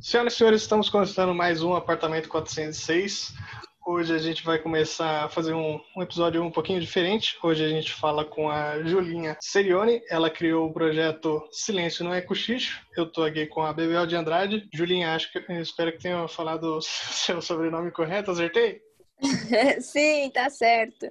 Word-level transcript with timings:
Senhoras 0.00 0.34
e 0.34 0.36
senhores, 0.36 0.62
estamos 0.62 0.88
começando 0.90 1.34
mais 1.34 1.62
um 1.62 1.74
Apartamento 1.74 2.28
406. 2.28 3.32
Hoje 3.86 4.14
a 4.14 4.18
gente 4.18 4.44
vai 4.44 4.58
começar 4.58 5.24
a 5.24 5.28
fazer 5.28 5.54
um, 5.54 5.80
um, 5.96 6.02
episódio 6.02 6.42
um 6.42 6.50
pouquinho 6.50 6.80
diferente. 6.80 7.36
Hoje 7.42 7.64
a 7.64 7.68
gente 7.68 7.92
fala 7.92 8.24
com 8.24 8.50
a 8.50 8.82
Julinha 8.82 9.36
Serione. 9.40 10.02
Ela 10.10 10.28
criou 10.28 10.68
o 10.68 10.72
projeto 10.72 11.42
Silêncio 11.50 12.04
Não 12.04 12.12
é 12.12 12.20
Cochicho. 12.20 12.84
Eu 12.96 13.04
estou 13.04 13.24
aqui 13.24 13.46
com 13.46 13.62
a 13.62 13.72
Bebel 13.72 14.06
de 14.06 14.16
Andrade. 14.16 14.68
Julinha, 14.72 15.14
acho 15.14 15.32
que 15.32 15.38
espero 15.54 15.92
que 15.92 16.02
tenha 16.02 16.28
falado 16.28 16.76
o 16.76 16.80
seu 16.82 17.40
sobrenome 17.40 17.90
correto. 17.90 18.30
Acertei? 18.30 18.82
Sim, 19.80 20.30
tá 20.30 20.50
certo. 20.50 21.10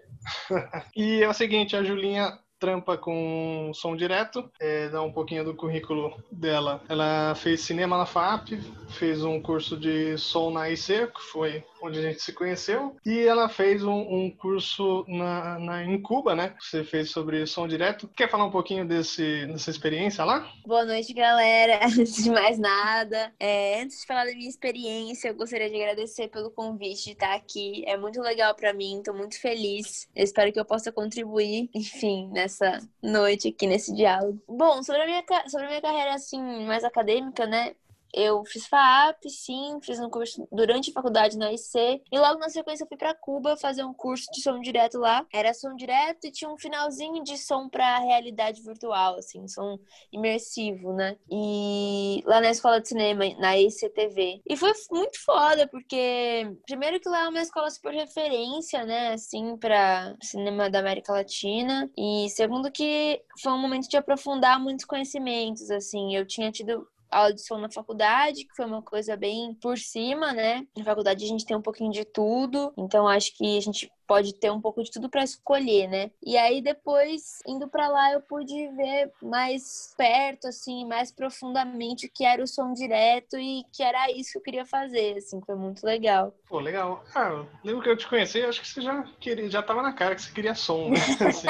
e 0.96 1.24
é 1.24 1.28
o 1.28 1.34
seguinte, 1.34 1.76
a 1.76 1.84
Julinha 1.84 2.38
trampa 2.66 2.98
com 2.98 3.70
som 3.76 3.96
direto, 3.96 4.50
é, 4.60 4.90
dá 4.90 5.00
um 5.04 5.12
pouquinho 5.12 5.46
do 5.46 5.54
currículo 5.54 6.18
dela. 6.32 6.82
Ela 6.90 7.36
fez 7.36 7.62
cinema 7.62 7.96
na 7.96 8.08
FAP, 8.08 8.54
fez 8.90 9.24
um 9.24 9.40
curso 9.40 9.78
de 9.78 10.18
som 10.18 10.50
na 10.50 10.68
IC, 10.68 11.12
que 11.14 11.22
foi 11.32 11.64
onde 11.86 12.00
a 12.00 12.02
gente 12.02 12.24
se 12.24 12.34
conheceu, 12.34 12.96
e 13.06 13.20
ela 13.20 13.48
fez 13.48 13.84
um, 13.84 13.94
um 13.94 14.32
curso 14.32 15.06
na, 15.08 15.60
na, 15.60 15.84
em 15.84 16.02
Cuba, 16.02 16.34
né? 16.34 16.56
Você 16.60 16.84
fez 16.84 17.12
sobre 17.12 17.46
som 17.46 17.68
direto. 17.68 18.10
Quer 18.16 18.30
falar 18.30 18.46
um 18.46 18.52
pouquinho 18.52 18.88
desse, 18.88 19.46
dessa 19.46 19.70
experiência 19.70 20.24
lá? 20.24 20.52
Boa 20.66 20.84
noite, 20.84 21.14
galera. 21.14 21.82
Antes 21.86 22.24
de 22.24 22.32
mais 22.32 22.58
nada, 22.58 23.32
é, 23.40 23.82
antes 23.82 24.02
de 24.02 24.08
falar 24.08 24.26
da 24.26 24.32
minha 24.32 24.50
experiência, 24.50 25.28
eu 25.28 25.36
gostaria 25.36 25.70
de 25.70 25.76
agradecer 25.76 26.28
pelo 26.30 26.50
convite 26.50 27.06
de 27.06 27.12
estar 27.12 27.36
aqui. 27.36 27.84
É 27.86 27.98
muito 27.98 28.20
legal 28.22 28.56
para 28.56 28.74
mim, 28.74 29.02
tô 29.06 29.14
muito 29.14 29.40
feliz. 29.40 30.08
Eu 30.16 30.24
espero 30.24 30.52
que 30.52 30.60
eu 30.60 30.66
possa 30.66 30.92
contribuir, 30.92 31.70
enfim, 31.74 32.30
nessa 32.32 32.55
noite 33.02 33.50
aqui, 33.50 33.68
nesse 33.68 33.94
diálogo. 33.94 34.42
Bom, 34.48 34.82
sobre 34.84 35.02
a 35.02 35.06
minha, 35.06 35.24
sobre 35.48 35.66
a 35.66 35.70
minha 35.70 35.82
carreira, 35.82 36.14
assim, 36.14 36.40
mais 36.66 36.84
acadêmica, 36.84 37.46
né? 37.46 37.76
Eu 38.16 38.46
fiz 38.46 38.66
FAP, 38.66 39.30
sim, 39.30 39.78
fiz 39.82 40.00
um 40.00 40.10
curso 40.10 40.48
durante 40.50 40.90
a 40.90 40.94
faculdade 40.94 41.38
na 41.38 41.52
IC. 41.52 42.02
E 42.10 42.18
logo 42.18 42.40
na 42.40 42.48
sequência 42.48 42.86
eu 42.86 42.88
fui 42.88 42.98
para 42.98 43.14
Cuba 43.14 43.58
fazer 43.58 43.84
um 43.84 43.94
curso 43.94 44.26
de 44.32 44.42
som 44.42 44.62
direto 44.62 44.98
lá. 44.98 45.26
Era 45.34 45.54
som 45.54 45.76
direto 45.76 46.26
e 46.26 46.32
tinha 46.32 46.50
um 46.50 46.58
finalzinho 46.58 47.22
de 47.24 47.38
som 47.38 47.68
para 47.68 48.00
realidade 48.00 48.62
virtual, 48.62 49.16
assim, 49.18 49.46
som 49.50 49.78
imersivo, 50.14 50.94
né? 50.94 51.18
E 51.30 52.24
lá 52.26 52.40
na 52.40 52.52
escola 52.52 52.80
de 52.80 52.88
cinema, 52.88 53.26
na 53.38 53.58
ICTV. 53.58 54.42
E 54.48 54.56
foi 54.56 54.72
muito 54.90 55.22
foda, 55.26 55.68
porque 55.68 56.56
primeiro 56.66 57.02
que 57.02 57.10
lá 57.10 57.26
é 57.26 57.30
uma 57.30 57.42
escola 57.42 57.70
super 57.70 57.94
referência, 57.94 58.86
né, 58.86 59.14
assim, 59.14 59.58
para 59.58 60.16
cinema 60.22 60.70
da 60.70 60.80
América 60.80 61.12
Latina. 61.12 61.92
E 61.98 62.30
segundo 62.30 62.72
que 62.72 63.22
foi 63.42 63.52
um 63.52 63.62
momento 63.62 63.90
de 63.90 63.98
aprofundar 63.98 64.58
muitos 64.58 64.86
conhecimentos, 64.86 65.70
assim. 65.70 66.16
Eu 66.16 66.26
tinha 66.26 66.50
tido 66.50 66.88
aula 67.16 67.34
de 67.34 67.42
som 67.42 67.58
na 67.58 67.70
faculdade, 67.70 68.46
que 68.46 68.56
foi 68.56 68.66
uma 68.66 68.82
coisa 68.82 69.16
bem 69.16 69.54
por 69.56 69.78
cima, 69.78 70.34
né? 70.34 70.66
Na 70.78 70.84
faculdade 70.84 71.24
a 71.24 71.28
gente 71.28 71.46
tem 71.46 71.56
um 71.56 71.62
pouquinho 71.62 71.92
de 71.92 72.04
tudo, 72.04 72.74
então 72.78 73.08
acho 73.08 73.36
que 73.36 73.58
a 73.58 73.62
gente 73.62 73.92
pode 74.08 74.36
ter 74.36 74.52
um 74.52 74.62
pouco 74.62 74.84
de 74.84 74.92
tudo 74.92 75.10
para 75.10 75.24
escolher, 75.24 75.88
né? 75.88 76.12
E 76.24 76.38
aí 76.38 76.62
depois 76.62 77.40
indo 77.48 77.68
para 77.68 77.88
lá 77.88 78.12
eu 78.12 78.22
pude 78.22 78.68
ver 78.76 79.12
mais 79.22 79.94
perto 79.98 80.48
assim, 80.48 80.86
mais 80.86 81.12
profundamente 81.12 82.06
o 82.06 82.12
que 82.14 82.24
era 82.26 82.44
o 82.44 82.48
som 82.48 82.74
direto 82.74 83.38
e 83.38 83.64
que 83.72 83.82
era 83.82 84.12
isso 84.12 84.34
que 84.34 84.38
eu 84.38 84.44
queria 84.44 84.66
fazer, 84.66 85.18
assim, 85.18 85.42
foi 85.46 85.56
muito 85.56 85.84
legal. 85.86 86.36
Pô, 86.48 86.60
legal. 86.60 87.04
Ah, 87.16 87.46
lembro 87.64 87.82
que 87.82 87.90
eu 87.90 87.98
te 87.98 88.08
conheci, 88.08 88.42
acho 88.42 88.62
que 88.62 88.68
você 88.68 88.82
já 88.82 89.04
queria, 89.20 89.50
já 89.50 89.64
tava 89.64 89.82
na 89.82 89.94
cara 89.94 90.16
que 90.16 90.22
você 90.22 90.32
queria 90.32 90.54
som, 90.54 90.90
né? 90.90 91.00
Assim. 91.26 91.48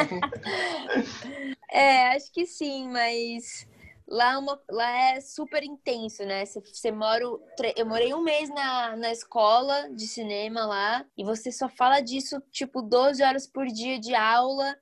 é, 1.69 2.16
acho 2.16 2.31
que 2.31 2.45
sim, 2.45 2.88
mas 2.89 3.67
Lá, 4.07 4.33
é 4.33 4.37
uma, 4.37 4.61
lá 4.69 4.89
é 5.15 5.21
super 5.21 5.63
intenso, 5.63 6.23
né? 6.23 6.43
Você, 6.45 6.91
mora. 6.91 7.23
Eu 7.75 7.85
morei 7.85 8.13
um 8.13 8.21
mês 8.21 8.49
na, 8.49 8.95
na 8.95 9.11
escola 9.11 9.89
de 9.93 10.07
cinema 10.07 10.66
lá 10.66 11.05
e 11.17 11.23
você 11.23 11.51
só 11.51 11.67
fala 11.67 12.01
disso, 12.01 12.39
tipo, 12.51 12.83
12 12.83 13.23
horas 13.23 13.47
por 13.47 13.65
dia 13.65 13.99
de 13.99 14.13
aula. 14.13 14.77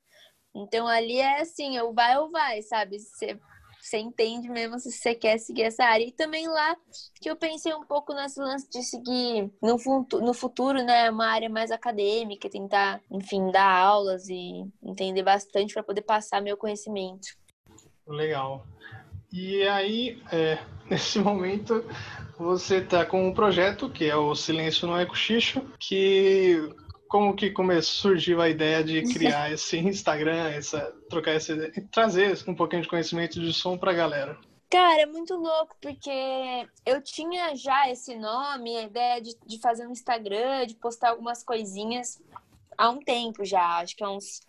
Então 0.55 0.87
ali 0.87 1.19
é 1.19 1.41
assim, 1.41 1.77
eu 1.77 1.93
vai 1.93 2.17
ou 2.17 2.29
vai, 2.29 2.61
sabe? 2.61 2.99
Você, 2.99 3.39
você 3.79 3.97
entende 3.97 4.49
mesmo 4.49 4.77
se 4.77 4.91
você 4.91 5.15
quer 5.15 5.37
seguir 5.37 5.63
essa 5.63 5.85
área. 5.85 6.05
E 6.05 6.11
também 6.11 6.47
lá 6.47 6.75
que 7.21 7.29
eu 7.29 7.35
pensei 7.35 7.73
um 7.73 7.85
pouco 7.85 8.13
nesse 8.13 8.39
lance 8.39 8.69
de 8.69 8.83
seguir 8.83 9.51
no, 9.61 9.79
futuro, 9.79 10.25
no 10.25 10.33
futuro, 10.33 10.83
né? 10.83 11.09
Uma 11.09 11.27
área 11.27 11.49
mais 11.49 11.71
acadêmica, 11.71 12.49
tentar, 12.49 13.01
enfim, 13.09 13.51
dar 13.51 13.69
aulas 13.69 14.27
e 14.27 14.65
entender 14.83 15.23
bastante 15.23 15.73
para 15.73 15.83
poder 15.83 16.01
passar 16.01 16.41
meu 16.41 16.57
conhecimento. 16.57 17.27
Legal. 18.05 18.65
E 19.33 19.67
aí, 19.67 20.21
é, 20.31 20.59
nesse 20.87 21.17
momento, 21.17 21.83
você 22.37 22.77
está 22.77 23.03
com 23.03 23.27
um 23.27 23.33
projeto 23.33 23.89
que 23.89 24.05
é 24.05 24.15
o 24.15 24.35
Silêncio 24.35 24.87
no 24.87 24.95
é 24.95 25.07
Cochicho, 25.07 25.61
que 25.79 26.69
como 27.07 27.35
que 27.35 27.49
começou, 27.49 28.11
surgiu 28.11 28.41
a 28.41 28.49
ideia 28.49 28.83
de 28.83 29.01
criar 29.11 29.49
esse 29.53 29.77
Instagram, 29.79 30.49
essa, 30.49 30.93
trocar 31.09 31.31
essa 31.31 31.55
trazer 31.91 32.37
um 32.47 32.53
pouquinho 32.53 32.83
de 32.83 32.87
conhecimento 32.87 33.39
de 33.39 33.51
som 33.51 33.75
para 33.75 33.89
a 33.89 33.95
galera? 33.95 34.37
Cara, 34.69 35.01
é 35.01 35.05
muito 35.05 35.35
louco, 35.35 35.75
porque 35.81 36.67
eu 36.85 37.01
tinha 37.01 37.55
já 37.55 37.89
esse 37.89 38.15
nome, 38.15 38.75
a 38.77 38.83
ideia 38.83 39.21
de, 39.21 39.35
de 39.45 39.59
fazer 39.59 39.87
um 39.87 39.91
Instagram, 39.91 40.65
de 40.67 40.75
postar 40.75 41.09
algumas 41.09 41.43
coisinhas 41.43 42.21
há 42.77 42.89
um 42.89 42.99
tempo 42.99 43.43
já, 43.45 43.79
acho 43.79 43.95
que 43.95 44.03
há 44.03 44.09
uns, 44.09 44.41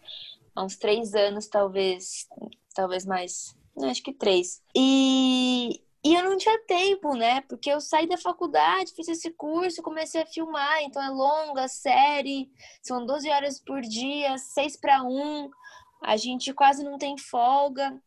há 0.54 0.64
uns 0.64 0.76
três 0.76 1.14
anos, 1.14 1.46
talvez, 1.46 2.26
talvez 2.74 3.04
mais 3.04 3.54
acho 3.82 4.02
que 4.02 4.12
três. 4.12 4.62
E, 4.74 5.80
e 6.04 6.14
eu 6.14 6.22
não 6.24 6.36
tinha 6.36 6.58
tempo, 6.66 7.14
né? 7.14 7.40
Porque 7.42 7.70
eu 7.70 7.80
saí 7.80 8.06
da 8.06 8.16
faculdade, 8.16 8.92
fiz 8.94 9.08
esse 9.08 9.30
curso, 9.30 9.82
comecei 9.82 10.22
a 10.22 10.26
filmar, 10.26 10.82
então 10.82 11.02
é 11.02 11.08
longa, 11.08 11.68
série, 11.68 12.50
são 12.82 13.04
12 13.04 13.28
horas 13.30 13.60
por 13.60 13.80
dia, 13.80 14.36
6 14.38 14.76
para 14.76 15.02
1, 15.02 15.50
a 16.02 16.16
gente 16.16 16.52
quase 16.52 16.84
não 16.84 16.98
tem 16.98 17.16
folga 17.16 18.00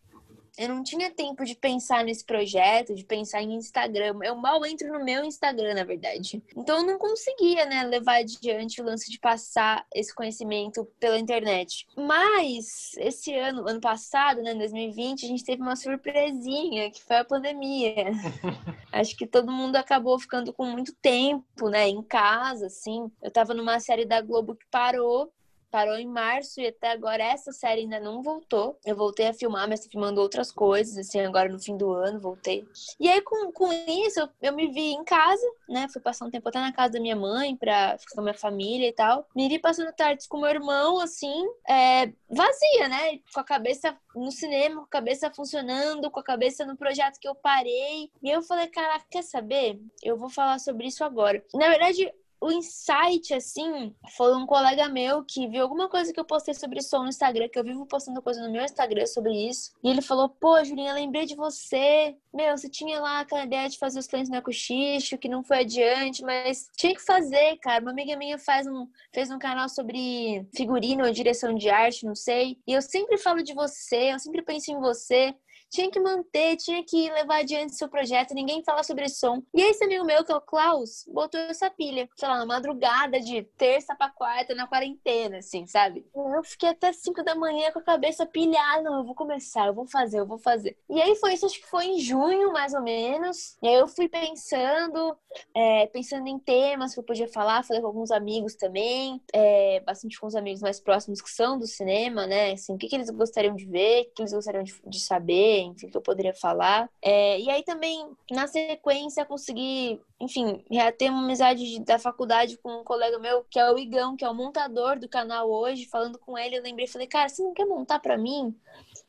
eu 0.57 0.69
não 0.69 0.84
tinha 0.84 1.12
tempo 1.12 1.45
de 1.45 1.56
pensar 1.56 2.03
nesse 2.03 2.25
projeto, 2.25 2.95
de 2.95 3.06
pensar 3.06 3.41
em 3.41 3.53
Instagram. 3.53 4.19
Eu 4.23 4.35
mal 4.35 4.66
entro 4.66 4.91
no 4.91 5.03
meu 5.03 5.23
Instagram, 5.23 5.75
na 5.75 5.84
verdade. 5.84 6.41
Então 6.56 6.78
eu 6.78 6.84
não 6.84 6.97
conseguia, 6.97 7.66
né, 7.66 7.84
levar 7.84 8.18
adiante 8.18 8.81
o 8.81 8.85
lance 8.85 9.12
de 9.12 9.19
passar 9.19 9.85
esse 9.94 10.13
conhecimento 10.13 10.85
pela 11.00 11.19
internet. 11.19 11.85
Mas 11.95 12.94
esse 12.97 13.34
ano, 13.35 13.68
ano 13.68 13.79
passado, 13.79 14.41
né, 14.41 14.56
2020, 14.56 15.25
a 15.25 15.28
gente 15.28 15.44
teve 15.44 15.62
uma 15.62 15.75
surpresinha, 15.75 16.89
que 16.89 17.03
foi 17.03 17.18
a 17.18 17.25
pandemia. 17.25 18.12
Acho 18.91 19.16
que 19.16 19.28
todo 19.28 19.51
mundo 19.51 19.75
acabou 19.75 20.18
ficando 20.18 20.51
com 20.51 20.66
muito 20.66 20.94
tempo, 20.95 21.69
né, 21.69 21.88
em 21.88 22.01
casa, 22.01 22.66
assim. 22.68 23.12
Eu 23.22 23.29
tava 23.29 23.53
numa 23.53 23.79
série 23.79 24.06
da 24.06 24.22
Globo 24.22 24.56
que 24.56 24.66
parou 24.72 25.31
parou 25.72 25.95
em 25.95 26.07
março 26.07 26.61
e 26.61 26.67
até 26.67 26.91
agora 26.91 27.23
essa 27.23 27.51
série 27.51 27.81
ainda 27.81 28.00
não 28.00 28.22
voltou. 28.22 28.78
Eu 28.85 28.95
voltei 28.95 29.28
a 29.28 29.33
filmar, 29.33 29.67
mas 29.67 29.81
tô 29.81 29.89
filmando 29.89 30.22
outras 30.22 30.51
coisas, 30.51 30.97
assim, 30.97 31.19
agora 31.19 31.50
no 31.50 31.59
fim 31.59 31.78
do 31.78 31.91
ano, 31.91 32.19
voltei. 32.19 32.67
E 33.00 33.07
aí, 33.09 33.22
com, 33.22 33.51
com 33.51 33.72
isso, 33.72 34.19
eu, 34.19 34.29
eu 34.41 34.53
me 34.53 34.67
vi 34.67 34.91
em 34.94 35.03
casa, 35.03 35.45
né? 35.69 35.88
Fui 35.91 36.01
passar 36.01 36.25
um 36.25 36.31
tempo 36.31 36.47
até 36.50 36.59
na 36.59 36.72
casa 36.72 36.94
da 36.94 37.00
minha 37.00 37.16
mãe 37.16 37.56
pra 37.56 37.97
ficar 37.97 38.16
com 38.16 38.22
a 38.22 38.23
minha 38.23 38.33
família 38.33 38.88
e 38.88 38.94
tal. 38.94 39.27
Me 39.35 39.47
vi 39.47 39.59
passando 39.59 39.91
tardes 39.94 40.27
com 40.27 40.39
meu 40.39 40.50
irmão, 40.50 41.00
assim, 41.00 41.45
é, 41.67 42.11
vazia, 42.29 42.88
né? 42.89 43.19
Com 43.33 43.39
a 43.39 43.44
cabeça 43.44 43.97
no 44.16 44.31
cinema, 44.31 44.81
com 44.81 44.85
a 44.85 44.89
cabeça 44.89 45.31
funcionando, 45.31 46.09
com 46.09 46.19
a 46.19 46.23
cabeça 46.23 46.66
no 46.66 46.77
projeto 46.77 47.19
que 47.19 47.27
eu 47.27 47.35
parei. 47.35 48.11
E 48.23 48.29
eu 48.29 48.41
falei, 48.41 48.67
caraca, 48.67 49.06
quer 49.09 49.23
saber? 49.23 49.79
Eu 50.01 50.17
vou 50.17 50.29
falar 50.29 50.59
sobre 50.59 50.88
isso 50.88 51.03
agora. 51.03 51.44
Na 51.53 51.69
verdade, 51.69 52.11
o 52.40 52.52
insight, 52.52 53.34
assim, 53.34 53.96
foi 54.16 54.36
um 54.36 54.46
colega 54.46 54.88
meu 54.88 55.24
que 55.24 55.48
viu 55.48 55.64
alguma 55.64 55.90
coisa 55.90 56.14
que 56.14 56.20
eu 56.20 56.25
postei 56.25 56.53
sobre 56.53 56.81
som 56.81 57.03
no 57.03 57.09
Instagram, 57.09 57.50
que 57.50 57.57
eu 57.57 57.63
vivo 57.63 57.86
postando 57.86 58.22
coisa 58.22 58.42
no 58.42 58.51
meu 58.51 58.63
Instagram 58.63 59.06
sobre 59.06 59.34
isso. 59.50 59.72
E 59.84 59.89
ele 59.89 60.01
falou: 60.01 60.30
pô, 60.30 60.63
Julinha, 60.63 60.94
lembrei 60.94 61.25
de 61.25 61.36
você. 61.36 62.16
Meu, 62.34 62.56
você 62.56 62.69
tinha 62.69 63.00
lá 63.00 63.22
aquela 63.22 63.44
ideia 63.44 63.68
de 63.68 63.80
fazer 63.80 64.00
os 64.00 64.07
clientes 64.07 64.31
no 64.31 64.42
cochicho, 64.42 65.18
que 65.18 65.28
não 65.28 65.44
foi 65.44 65.60
adiante, 65.60 66.24
mas 66.24 66.69
tinha 66.78 66.94
que 66.94 67.01
fazer, 67.01 67.57
cara. 67.57 67.81
Uma 67.81 67.92
amiga 67.92 68.16
minha 68.16 68.38
faz 68.38 68.68
um, 68.68 68.88
fez 69.13 69.31
um 69.31 69.40
canal 69.40 69.68
sobre 69.68 70.48
figurino 70.56 71.06
ou 71.06 71.12
direção 71.12 71.56
de 71.56 71.69
arte, 71.69 72.06
não 72.06 72.16
sei. 72.16 72.60
E 72.68 72.74
eu 72.74 72.81
sempre 72.81 73.18
falo 73.18 73.44
de 73.44 73.54
você, 73.54 74.13
eu 74.13 74.19
sempre 74.19 74.42
penso 74.44 74.72
em 74.72 74.80
você 74.80 75.36
tinha 75.69 75.90
que 75.90 76.00
manter, 76.00 76.58
tinha 76.58 76.84
que 76.84 77.10
levar 77.12 77.40
adiante 77.40 77.75
seu 77.75 77.90
projeto, 77.90 78.34
ninguém 78.34 78.64
fala 78.64 78.84
sobre 78.84 79.08
som. 79.10 79.42
E 79.54 79.62
esse 79.62 79.84
amigo 79.84 80.06
meu, 80.06 80.24
que 80.24 80.31
é 80.31 80.36
o 80.36 80.42
Klaus, 80.42 81.06
botou 81.08 81.40
essa 81.42 81.69
pilha, 81.69 82.08
sei 82.16 82.28
lá, 82.28 82.38
na 82.38 82.46
madrugada 82.46 83.19
de 83.19 83.44
terça 83.58 83.96
pra 83.96 84.10
quarta, 84.10 84.56
na 84.56 84.68
quarentena, 84.68 85.38
assim, 85.38 85.66
sabe? 85.68 86.06
Eu 86.16 86.44
fiquei 86.44 86.69
até 86.69 86.92
5 86.94 87.24
da 87.24 87.36
manhã 87.36 87.72
com 87.72 87.80
a 87.80 87.84
cabeça 87.84 88.25
pilhada, 88.25 88.81
não, 88.81 89.00
eu 89.00 89.04
vou 89.04 89.16
começar, 89.16 89.68
eu 89.68 89.74
vou 89.74 89.86
fazer, 89.86 90.19
eu 90.19 90.25
vou 90.25 90.38
fazer. 90.38 90.78
E 90.90 91.02
aí 91.02 91.16
foi 91.16 91.34
isso, 91.34 91.46
acho 91.46 91.60
que 91.60 91.68
foi 91.68 91.86
em 91.86 92.00
junho, 92.00 92.52
mais 92.52 92.74
ou 92.74 92.81
menos. 92.81 93.58
E 93.62 93.68
aí 93.68 93.75
eu 93.75 93.88
fui 93.88 94.08
pensando, 94.08 95.18
é, 95.54 95.88
pensando 95.88 96.28
em 96.28 96.40
temas 96.40 96.94
que 96.94 97.00
eu 97.00 97.04
podia 97.04 97.28
falar, 97.28 97.64
falei 97.64 97.81
com 97.81 97.88
alguns 97.88 98.12
amigos 98.12 98.56
também, 98.56 99.22
é, 99.34 99.80
bastante 99.81 100.19
com 100.19 100.28
os 100.28 100.36
amigos 100.36 100.62
mais 100.62 100.80
próximos 100.80 101.22
que 101.22 101.30
são 101.30 101.58
do 101.58 101.68
cinema, 101.68 102.25
né? 102.28 102.52
Assim, 102.52 102.74
o 102.74 102.78
que, 102.78 102.88
que 102.88 102.96
eles 102.96 103.10
gostariam 103.10 103.56
de 103.56 103.66
ver, 103.66 104.04
o 104.04 104.14
que 104.14 104.22
eles 104.22 104.34
gostariam 104.34 104.64
de, 104.64 104.74
de 104.86 105.00
saber, 105.00 105.56
enfim, 105.59 105.89
que 105.89 105.98
eu 105.98 106.01
poderia 106.01 106.33
falar. 106.33 106.89
É, 107.01 107.39
e 107.39 107.50
aí 107.50 107.63
também, 107.63 108.09
na 108.31 108.48
sequência, 108.48 109.25
consegui, 109.25 110.01
enfim, 110.19 110.63
ter 110.98 111.09
uma 111.09 111.24
amizade 111.24 111.80
da 111.80 112.00
faculdade 112.00 112.57
com 112.57 112.81
um 112.81 112.83
colega 112.83 113.19
meu, 113.19 113.44
que 113.50 113.59
é 113.59 113.71
o 113.71 113.77
Igão, 113.77 114.15
que 114.15 114.25
é 114.25 114.30
o 114.30 114.36
montador 114.36 115.00
do 115.00 115.09
canal 115.09 115.50
hoje, 115.50 115.86
falando 115.86 116.18
com 116.19 116.38
ele, 116.38 116.57
eu 116.57 116.63
lembrei, 116.63 116.88
falei, 116.88 117.07
cara, 117.07 117.30
você 117.30 117.44
não 117.44 117.54
quer 117.54 117.65
montar 117.65 118.00
para 118.00 118.18
mim? 118.18 118.56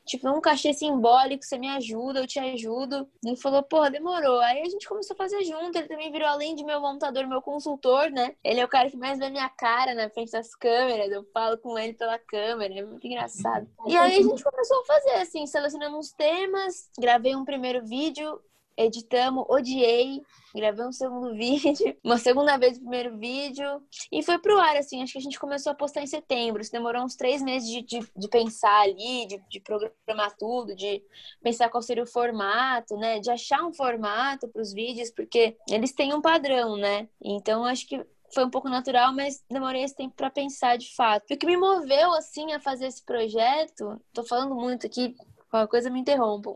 Tipo, 0.09 0.27
um 0.27 0.41
cachê 0.41 0.73
simbólico, 0.73 1.45
você 1.45 1.55
me 1.55 1.69
ajuda, 1.69 2.21
eu 2.21 2.25
te 2.25 2.39
ajudo. 2.39 3.07
Ele 3.23 3.35
falou, 3.35 3.61
porra, 3.61 3.91
demorou. 3.91 4.39
Aí 4.39 4.63
a 4.63 4.65
gente 4.65 4.89
começou 4.89 5.13
a 5.13 5.17
fazer 5.17 5.43
junto. 5.43 5.77
Ele 5.77 5.87
também 5.87 6.11
virou, 6.11 6.27
além 6.27 6.55
de 6.55 6.63
meu 6.63 6.81
montador, 6.81 7.27
meu 7.27 7.43
consultor, 7.43 8.09
né? 8.09 8.33
Ele 8.43 8.59
é 8.59 8.65
o 8.65 8.67
cara 8.67 8.89
que 8.89 8.97
mais 8.97 9.19
vê 9.19 9.29
minha 9.29 9.47
cara 9.49 9.93
na 9.93 10.09
frente 10.09 10.31
das 10.31 10.55
câmeras. 10.55 11.11
Eu 11.11 11.23
falo 11.31 11.59
com 11.59 11.77
ele 11.77 11.93
pela 11.93 12.17
câmera. 12.17 12.73
É 12.79 12.83
muito 12.83 13.05
engraçado. 13.05 13.69
E 13.85 13.95
aí 13.95 14.17
a 14.17 14.23
gente 14.23 14.43
começou 14.43 14.81
a 14.81 14.85
fazer, 14.85 15.11
assim, 15.11 15.45
selecionamos 15.45 16.11
temas, 16.11 16.89
gravei 16.97 17.35
um 17.35 17.45
primeiro 17.45 17.85
vídeo, 17.85 18.41
editamos, 18.79 19.45
odiei, 19.49 20.21
gravei 20.55 20.85
um 20.85 20.91
segundo 20.91 21.33
vídeo, 21.35 21.97
uma 22.03 22.17
segunda 22.17 22.57
vez 22.57 22.77
o 22.77 22.81
primeiro 22.81 23.17
vídeo, 23.17 23.83
e 24.11 24.23
foi 24.23 24.39
pro 24.39 24.57
ar, 24.57 24.77
assim, 24.77 25.03
acho 25.03 25.13
que 25.13 25.19
a 25.19 25.21
gente 25.21 25.39
começou 25.39 25.71
a 25.71 25.75
postar 25.75 26.01
em 26.01 26.07
setembro, 26.07 26.61
isso 26.61 26.71
demorou 26.71 27.03
uns 27.03 27.15
três 27.15 27.41
meses 27.41 27.69
de, 27.69 27.81
de, 27.81 27.99
de 28.15 28.27
pensar 28.29 28.81
ali, 28.81 29.27
de, 29.27 29.41
de, 29.49 29.59
programar 29.59 30.35
tudo, 30.37 30.75
de 30.75 31.03
pensar 31.43 31.69
qual 31.69 31.81
seria 31.81 32.03
o 32.03 32.07
formato, 32.07 32.95
né, 32.95 33.19
de 33.19 33.29
achar 33.29 33.63
um 33.65 33.73
formato 33.73 34.47
para 34.47 34.61
os 34.61 34.73
vídeos, 34.73 35.11
porque 35.11 35.57
eles 35.69 35.91
têm 35.91 36.13
um 36.13 36.21
padrão, 36.21 36.77
né, 36.77 37.09
então 37.21 37.65
acho 37.65 37.85
que 37.85 38.03
foi 38.33 38.45
um 38.45 38.49
pouco 38.49 38.69
natural, 38.69 39.13
mas 39.13 39.43
demorei 39.49 39.83
esse 39.83 39.95
tempo 39.95 40.13
para 40.15 40.29
pensar 40.29 40.77
de 40.77 40.93
fato. 40.95 41.33
O 41.33 41.37
que 41.37 41.45
me 41.45 41.57
moveu 41.57 42.13
assim 42.13 42.53
a 42.53 42.59
fazer 42.59 42.85
esse 42.85 43.03
projeto, 43.03 43.99
tô 44.13 44.23
falando 44.23 44.55
muito 44.55 44.85
aqui, 44.85 45.15
Qualquer 45.49 45.69
coisa 45.69 45.89
me 45.89 45.99
interrompam. 45.99 46.55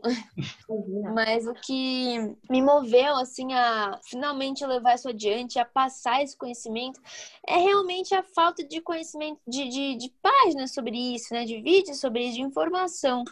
Mas 1.14 1.46
o 1.46 1.54
que 1.54 2.36
me 2.48 2.62
moveu, 2.62 3.16
assim, 3.16 3.52
a 3.52 3.98
finalmente 4.04 4.64
levar 4.64 4.94
isso 4.94 5.08
adiante, 5.08 5.58
a 5.58 5.64
passar 5.64 6.22
esse 6.22 6.36
conhecimento, 6.36 7.00
é 7.46 7.56
realmente 7.56 8.14
a 8.14 8.22
falta 8.22 8.62
de 8.62 8.80
conhecimento, 8.80 9.40
de, 9.48 9.68
de, 9.68 9.96
de 9.96 10.12
páginas 10.22 10.72
sobre 10.72 10.96
isso, 10.96 11.34
né? 11.34 11.44
De 11.44 11.60
vídeos 11.60 11.98
sobre 11.98 12.24
isso, 12.24 12.36
de 12.36 12.42
informação. 12.42 13.24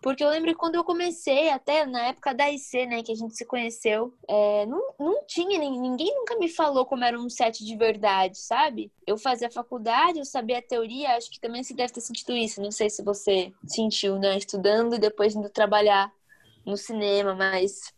Porque 0.00 0.22
eu 0.24 0.28
lembro 0.28 0.54
quando 0.56 0.74
eu 0.74 0.84
comecei, 0.84 1.48
até 1.50 1.86
na 1.86 2.08
época 2.08 2.34
da 2.34 2.50
IC, 2.50 2.86
né, 2.86 3.02
que 3.02 3.12
a 3.12 3.14
gente 3.14 3.36
se 3.36 3.46
conheceu, 3.46 4.12
é, 4.28 4.66
não, 4.66 4.94
não 4.98 5.24
tinha, 5.26 5.58
ninguém 5.58 6.14
nunca 6.14 6.36
me 6.38 6.48
falou 6.48 6.84
como 6.84 7.04
era 7.04 7.18
um 7.18 7.30
set 7.30 7.64
de 7.64 7.76
verdade, 7.76 8.36
sabe? 8.38 8.90
Eu 9.06 9.16
fazia 9.16 9.50
faculdade, 9.50 10.18
eu 10.18 10.24
sabia 10.24 10.58
a 10.58 10.62
teoria, 10.62 11.16
acho 11.16 11.30
que 11.30 11.40
também 11.40 11.62
se 11.62 11.74
deve 11.74 11.92
ter 11.92 12.00
sentido 12.00 12.32
isso. 12.32 12.60
Não 12.60 12.70
sei 12.70 12.90
se 12.90 13.02
você 13.02 13.52
sentiu, 13.66 14.18
né, 14.18 14.36
estudando 14.36 14.94
e 14.94 14.98
depois 14.98 15.34
indo 15.34 15.48
trabalhar 15.48 16.12
no 16.66 16.76
cinema, 16.76 17.34
mas 17.34 17.92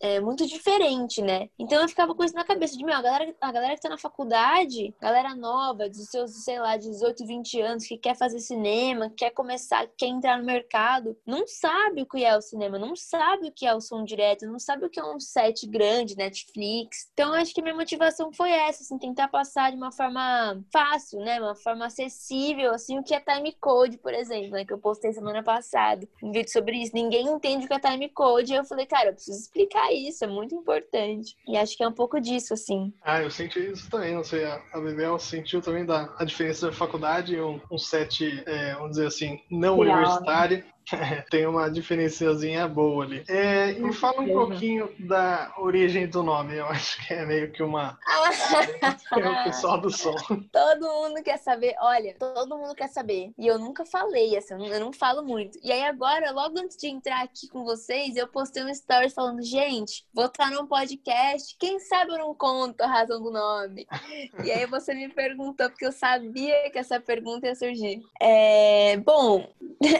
é 0.00 0.20
muito 0.20 0.46
diferente, 0.46 1.20
né? 1.22 1.48
Então 1.58 1.82
eu 1.82 1.88
ficava 1.88 2.14
com 2.14 2.24
isso 2.24 2.34
na 2.34 2.44
cabeça 2.44 2.76
de, 2.76 2.84
meu, 2.84 2.94
a 2.94 3.02
galera, 3.02 3.34
a 3.40 3.52
galera 3.52 3.74
que 3.74 3.80
tá 3.80 3.88
na 3.88 3.98
faculdade, 3.98 4.94
galera 5.00 5.34
nova, 5.34 5.88
dos 5.88 6.08
seus, 6.08 6.44
sei 6.44 6.60
lá, 6.60 6.76
18, 6.76 7.26
20 7.26 7.60
anos, 7.60 7.86
que 7.86 7.98
quer 7.98 8.16
fazer 8.16 8.38
cinema, 8.38 9.12
quer 9.16 9.30
começar, 9.30 9.88
quer 9.96 10.06
entrar 10.06 10.38
no 10.38 10.44
mercado, 10.44 11.16
não 11.26 11.46
sabe 11.46 12.02
o 12.02 12.06
que 12.06 12.24
é 12.24 12.36
o 12.36 12.40
cinema, 12.40 12.78
não 12.78 12.94
sabe 12.94 13.48
o 13.48 13.52
que 13.52 13.66
é 13.66 13.74
o 13.74 13.80
som 13.80 14.04
direto, 14.04 14.46
não 14.46 14.58
sabe 14.58 14.86
o 14.86 14.90
que 14.90 15.00
é 15.00 15.04
um 15.04 15.18
set 15.18 15.66
grande, 15.66 16.16
Netflix. 16.16 17.08
Então 17.12 17.34
eu 17.34 17.40
acho 17.40 17.54
que 17.54 17.62
minha 17.62 17.74
motivação 17.74 18.32
foi 18.32 18.50
essa, 18.50 18.82
assim, 18.82 18.98
tentar 18.98 19.28
passar 19.28 19.70
de 19.70 19.76
uma 19.76 19.92
forma 19.92 20.62
fácil, 20.72 21.20
né? 21.20 21.40
Uma 21.40 21.54
forma 21.54 21.86
acessível, 21.86 22.72
assim, 22.72 22.98
o 22.98 23.02
que 23.02 23.14
é 23.14 23.20
time 23.20 23.52
code, 23.60 23.98
por 23.98 24.14
exemplo, 24.14 24.50
né? 24.50 24.64
Que 24.64 24.72
eu 24.72 24.78
postei 24.78 25.12
semana 25.12 25.42
passada, 25.42 26.06
um 26.22 26.30
vídeo 26.30 26.50
sobre 26.50 26.76
isso. 26.76 26.94
Ninguém 26.94 27.26
entende 27.26 27.64
o 27.64 27.68
que 27.68 27.74
é 27.74 27.80
time 27.80 28.08
code. 28.08 28.52
E 28.52 28.56
eu 28.56 28.64
falei, 28.64 28.86
cara, 28.86 29.08
eu 29.08 29.14
preciso 29.14 29.40
explicar 29.40 29.87
isso, 29.92 30.24
é 30.24 30.26
muito 30.26 30.54
importante. 30.54 31.36
E 31.46 31.56
acho 31.56 31.76
que 31.76 31.82
é 31.82 31.88
um 31.88 31.92
pouco 31.92 32.20
disso, 32.20 32.54
assim. 32.54 32.92
Ah, 33.02 33.22
eu 33.22 33.30
senti 33.30 33.58
isso 33.58 33.90
também, 33.90 34.14
não 34.14 34.24
sei, 34.24 34.44
a 34.44 34.80
Bebel 34.80 35.18
sentiu 35.18 35.60
também 35.60 35.84
da, 35.84 36.14
a 36.18 36.24
diferença 36.24 36.66
da 36.66 36.72
faculdade 36.72 37.40
um, 37.40 37.60
um 37.70 37.78
set, 37.78 38.42
é, 38.46 38.74
vamos 38.74 38.92
dizer 38.92 39.06
assim, 39.06 39.40
não 39.50 39.80
Real, 39.80 39.98
universitário. 39.98 40.58
Né? 40.58 40.64
tem 41.30 41.46
uma 41.46 41.70
diferenciazinha 41.70 42.66
boa 42.66 43.04
ali. 43.04 43.24
É, 43.28 43.72
me 43.72 43.92
fala 43.92 44.20
um 44.20 44.28
pouquinho 44.28 44.90
da 44.98 45.52
origem 45.58 46.06
do 46.06 46.22
nome. 46.22 46.56
Eu 46.56 46.66
acho 46.66 47.04
que 47.06 47.14
é 47.14 47.26
meio 47.26 47.50
que 47.52 47.62
uma. 47.62 47.98
é 49.12 49.28
o 49.28 49.44
pessoal 49.44 49.80
do 49.80 49.90
som. 49.90 50.14
Todo 50.52 50.86
mundo 50.86 51.22
quer 51.22 51.38
saber. 51.38 51.74
Olha, 51.80 52.14
todo 52.18 52.56
mundo 52.56 52.74
quer 52.74 52.88
saber. 52.88 53.32
E 53.38 53.46
eu 53.46 53.58
nunca 53.58 53.84
falei, 53.84 54.36
assim, 54.36 54.54
eu 54.54 54.58
não, 54.58 54.66
eu 54.66 54.80
não 54.80 54.92
falo 54.92 55.22
muito. 55.22 55.58
E 55.62 55.70
aí 55.70 55.84
agora, 55.84 56.30
logo 56.30 56.58
antes 56.58 56.76
de 56.76 56.88
entrar 56.88 57.22
aqui 57.22 57.48
com 57.48 57.64
vocês, 57.64 58.16
eu 58.16 58.26
postei 58.26 58.64
um 58.64 58.68
story 58.68 59.10
falando: 59.10 59.42
gente, 59.42 60.06
vou 60.12 60.26
estar 60.26 60.50
num 60.50 60.66
podcast. 60.66 61.56
Quem 61.58 61.78
sabe 61.80 62.12
eu 62.12 62.18
não 62.18 62.34
conto 62.34 62.80
a 62.80 62.86
razão 62.86 63.22
do 63.22 63.30
nome? 63.30 63.86
e 64.44 64.50
aí 64.50 64.66
você 64.66 64.94
me 64.94 65.08
perguntou, 65.08 65.68
porque 65.68 65.86
eu 65.86 65.92
sabia 65.92 66.70
que 66.70 66.78
essa 66.78 67.00
pergunta 67.00 67.46
ia 67.46 67.54
surgir. 67.54 68.02
É, 68.20 68.96
bom, 68.98 69.48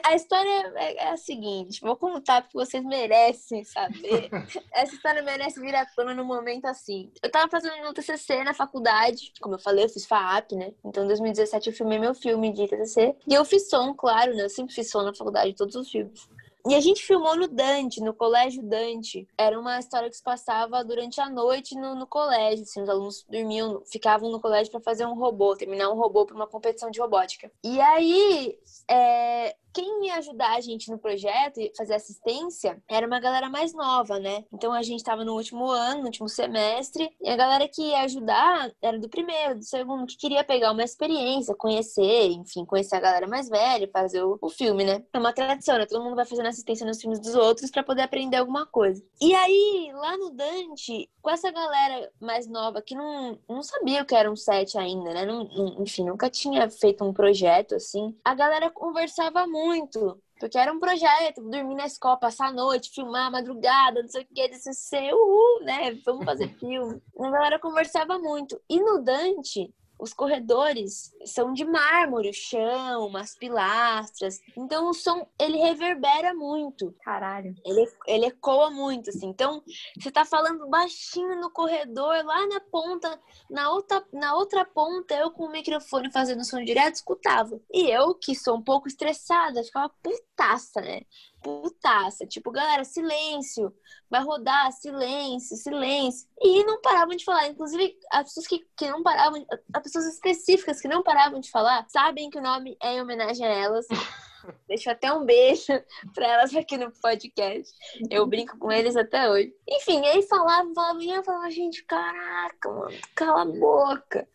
a 0.04 0.14
história 0.14 0.72
é, 0.78 1.04
é 1.04 1.10
a 1.10 1.16
seguinte, 1.16 1.80
vou 1.80 1.96
contar 1.96 2.42
porque 2.42 2.56
vocês 2.56 2.84
merecem 2.84 3.64
saber. 3.64 4.30
Essa 4.72 4.94
história 4.94 5.22
merece 5.22 5.60
vir 5.60 5.74
à 5.74 5.84
tona 5.84 6.14
num 6.14 6.24
momento 6.24 6.66
assim. 6.66 7.10
Eu 7.22 7.30
tava 7.30 7.50
fazendo 7.50 7.80
meu 7.80 7.92
TCC 7.92 8.44
na 8.44 8.54
faculdade, 8.54 9.32
como 9.40 9.54
eu 9.54 9.58
falei, 9.58 9.84
eu 9.84 9.88
fiz 9.88 10.06
FAAP, 10.06 10.52
né? 10.52 10.72
Então, 10.84 11.04
em 11.04 11.08
2017 11.08 11.68
eu 11.68 11.74
filmei 11.74 11.98
meu 11.98 12.14
filme 12.14 12.52
de 12.52 12.66
TCC. 12.66 13.16
E 13.26 13.34
eu 13.34 13.44
fiz 13.44 13.68
som, 13.68 13.94
claro, 13.94 14.34
né? 14.34 14.44
Eu 14.44 14.50
sempre 14.50 14.74
fiz 14.74 14.90
som 14.90 15.02
na 15.02 15.14
faculdade, 15.14 15.54
todos 15.54 15.74
os 15.74 15.90
filmes. 15.90 16.28
E 16.68 16.74
a 16.74 16.80
gente 16.80 17.02
filmou 17.02 17.34
no 17.34 17.48
Dante, 17.48 17.98
no 18.02 18.12
Colégio 18.12 18.62
Dante. 18.62 19.26
Era 19.38 19.58
uma 19.58 19.78
história 19.78 20.10
que 20.10 20.16
se 20.16 20.22
passava 20.22 20.84
durante 20.84 21.18
a 21.18 21.30
noite 21.30 21.74
no, 21.74 21.94
no 21.94 22.06
colégio. 22.06 22.62
Assim, 22.62 22.82
os 22.82 22.88
alunos 22.88 23.24
dormiam, 23.26 23.82
ficavam 23.86 24.30
no 24.30 24.38
colégio 24.38 24.70
para 24.70 24.80
fazer 24.80 25.06
um 25.06 25.14
robô, 25.14 25.56
terminar 25.56 25.88
um 25.88 25.96
robô 25.96 26.26
para 26.26 26.36
uma 26.36 26.46
competição 26.46 26.90
de 26.90 27.00
robótica. 27.00 27.50
E 27.64 27.80
aí, 27.80 28.58
é, 28.86 29.56
quem 29.72 30.06
ia 30.06 30.16
ajudar 30.16 30.56
a 30.56 30.60
gente 30.60 30.90
no 30.90 30.98
projeto 30.98 31.60
e 31.60 31.72
fazer 31.76 31.94
assistência 31.94 32.82
era 32.88 33.06
uma 33.06 33.20
galera 33.20 33.48
mais 33.48 33.72
nova, 33.72 34.18
né? 34.18 34.44
Então 34.52 34.72
a 34.72 34.82
gente 34.82 34.98
estava 34.98 35.24
no 35.24 35.34
último 35.34 35.68
ano, 35.70 36.00
no 36.00 36.06
último 36.06 36.28
semestre, 36.28 37.10
e 37.20 37.28
a 37.28 37.36
galera 37.36 37.68
que 37.68 37.82
ia 37.82 38.02
ajudar 38.02 38.72
era 38.82 38.98
do 38.98 39.08
primeiro, 39.08 39.58
do 39.58 39.64
segundo, 39.64 40.06
que 40.06 40.16
queria 40.16 40.42
pegar 40.42 40.72
uma 40.72 40.82
experiência, 40.82 41.54
conhecer, 41.54 42.30
enfim, 42.30 42.64
conhecer 42.64 42.96
a 42.96 43.00
galera 43.00 43.26
mais 43.26 43.48
velha, 43.48 43.88
fazer 43.92 44.22
o, 44.22 44.38
o 44.40 44.48
filme, 44.48 44.84
né? 44.84 45.04
É 45.12 45.18
uma 45.18 45.32
tradição, 45.32 45.78
né? 45.78 45.86
Todo 45.86 46.02
mundo 46.02 46.16
vai 46.16 46.24
fazendo 46.24 46.48
assistência 46.48 46.86
nos 46.86 47.00
filmes 47.00 47.20
dos 47.20 47.34
outros 47.34 47.70
para 47.70 47.82
poder 47.82 48.02
aprender 48.02 48.36
alguma 48.36 48.66
coisa. 48.66 49.02
E 49.20 49.34
aí, 49.34 49.90
lá 49.94 50.16
no 50.16 50.30
Dante, 50.30 51.10
com 51.20 51.30
essa 51.30 51.50
galera 51.50 52.10
mais 52.20 52.48
nova 52.48 52.80
que 52.80 52.94
não, 52.94 53.38
não 53.48 53.62
sabia 53.62 54.02
o 54.02 54.06
que 54.06 54.14
era 54.14 54.30
um 54.30 54.36
set 54.36 54.78
ainda, 54.78 55.12
né? 55.12 55.24
Não, 55.24 55.42
enfim, 55.80 56.04
nunca 56.04 56.30
tinha 56.30 56.68
feito 56.70 57.04
um 57.04 57.12
projeto 57.12 57.74
assim, 57.74 58.16
a 58.24 58.34
galera 58.34 58.70
conversava 58.70 59.46
muito 59.46 59.57
muito. 59.64 60.22
Porque 60.38 60.56
era 60.56 60.72
um 60.72 60.78
projeto, 60.78 61.42
dormir 61.42 61.74
na 61.74 61.86
escola, 61.86 62.16
passar 62.16 62.48
a 62.48 62.52
noite, 62.52 62.92
filmar 62.94 63.30
madrugada, 63.30 64.00
não 64.00 64.08
sei 64.08 64.22
o 64.22 64.26
que, 64.32 64.48
DCC, 64.48 65.12
uhul, 65.12 65.64
né? 65.64 65.94
Vamos 66.04 66.24
fazer 66.24 66.48
filme. 66.58 67.02
A 67.18 67.30
galera 67.30 67.58
conversava 67.58 68.18
muito. 68.18 68.60
E 68.68 68.80
no 68.80 69.02
Dante, 69.02 69.72
os 69.98 70.12
corredores 70.12 71.12
são 71.24 71.52
de 71.52 71.64
mármore, 71.64 72.30
o 72.30 72.34
chão, 72.34 73.06
umas 73.06 73.34
pilastras. 73.34 74.40
Então 74.56 74.88
o 74.88 74.94
som, 74.94 75.26
ele 75.38 75.58
reverbera 75.58 76.32
muito. 76.34 76.94
Caralho. 77.02 77.54
Ele, 77.64 77.90
ele 78.06 78.26
ecoa 78.26 78.70
muito, 78.70 79.10
assim. 79.10 79.28
Então, 79.28 79.62
você 79.98 80.10
tá 80.10 80.24
falando 80.24 80.68
baixinho 80.68 81.40
no 81.40 81.50
corredor, 81.50 82.24
lá 82.24 82.46
na 82.46 82.60
ponta, 82.60 83.20
na 83.50 83.70
outra, 83.70 84.04
na 84.12 84.34
outra 84.34 84.64
ponta, 84.64 85.14
eu 85.14 85.30
com 85.30 85.44
o 85.44 85.52
microfone 85.52 86.12
fazendo 86.12 86.44
som 86.44 86.62
direto, 86.62 86.96
escutava. 86.96 87.60
E 87.72 87.90
eu, 87.90 88.14
que 88.14 88.34
sou 88.34 88.56
um 88.56 88.62
pouco 88.62 88.88
estressada, 88.88 89.64
ficava 89.64 89.92
putaça, 90.02 90.80
né? 90.80 91.02
Putaça. 91.42 92.26
Tipo, 92.26 92.50
galera, 92.50 92.84
silêncio. 92.84 93.72
Vai 94.10 94.22
rodar, 94.22 94.72
silêncio, 94.72 95.56
silêncio. 95.56 96.28
E 96.40 96.64
não 96.64 96.80
paravam 96.80 97.16
de 97.16 97.24
falar. 97.24 97.48
Inclusive, 97.48 97.96
as 98.12 98.24
pessoas 98.24 98.46
que, 98.46 98.66
que 98.76 98.90
não 98.90 99.02
paravam, 99.02 99.44
as 99.74 99.82
pessoas 99.82 100.06
específicas 100.06 100.80
que 100.80 100.88
não 100.88 101.02
paravam 101.02 101.40
de 101.40 101.50
falar, 101.50 101.86
sabem 101.88 102.30
que 102.30 102.38
o 102.38 102.42
nome 102.42 102.76
é 102.82 102.94
em 102.94 103.00
homenagem 103.00 103.46
a 103.46 103.50
elas. 103.50 103.86
Deixo 104.66 104.90
até 104.90 105.12
um 105.12 105.24
beijo 105.24 105.72
pra 106.14 106.26
elas 106.26 106.54
aqui 106.54 106.76
no 106.76 106.90
podcast. 106.90 107.72
Eu 108.10 108.26
brinco 108.26 108.58
com 108.58 108.70
eles 108.70 108.96
até 108.96 109.28
hoje. 109.28 109.52
Enfim, 109.68 110.04
aí 110.06 110.22
falava, 110.22 110.72
falava, 110.74 111.02
e 111.02 111.10
eu 111.10 111.22
falava, 111.22 111.50
gente, 111.50 111.84
caraca, 111.84 112.70
mano, 112.70 112.98
cala 113.14 113.42
a 113.42 113.44
boca. 113.44 114.28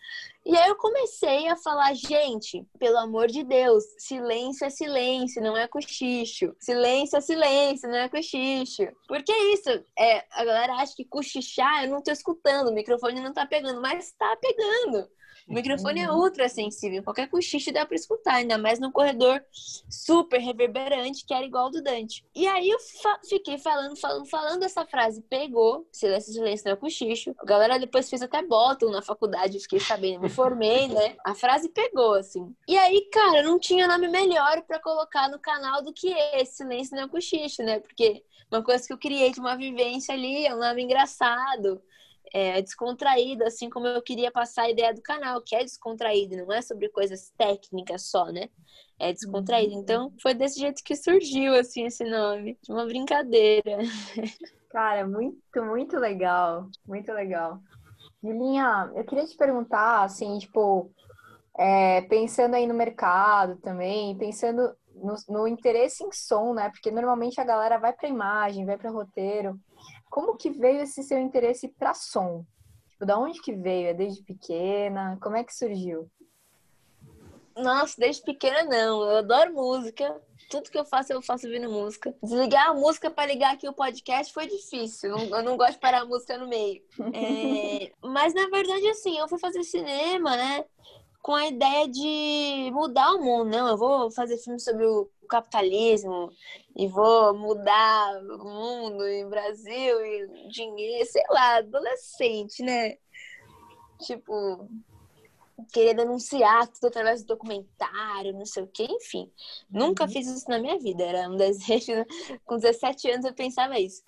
E 0.46 0.58
aí 0.58 0.68
eu 0.70 0.76
comecei 0.76 1.48
a 1.48 1.56
falar, 1.56 1.94
gente, 1.94 2.68
pelo 2.78 2.98
amor 2.98 3.28
de 3.28 3.44
Deus, 3.46 3.84
silêncio 3.98 4.66
é 4.66 4.70
silêncio, 4.70 5.42
não 5.42 5.56
é 5.56 5.70
cochicho. 5.70 6.54
Silêncio 6.60 7.18
é 7.18 7.22
silêncio, 7.22 7.90
não 7.90 7.98
é 7.98 8.10
cochicho. 8.10 8.84
Porque 9.08 9.32
isso, 9.54 9.70
é, 9.98 10.26
a 10.32 10.44
galera 10.44 10.74
acha 10.76 10.94
que 10.96 11.06
cochichar, 11.06 11.86
eu 11.86 11.92
não 11.92 12.04
tô 12.04 12.12
escutando, 12.12 12.70
o 12.70 12.74
microfone 12.74 13.22
não 13.22 13.34
tá 13.34 13.46
pegando, 13.46 13.82
mas 13.82 14.12
tá 14.14 14.36
pegando. 14.36 15.08
O 15.48 15.54
microfone 15.54 16.00
é 16.02 16.12
ultra 16.12 16.48
sensível, 16.48 17.04
qualquer 17.04 17.30
cochicho 17.30 17.72
dá 17.72 17.86
pra 17.86 17.96
escutar, 17.96 18.36
ainda 18.36 18.58
mais 18.58 18.80
num 18.80 18.92
corredor 18.92 19.44
super 19.90 20.40
reverberante, 20.40 21.26
que 21.26 21.34
era 21.34 21.46
igual 21.46 21.66
ao 21.66 21.72
do 21.72 21.82
Dante. 21.82 22.26
E 22.34 22.48
aí 22.48 22.70
eu 22.70 22.80
fa 22.80 23.20
fiquei 23.28 23.58
falando, 23.58 23.96
falando, 23.98 24.26
falando, 24.26 24.64
essa 24.64 24.86
frase 24.86 25.22
pegou, 25.22 25.88
silêncio, 25.92 26.34
silêncio, 26.34 26.66
não 26.66 26.74
é 26.74 26.76
cochicho. 26.78 27.36
A 27.38 27.46
galera 27.46 27.78
depois 27.78 28.10
fez 28.10 28.22
até 28.22 28.42
bottom 28.42 28.90
na 28.90 29.02
faculdade, 29.02 29.60
fiquei 29.60 29.80
sabendo, 29.80 30.22
me 30.22 30.30
formei, 30.30 30.88
né? 30.90 31.16
A 31.26 31.36
frase 31.36 31.70
pegou, 31.70 32.14
assim. 32.14 32.56
E 32.68 32.78
aí, 32.78 33.10
cara, 33.12 33.44
não 33.44 33.60
tinha 33.60 33.88
nome 33.88 34.08
melhor 34.08 34.62
para 34.64 34.80
colocar 34.80 35.30
no 35.30 35.40
canal 35.40 35.84
do 35.84 35.94
que 35.94 36.08
esse, 36.36 36.58
silêncio, 36.58 36.96
não 36.96 37.04
é 37.04 37.08
cochicho, 37.08 37.62
né? 37.64 37.80
Porque 37.80 38.24
uma 38.52 38.64
coisa 38.64 38.86
que 38.86 38.94
eu 38.94 38.98
criei 38.98 39.32
de 39.32 39.40
uma 39.40 39.58
vivência 39.58 40.14
ali, 40.14 40.46
é 40.46 40.56
um 40.56 40.60
nome 40.60 40.84
engraçado 40.84 41.82
é, 42.32 42.62
descontraído, 42.62 43.44
assim 43.44 43.70
como 43.70 43.88
eu 43.88 44.02
queria 44.02 44.32
passar 44.32 44.64
a 44.64 44.70
ideia 44.70 44.94
do 44.94 45.02
canal, 45.02 45.42
que 45.42 45.56
é 45.56 45.64
descontraído, 45.64 46.38
não 46.38 46.52
é 46.52 46.62
sobre 46.62 46.90
coisas 46.90 47.32
técnicas 47.38 48.10
só, 48.10 48.26
né? 48.26 48.50
É 49.00 49.12
descontraído. 49.12 49.74
Uhum. 49.74 49.82
Então, 49.82 50.14
foi 50.22 50.34
desse 50.34 50.60
jeito 50.60 50.84
que 50.84 50.96
surgiu, 50.96 51.54
assim, 51.56 51.86
esse 51.86 52.04
nome, 52.04 52.58
de 52.62 52.72
uma 52.72 52.86
brincadeira. 52.86 53.80
Cara, 54.72 55.06
muito, 55.06 55.64
muito 55.64 55.98
legal, 55.98 56.68
muito 56.88 57.12
legal. 57.12 57.60
Julinha, 58.24 58.92
eu 58.96 59.04
queria 59.04 59.26
te 59.26 59.36
perguntar, 59.36 60.04
assim, 60.04 60.38
tipo, 60.40 60.92
é, 61.58 62.02
pensando 62.04 62.56
aí 62.56 62.66
no 62.66 62.74
mercado 62.74 63.58
também, 63.58 64.18
pensando 64.18 64.76
no, 64.96 65.16
no, 65.30 65.48
interesse 65.48 66.04
em 66.04 66.12
som, 66.12 66.54
né? 66.54 66.70
Porque 66.70 66.90
normalmente 66.90 67.40
a 67.40 67.44
galera 67.44 67.78
vai 67.78 67.94
para 67.94 68.10
imagem, 68.10 68.66
vai 68.66 68.78
para 68.78 68.90
roteiro. 68.90 69.60
Como 70.14 70.38
que 70.38 70.52
veio 70.52 70.82
esse 70.82 71.02
seu 71.02 71.18
interesse 71.18 71.68
para 71.68 71.96
som? 71.96 72.46
Tipo, 72.88 73.04
da 73.04 73.18
onde 73.18 73.42
que 73.42 73.52
veio? 73.52 73.88
É 73.88 73.96
desde 73.96 74.22
pequena? 74.22 75.18
Como 75.20 75.36
é 75.36 75.44
que 75.44 75.52
surgiu? 75.52 76.08
Nossa, 77.58 77.96
desde 77.98 78.22
pequena 78.22 78.62
não. 78.62 79.02
Eu 79.02 79.18
adoro 79.18 79.52
música. 79.56 80.22
Tudo 80.52 80.70
que 80.70 80.78
eu 80.78 80.86
faço, 80.86 81.12
eu 81.12 81.20
faço 81.20 81.48
ouvindo 81.48 81.68
música. 81.68 82.16
Desligar 82.22 82.70
a 82.70 82.74
música 82.76 83.10
para 83.10 83.26
ligar 83.26 83.56
aqui 83.56 83.68
o 83.68 83.74
podcast 83.74 84.32
foi 84.32 84.46
difícil. 84.46 85.18
Eu 85.18 85.42
não 85.42 85.58
gosto 85.58 85.74
de 85.74 85.80
parar 85.80 86.04
a 86.04 86.06
música 86.06 86.38
no 86.38 86.48
meio. 86.48 86.84
É... 87.12 87.92
Mas, 88.04 88.36
na 88.36 88.48
verdade, 88.50 88.88
assim, 88.90 89.18
eu 89.18 89.28
fui 89.28 89.40
fazer 89.40 89.64
cinema, 89.64 90.38
né? 90.38 90.64
Com 91.24 91.34
a 91.34 91.48
ideia 91.48 91.88
de 91.88 92.70
mudar 92.72 93.14
o 93.14 93.20
mundo. 93.20 93.50
Não, 93.50 93.68
eu 93.68 93.78
vou 93.78 94.12
fazer 94.12 94.38
filme 94.38 94.60
sobre 94.60 94.86
o 94.86 95.10
capitalismo 95.28 96.32
e 96.76 96.88
vou 96.88 97.34
mudar 97.38 98.22
o 98.24 98.44
mundo 98.44 99.08
e 99.08 99.26
Brasil 99.26 100.06
e 100.06 100.48
dinheiro, 100.50 101.10
sei 101.10 101.24
lá, 101.30 101.58
adolescente, 101.58 102.64
né? 102.64 102.98
Tipo, 104.02 104.68
querer 105.72 105.94
denunciar 105.94 106.68
tudo 106.68 106.88
através 106.88 107.24
do 107.24 107.28
documentário, 107.28 108.34
não 108.34 108.46
sei 108.46 108.64
o 108.64 108.68
quê, 108.68 108.88
enfim. 108.90 109.32
Nunca 109.70 110.04
uhum. 110.04 110.10
fiz 110.10 110.28
isso 110.28 110.50
na 110.50 110.60
minha 110.60 110.78
vida, 110.80 111.04
era 111.04 111.30
um 111.30 111.36
desejo. 111.38 112.06
Com 112.46 112.58
17 112.58 113.12
anos 113.12 113.26
eu 113.26 113.34
pensava 113.34 113.80
isso. 113.80 114.04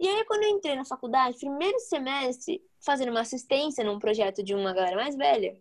E 0.00 0.08
aí, 0.08 0.24
quando 0.24 0.44
eu 0.44 0.50
entrei 0.50 0.76
na 0.76 0.84
faculdade, 0.84 1.38
primeiro 1.38 1.78
semestre, 1.80 2.62
fazendo 2.80 3.10
uma 3.10 3.22
assistência 3.22 3.82
num 3.82 3.98
projeto 3.98 4.42
de 4.42 4.54
uma 4.54 4.72
galera 4.72 4.96
mais 4.96 5.16
velha, 5.16 5.56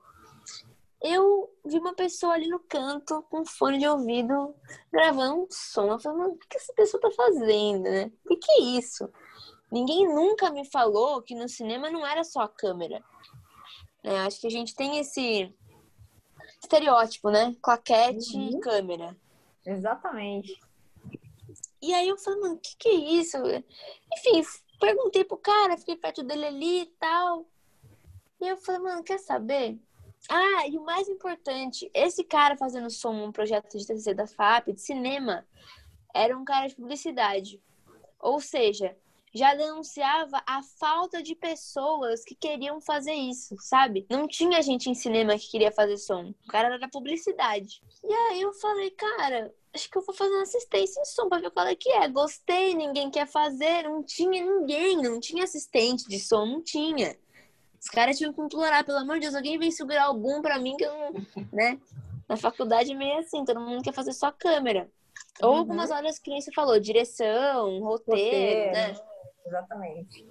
eu 1.01 1.53
vi 1.65 1.77
uma 1.77 1.93
pessoa 1.93 2.33
ali 2.33 2.47
no 2.47 2.59
canto 2.59 3.21
com 3.29 3.45
fone 3.45 3.77
de 3.77 3.87
ouvido 3.87 4.55
gravando 4.91 5.43
um 5.43 5.47
som. 5.49 5.91
Eu 5.91 5.99
falei, 5.99 6.17
mano, 6.19 6.33
o 6.33 6.37
que 6.37 6.57
essa 6.57 6.73
pessoa 6.73 6.99
tá 6.99 7.11
fazendo, 7.11 7.83
né? 7.83 8.11
O 8.25 8.29
que, 8.29 8.37
que 8.37 8.51
é 8.51 8.59
isso? 8.61 9.09
Ninguém 9.71 10.07
nunca 10.07 10.49
me 10.49 10.65
falou 10.65 11.21
que 11.21 11.35
no 11.35 11.47
cinema 11.47 11.89
não 11.89 12.05
era 12.05 12.23
só 12.23 12.41
a 12.41 12.49
câmera. 12.49 13.03
É, 14.03 14.19
acho 14.21 14.39
que 14.39 14.47
a 14.47 14.51
gente 14.51 14.75
tem 14.75 14.97
esse 14.99 15.53
estereótipo, 16.61 17.29
né? 17.29 17.55
Claquete 17.61 18.35
uhum. 18.35 18.49
e 18.49 18.59
câmera. 18.59 19.15
Exatamente. 19.65 20.59
E 21.81 21.93
aí 21.93 22.07
eu 22.07 22.17
falei, 22.17 22.39
mano, 22.39 22.55
o 22.55 22.59
que, 22.59 22.75
que 22.77 22.89
é 22.89 22.93
isso? 22.93 23.37
Enfim, 23.37 24.41
perguntei 24.79 25.23
pro 25.23 25.37
cara, 25.37 25.77
fiquei 25.77 25.95
perto 25.95 26.23
dele 26.23 26.45
ali 26.45 26.81
e 26.81 26.85
tal. 26.99 27.45
E 28.39 28.47
eu 28.47 28.57
falei, 28.57 28.81
mano, 28.81 29.03
quer 29.03 29.19
saber? 29.19 29.77
Ah, 30.29 30.67
e 30.67 30.77
o 30.77 30.83
mais 30.83 31.07
importante, 31.07 31.89
esse 31.93 32.23
cara 32.23 32.57
fazendo 32.57 32.89
som 32.89 33.13
um 33.13 33.31
projeto 33.31 33.77
de 33.77 33.85
TCC 33.85 34.13
da 34.13 34.27
FAP, 34.27 34.73
de 34.73 34.81
cinema, 34.81 35.47
era 36.13 36.37
um 36.37 36.43
cara 36.43 36.67
de 36.67 36.75
publicidade. 36.75 37.61
Ou 38.19 38.41
seja, 38.41 38.95
já 39.33 39.53
denunciava 39.53 40.41
a 40.45 40.61
falta 40.79 41.21
de 41.21 41.35
pessoas 41.35 42.23
que 42.23 42.35
queriam 42.35 42.81
fazer 42.81 43.13
isso, 43.13 43.55
sabe? 43.59 44.05
Não 44.09 44.27
tinha 44.27 44.61
gente 44.61 44.89
em 44.89 44.95
cinema 44.95 45.37
que 45.37 45.49
queria 45.49 45.71
fazer 45.71 45.97
som. 45.97 46.33
O 46.43 46.47
cara 46.47 46.69
era 46.69 46.79
da 46.79 46.89
publicidade. 46.89 47.81
E 48.03 48.11
aí 48.11 48.41
eu 48.41 48.53
falei, 48.53 48.89
cara, 48.91 49.53
acho 49.73 49.89
que 49.89 49.97
eu 49.97 50.01
vou 50.01 50.15
fazer 50.15 50.31
uma 50.31 50.43
assistência 50.43 50.99
em 50.99 51.05
som 51.05 51.29
pra 51.29 51.39
ver 51.39 51.51
qual 51.51 51.67
é 51.67 51.75
que 51.75 51.89
é. 51.89 52.07
Gostei, 52.07 52.73
ninguém 52.73 53.11
quer 53.11 53.27
fazer. 53.27 53.83
Não 53.83 54.03
tinha 54.03 54.43
ninguém, 54.43 54.97
não 54.97 55.19
tinha 55.19 55.43
assistente 55.43 56.07
de 56.07 56.19
som, 56.19 56.45
não 56.45 56.61
tinha. 56.61 57.15
Os 57.87 57.91
caras 57.91 58.17
tinham 58.17 58.33
que 58.33 58.41
implorar, 58.41 58.85
pelo 58.85 58.97
amor 58.97 59.15
de 59.15 59.21
Deus, 59.21 59.33
alguém 59.33 59.57
vem 59.57 59.71
segurar 59.71 60.03
algum 60.03 60.41
pra 60.41 60.59
mim 60.59 60.75
que 60.75 60.83
eu 60.83 60.91
não. 60.91 61.13
né? 61.53 61.79
Na 62.27 62.35
faculdade 62.35 62.91
é 62.91 62.95
meio 62.95 63.17
assim, 63.19 63.45
todo 63.45 63.61
mundo 63.61 63.81
quer 63.81 63.93
fazer 63.93 64.11
só 64.11 64.29
câmera. 64.29 64.91
Ou 65.41 65.51
uhum. 65.51 65.57
algumas 65.59 65.89
horas 65.89 66.19
que 66.19 66.29
nem 66.29 66.41
você 66.41 66.51
falou, 66.51 66.77
direção, 66.81 67.79
roteiro, 67.79 68.19
roteiro, 68.25 68.71
né? 68.73 68.95
Exatamente. 69.45 70.27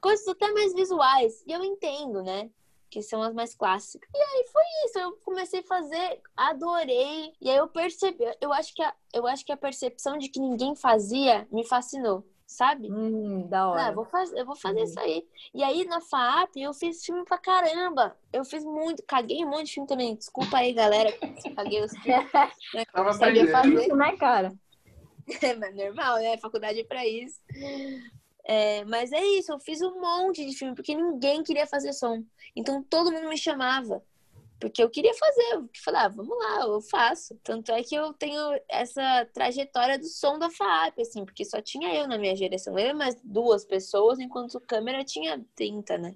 Coisas 0.00 0.26
até 0.28 0.50
mais 0.50 0.72
visuais. 0.72 1.44
E 1.46 1.52
eu 1.52 1.62
entendo, 1.62 2.22
né? 2.22 2.48
Que 2.88 3.02
são 3.02 3.20
as 3.20 3.34
mais 3.34 3.54
clássicas. 3.54 4.08
E 4.14 4.18
aí 4.18 4.46
foi 4.50 4.62
isso. 4.86 4.98
Eu 4.98 5.12
comecei 5.22 5.60
a 5.60 5.64
fazer, 5.64 6.22
adorei. 6.34 7.34
E 7.38 7.50
aí 7.50 7.58
eu 7.58 7.68
percebi, 7.68 8.24
eu 8.40 8.50
acho 8.50 8.74
que 8.74 8.82
a, 8.82 8.94
eu 9.12 9.26
acho 9.26 9.44
que 9.44 9.52
a 9.52 9.58
percepção 9.58 10.16
de 10.16 10.30
que 10.30 10.40
ninguém 10.40 10.74
fazia 10.74 11.46
me 11.52 11.66
fascinou 11.66 12.24
sabe? 12.48 12.90
Hum, 12.90 13.46
da 13.46 13.68
hora. 13.68 13.86
Ah, 13.88 13.92
vou 13.92 14.06
fazer, 14.06 14.40
eu 14.40 14.46
vou 14.46 14.56
fazer 14.56 14.80
hum. 14.80 14.84
isso 14.84 14.98
aí. 14.98 15.28
E 15.54 15.62
aí 15.62 15.84
na 15.84 16.00
FAP 16.00 16.56
eu 16.56 16.72
fiz 16.72 17.04
filme 17.04 17.22
pra 17.24 17.36
caramba. 17.36 18.16
Eu 18.32 18.42
fiz 18.44 18.64
muito, 18.64 19.02
caguei 19.02 19.44
um 19.44 19.50
monte 19.50 19.66
de 19.66 19.74
filme 19.74 19.86
também. 19.86 20.16
Desculpa 20.16 20.56
aí, 20.56 20.72
galera. 20.72 21.12
Caguei 21.54 21.84
os 21.84 21.92
filmes. 21.98 22.08
Né? 22.74 22.84
Tava 22.92 23.12
fazer. 23.14 23.44
Isso, 23.44 23.96
né, 23.96 24.16
cara? 24.16 24.52
É, 25.42 25.54
mas 25.54 25.74
normal, 25.74 26.16
né? 26.18 26.38
Faculdade 26.38 26.80
é 26.80 26.84
pra 26.84 27.06
isso. 27.06 27.38
É, 28.44 28.84
mas 28.86 29.12
é 29.12 29.22
isso, 29.22 29.52
eu 29.52 29.60
fiz 29.60 29.80
um 29.82 30.00
monte 30.00 30.44
de 30.44 30.56
filme, 30.56 30.74
porque 30.74 30.94
ninguém 30.94 31.42
queria 31.42 31.66
fazer 31.66 31.92
som. 31.92 32.24
Então 32.56 32.82
todo 32.82 33.12
mundo 33.12 33.28
me 33.28 33.36
chamava. 33.36 34.02
Porque 34.60 34.82
eu 34.82 34.90
queria 34.90 35.14
fazer, 35.14 35.54
eu 35.54 35.68
falei, 35.84 36.00
ah, 36.00 36.08
vamos 36.08 36.36
lá, 36.36 36.62
eu 36.62 36.80
faço. 36.80 37.38
Tanto 37.44 37.70
é 37.70 37.82
que 37.82 37.94
eu 37.94 38.12
tenho 38.12 38.40
essa 38.68 39.24
trajetória 39.32 39.98
do 39.98 40.06
som 40.06 40.38
da 40.38 40.50
FAP, 40.50 41.00
assim, 41.00 41.24
porque 41.24 41.44
só 41.44 41.62
tinha 41.62 41.94
eu 41.94 42.08
na 42.08 42.18
minha 42.18 42.34
geração. 42.34 42.76
Eu 42.76 42.90
e 42.90 42.92
mais 42.92 43.16
duas 43.22 43.64
pessoas, 43.64 44.18
enquanto 44.18 44.60
câmera 44.60 45.04
tinha 45.04 45.44
30, 45.54 45.98
né? 45.98 46.14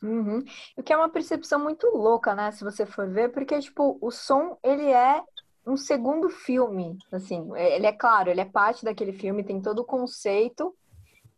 Uhum. 0.00 0.44
O 0.76 0.82
que 0.82 0.92
é 0.92 0.96
uma 0.96 1.08
percepção 1.08 1.60
muito 1.60 1.86
louca, 1.88 2.34
né? 2.34 2.52
Se 2.52 2.62
você 2.62 2.86
for 2.86 3.08
ver, 3.08 3.30
porque, 3.32 3.58
tipo, 3.58 3.98
o 4.00 4.10
som, 4.10 4.56
ele 4.62 4.86
é 4.86 5.22
um 5.66 5.76
segundo 5.76 6.28
filme, 6.28 6.96
assim. 7.10 7.48
Ele 7.56 7.86
é 7.86 7.92
claro, 7.92 8.30
ele 8.30 8.40
é 8.40 8.44
parte 8.44 8.84
daquele 8.84 9.12
filme, 9.12 9.44
tem 9.44 9.60
todo 9.60 9.80
o 9.80 9.84
conceito, 9.84 10.74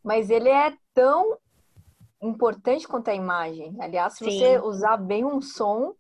mas 0.03 0.31
ele 0.31 0.49
é 0.49 0.75
tão 0.95 1.39
importante 2.23 2.89
quanto 2.89 3.09
a 3.09 3.15
imagem. 3.15 3.77
Aliás, 3.81 4.15
se 4.15 4.25
Sim. 4.25 4.31
você 4.31 4.59
usar 4.61 4.97
bem 4.97 5.25
um 5.25 5.43
som, 5.43 5.95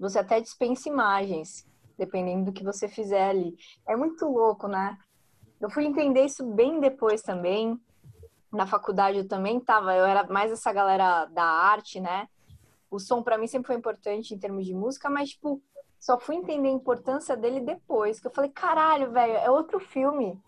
você 0.00 0.18
até 0.18 0.40
dispensa 0.40 0.88
imagens, 0.88 1.66
dependendo 1.98 2.46
do 2.46 2.52
que 2.52 2.64
você 2.64 2.88
fizer 2.88 3.28
ali. 3.28 3.54
É 3.86 3.94
muito 3.94 4.26
louco, 4.26 4.66
né? 4.66 4.96
Eu 5.60 5.68
fui 5.68 5.84
entender 5.84 6.24
isso 6.24 6.44
bem 6.44 6.80
depois 6.80 7.20
também. 7.20 7.78
Na 8.50 8.66
faculdade 8.66 9.18
eu 9.18 9.28
também 9.28 9.60
tava, 9.60 9.94
eu 9.94 10.06
era 10.06 10.24
mais 10.26 10.50
essa 10.50 10.72
galera 10.72 11.26
da 11.26 11.44
arte, 11.44 12.00
né? 12.00 12.26
O 12.90 12.98
som 12.98 13.22
para 13.22 13.36
mim 13.36 13.46
sempre 13.46 13.68
foi 13.68 13.76
importante 13.76 14.34
em 14.34 14.38
termos 14.38 14.64
de 14.64 14.74
música, 14.74 15.10
mas 15.10 15.30
tipo, 15.30 15.62
só 15.98 16.18
fui 16.18 16.36
entender 16.36 16.68
a 16.68 16.72
importância 16.72 17.36
dele 17.36 17.60
depois, 17.60 18.18
que 18.18 18.26
eu 18.26 18.32
falei, 18.32 18.50
caralho, 18.50 19.12
velho, 19.12 19.34
é 19.34 19.50
outro 19.50 19.78
filme. 19.78 20.42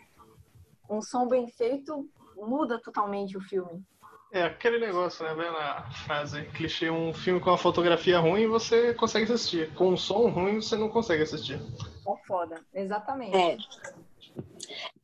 Um 0.89 1.03
som 1.03 1.29
bem 1.29 1.47
feito 1.47 2.09
muda 2.37 2.81
totalmente 2.81 3.37
o 3.37 3.41
filme. 3.41 3.85
É 4.33 4.45
aquele 4.45 4.79
negócio, 4.79 5.23
né? 5.23 5.35
Vendo 5.35 5.59
a 5.59 5.91
frase 6.07 6.43
clichê, 6.47 6.89
um 6.89 7.13
filme 7.13 7.39
com 7.39 7.51
uma 7.51 7.59
fotografia 7.59 8.19
ruim 8.19 8.47
você 8.47 8.95
consegue 8.95 9.31
assistir. 9.31 9.75
Com 9.75 9.91
um 9.91 9.97
som 9.97 10.31
ruim 10.31 10.57
você 10.57 10.75
não 10.75 10.89
consegue 10.89 11.23
assistir. 11.23 11.61
É 12.09 12.27
foda, 12.27 12.59
exatamente. 12.73 13.37
É. 13.37 13.59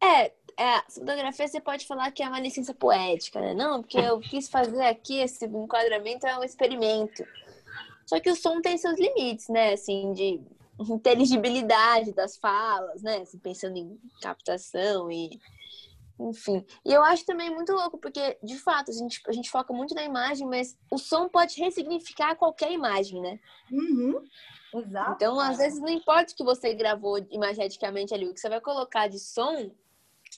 É, 0.03 0.33
é, 0.57 0.75
a 0.77 0.85
fotografia 0.89 1.47
você 1.47 1.61
pode 1.61 1.87
falar 1.87 2.11
que 2.11 2.23
é 2.23 2.29
uma 2.29 2.41
licença 2.41 2.73
poética, 2.73 3.39
né? 3.39 3.53
Não, 3.53 3.83
porque 3.83 3.99
eu 3.99 4.19
quis 4.19 4.49
fazer 4.49 4.87
aqui 4.87 5.19
esse 5.19 5.45
enquadramento 5.45 6.27
é 6.27 6.39
um 6.39 6.43
experimento. 6.43 7.23
Só 8.07 8.19
que 8.19 8.31
o 8.31 8.37
som 8.37 8.63
tem 8.63 8.79
seus 8.79 8.99
limites, 8.99 9.49
né? 9.51 9.75
Assim, 9.75 10.15
de 10.15 10.41
inteligibilidade 10.81 12.15
das 12.15 12.39
falas, 12.39 13.03
né? 13.03 13.19
Assim, 13.19 13.39
pensando 13.39 13.77
em 13.77 14.01
captação 14.23 15.13
e 15.13 15.39
enfim. 16.19 16.65
E 16.85 16.93
eu 16.93 17.03
acho 17.03 17.25
também 17.25 17.55
muito 17.55 17.73
louco, 17.73 17.99
porque, 17.99 18.39
de 18.43 18.57
fato, 18.59 18.91
a 18.91 18.95
gente, 18.95 19.21
a 19.27 19.33
gente 19.33 19.51
foca 19.51 19.73
muito 19.73 19.95
na 19.95 20.05
imagem, 20.05 20.47
mas 20.47 20.77
o 20.91 20.99
som 20.99 21.29
pode 21.29 21.61
ressignificar 21.61 22.37
qualquer 22.37 22.73
imagem, 22.73 23.21
né? 23.21 23.39
Uhum. 23.71 24.23
Exato. 24.75 25.13
Então, 25.13 25.39
às 25.41 25.57
vezes, 25.59 25.81
não 25.81 25.89
importa 25.89 26.33
o 26.33 26.37
que 26.37 26.45
você 26.45 26.75
gravou 26.75 27.19
imageticamente 27.31 28.13
ali, 28.13 28.27
o 28.29 28.35
que 28.35 28.41
você 28.41 28.49
vai 28.49 28.61
colocar 28.61 29.09
de 29.09 29.19
som 29.19 29.71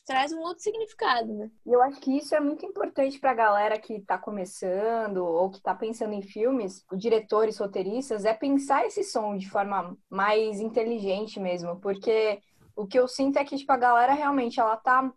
traz 0.06 0.32
um 0.32 0.40
outro 0.40 0.62
significado, 0.62 1.32
né? 1.32 1.50
E 1.66 1.72
eu 1.72 1.82
acho 1.82 2.00
que 2.00 2.16
isso 2.16 2.34
é 2.34 2.40
muito 2.40 2.64
importante 2.64 3.18
para 3.18 3.32
a 3.32 3.34
galera 3.34 3.78
que 3.78 3.94
está 3.94 4.18
começando 4.18 5.18
ou 5.18 5.50
que 5.50 5.58
está 5.58 5.74
pensando 5.74 6.12
em 6.12 6.22
filmes, 6.22 6.84
diretores, 6.92 7.58
roteiristas, 7.58 8.24
é 8.24 8.32
pensar 8.32 8.86
esse 8.86 9.02
som 9.04 9.36
de 9.36 9.48
forma 9.48 9.96
mais 10.08 10.60
inteligente 10.60 11.40
mesmo, 11.40 11.80
porque 11.80 12.40
o 12.76 12.86
que 12.86 12.98
eu 12.98 13.06
sinto 13.06 13.38
é 13.38 13.44
que 13.44 13.56
tipo, 13.56 13.72
a 13.72 13.76
galera 13.76 14.12
realmente 14.12 14.60
ela 14.60 14.76
tá 14.76 15.12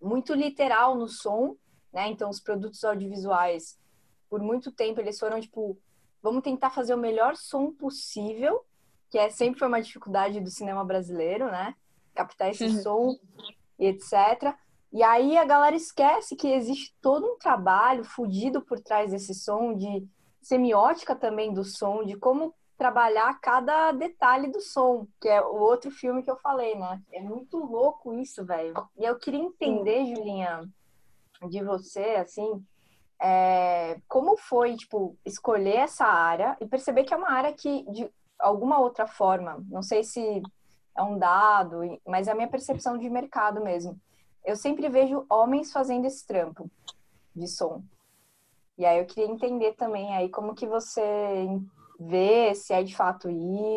muito 0.00 0.34
literal 0.34 0.94
no 0.94 1.08
som, 1.08 1.56
né? 1.92 2.08
Então 2.08 2.28
os 2.28 2.40
produtos 2.40 2.84
audiovisuais, 2.84 3.78
por 4.28 4.40
muito 4.40 4.70
tempo 4.70 5.00
eles 5.00 5.18
foram 5.18 5.40
tipo, 5.40 5.78
vamos 6.22 6.42
tentar 6.42 6.70
fazer 6.70 6.94
o 6.94 6.98
melhor 6.98 7.36
som 7.36 7.72
possível, 7.72 8.64
que 9.10 9.18
é 9.18 9.30
sempre 9.30 9.58
foi 9.58 9.68
uma 9.68 9.80
dificuldade 9.80 10.40
do 10.40 10.50
cinema 10.50 10.84
brasileiro, 10.84 11.46
né? 11.46 11.74
Captar 12.14 12.50
esse 12.50 12.64
uhum. 12.64 12.82
som 12.82 13.18
e 13.78 13.86
etc. 13.86 14.54
E 14.92 15.02
aí 15.02 15.36
a 15.36 15.44
galera 15.44 15.76
esquece 15.76 16.36
que 16.36 16.48
existe 16.48 16.94
todo 17.00 17.26
um 17.26 17.38
trabalho 17.38 18.04
fudido 18.04 18.62
por 18.62 18.80
trás 18.80 19.10
desse 19.10 19.34
som, 19.34 19.74
de 19.74 20.06
semiótica 20.40 21.14
também 21.14 21.52
do 21.52 21.64
som, 21.64 22.04
de 22.04 22.16
como 22.16 22.54
trabalhar 22.76 23.40
cada 23.40 23.92
detalhe 23.92 24.48
do 24.48 24.60
som, 24.60 25.06
que 25.20 25.28
é 25.28 25.40
o 25.40 25.56
outro 25.56 25.90
filme 25.90 26.22
que 26.22 26.30
eu 26.30 26.36
falei, 26.36 26.74
né? 26.74 27.02
É 27.12 27.20
muito 27.20 27.58
louco 27.58 28.12
isso, 28.14 28.44
velho. 28.44 28.74
E 28.96 29.04
eu 29.04 29.18
queria 29.18 29.40
entender, 29.40 30.06
Julinha, 30.06 30.68
de 31.48 31.62
você, 31.62 32.16
assim, 32.16 32.64
é, 33.20 34.00
como 34.08 34.36
foi, 34.36 34.76
tipo, 34.76 35.16
escolher 35.24 35.76
essa 35.76 36.04
área 36.04 36.56
e 36.60 36.66
perceber 36.66 37.04
que 37.04 37.14
é 37.14 37.16
uma 37.16 37.30
área 37.30 37.52
que, 37.52 37.82
de 37.90 38.10
alguma 38.38 38.78
outra 38.78 39.06
forma, 39.06 39.64
não 39.68 39.82
sei 39.82 40.04
se 40.04 40.42
é 40.96 41.02
um 41.02 41.18
dado, 41.18 41.80
mas 42.06 42.28
é 42.28 42.32
a 42.32 42.34
minha 42.34 42.48
percepção 42.48 42.98
de 42.98 43.08
mercado 43.08 43.62
mesmo. 43.62 43.98
Eu 44.44 44.56
sempre 44.56 44.88
vejo 44.88 45.26
homens 45.28 45.72
fazendo 45.72 46.06
esse 46.06 46.26
trampo 46.26 46.70
de 47.34 47.48
som. 47.48 47.82
E 48.78 48.84
aí 48.84 48.98
eu 48.98 49.06
queria 49.06 49.30
entender 49.30 49.72
também 49.72 50.14
aí 50.14 50.28
como 50.28 50.54
que 50.54 50.66
você 50.66 51.02
vê 51.98 52.54
se 52.54 52.72
é 52.72 52.82
de 52.82 52.94
fato 52.94 53.28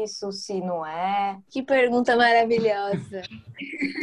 isso, 0.04 0.32
se 0.32 0.60
não 0.62 0.86
é. 0.86 1.40
Que 1.50 1.64
pergunta 1.64 2.16
maravilhosa. 2.16 3.22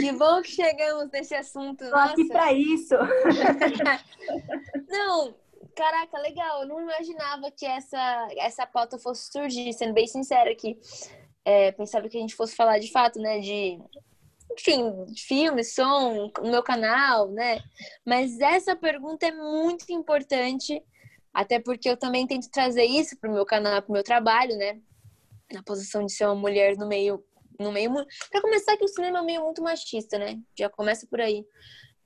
que 0.01 0.13
bom 0.13 0.43
que 0.43 0.51
chegamos 0.51 1.11
nesse 1.11 1.35
assunto. 1.35 1.85
Tô 1.85 1.91
Nossa. 1.91 2.13
aqui 2.13 2.25
para 2.29 2.53
isso. 2.53 2.95
não, 4.89 5.35
caraca, 5.75 6.19
legal. 6.19 6.63
Eu 6.63 6.69
não 6.69 6.81
imaginava 6.81 7.51
que 7.51 7.67
essa, 7.67 8.29
essa 8.39 8.67
pauta 8.67 8.99
fosse 8.99 9.31
surgir, 9.31 9.73
sendo 9.73 9.95
bem 9.95 10.07
sincera 10.07 10.51
aqui 10.51 10.79
é, 11.47 11.71
pensava 11.71 12.09
que 12.09 12.19
a 12.19 12.21
gente 12.21 12.35
fosse 12.35 12.57
falar 12.57 12.81
de 12.81 12.91
fato, 12.91 13.21
né, 13.21 13.39
de 13.39 13.79
enfim, 14.59 14.93
filme, 15.17 15.63
som, 15.63 16.31
no 16.43 16.51
meu 16.51 16.63
canal, 16.63 17.29
né? 17.29 17.61
Mas 18.05 18.41
essa 18.41 18.75
pergunta 18.75 19.27
é 19.27 19.33
muito 19.33 19.93
importante, 19.93 20.83
até 21.37 21.61
porque 21.61 21.91
eu 21.91 21.99
também 21.99 22.27
tento 22.27 22.49
trazer 22.51 22.87
isso 22.87 23.15
para 23.19 23.29
o 23.29 23.35
meu 23.35 23.45
canal, 23.45 23.83
para 23.83 23.91
o 23.91 23.93
meu 23.93 24.03
trabalho, 24.03 24.57
né? 24.57 24.81
Na 25.53 25.63
posição 25.63 26.03
de 26.03 26.11
ser 26.11 26.25
uma 26.25 26.35
mulher 26.35 26.79
no 26.79 26.89
meio, 26.89 27.23
no 27.61 27.71
meio, 27.71 27.93
para 28.31 28.41
começar 28.41 28.75
que 28.79 28.85
o 28.87 28.89
cinema 28.89 29.19
é 29.19 29.21
um 29.21 29.27
meio 29.27 29.45
muito 29.45 29.63
machista, 29.63 30.19
né? 30.19 30.41
Já 30.59 30.71
começa 30.71 31.07
por 31.07 31.21
aí. 31.21 31.45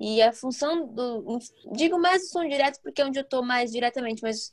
E 0.00 0.20
a 0.20 0.32
função 0.32 0.84
do, 0.84 1.38
digo 1.70 1.96
mais 1.96 2.24
o 2.24 2.26
som 2.26 2.48
direto 2.48 2.80
porque 2.82 3.00
é 3.00 3.04
onde 3.04 3.20
eu 3.20 3.24
tô 3.24 3.40
mais 3.40 3.70
diretamente, 3.70 4.20
mas 4.20 4.52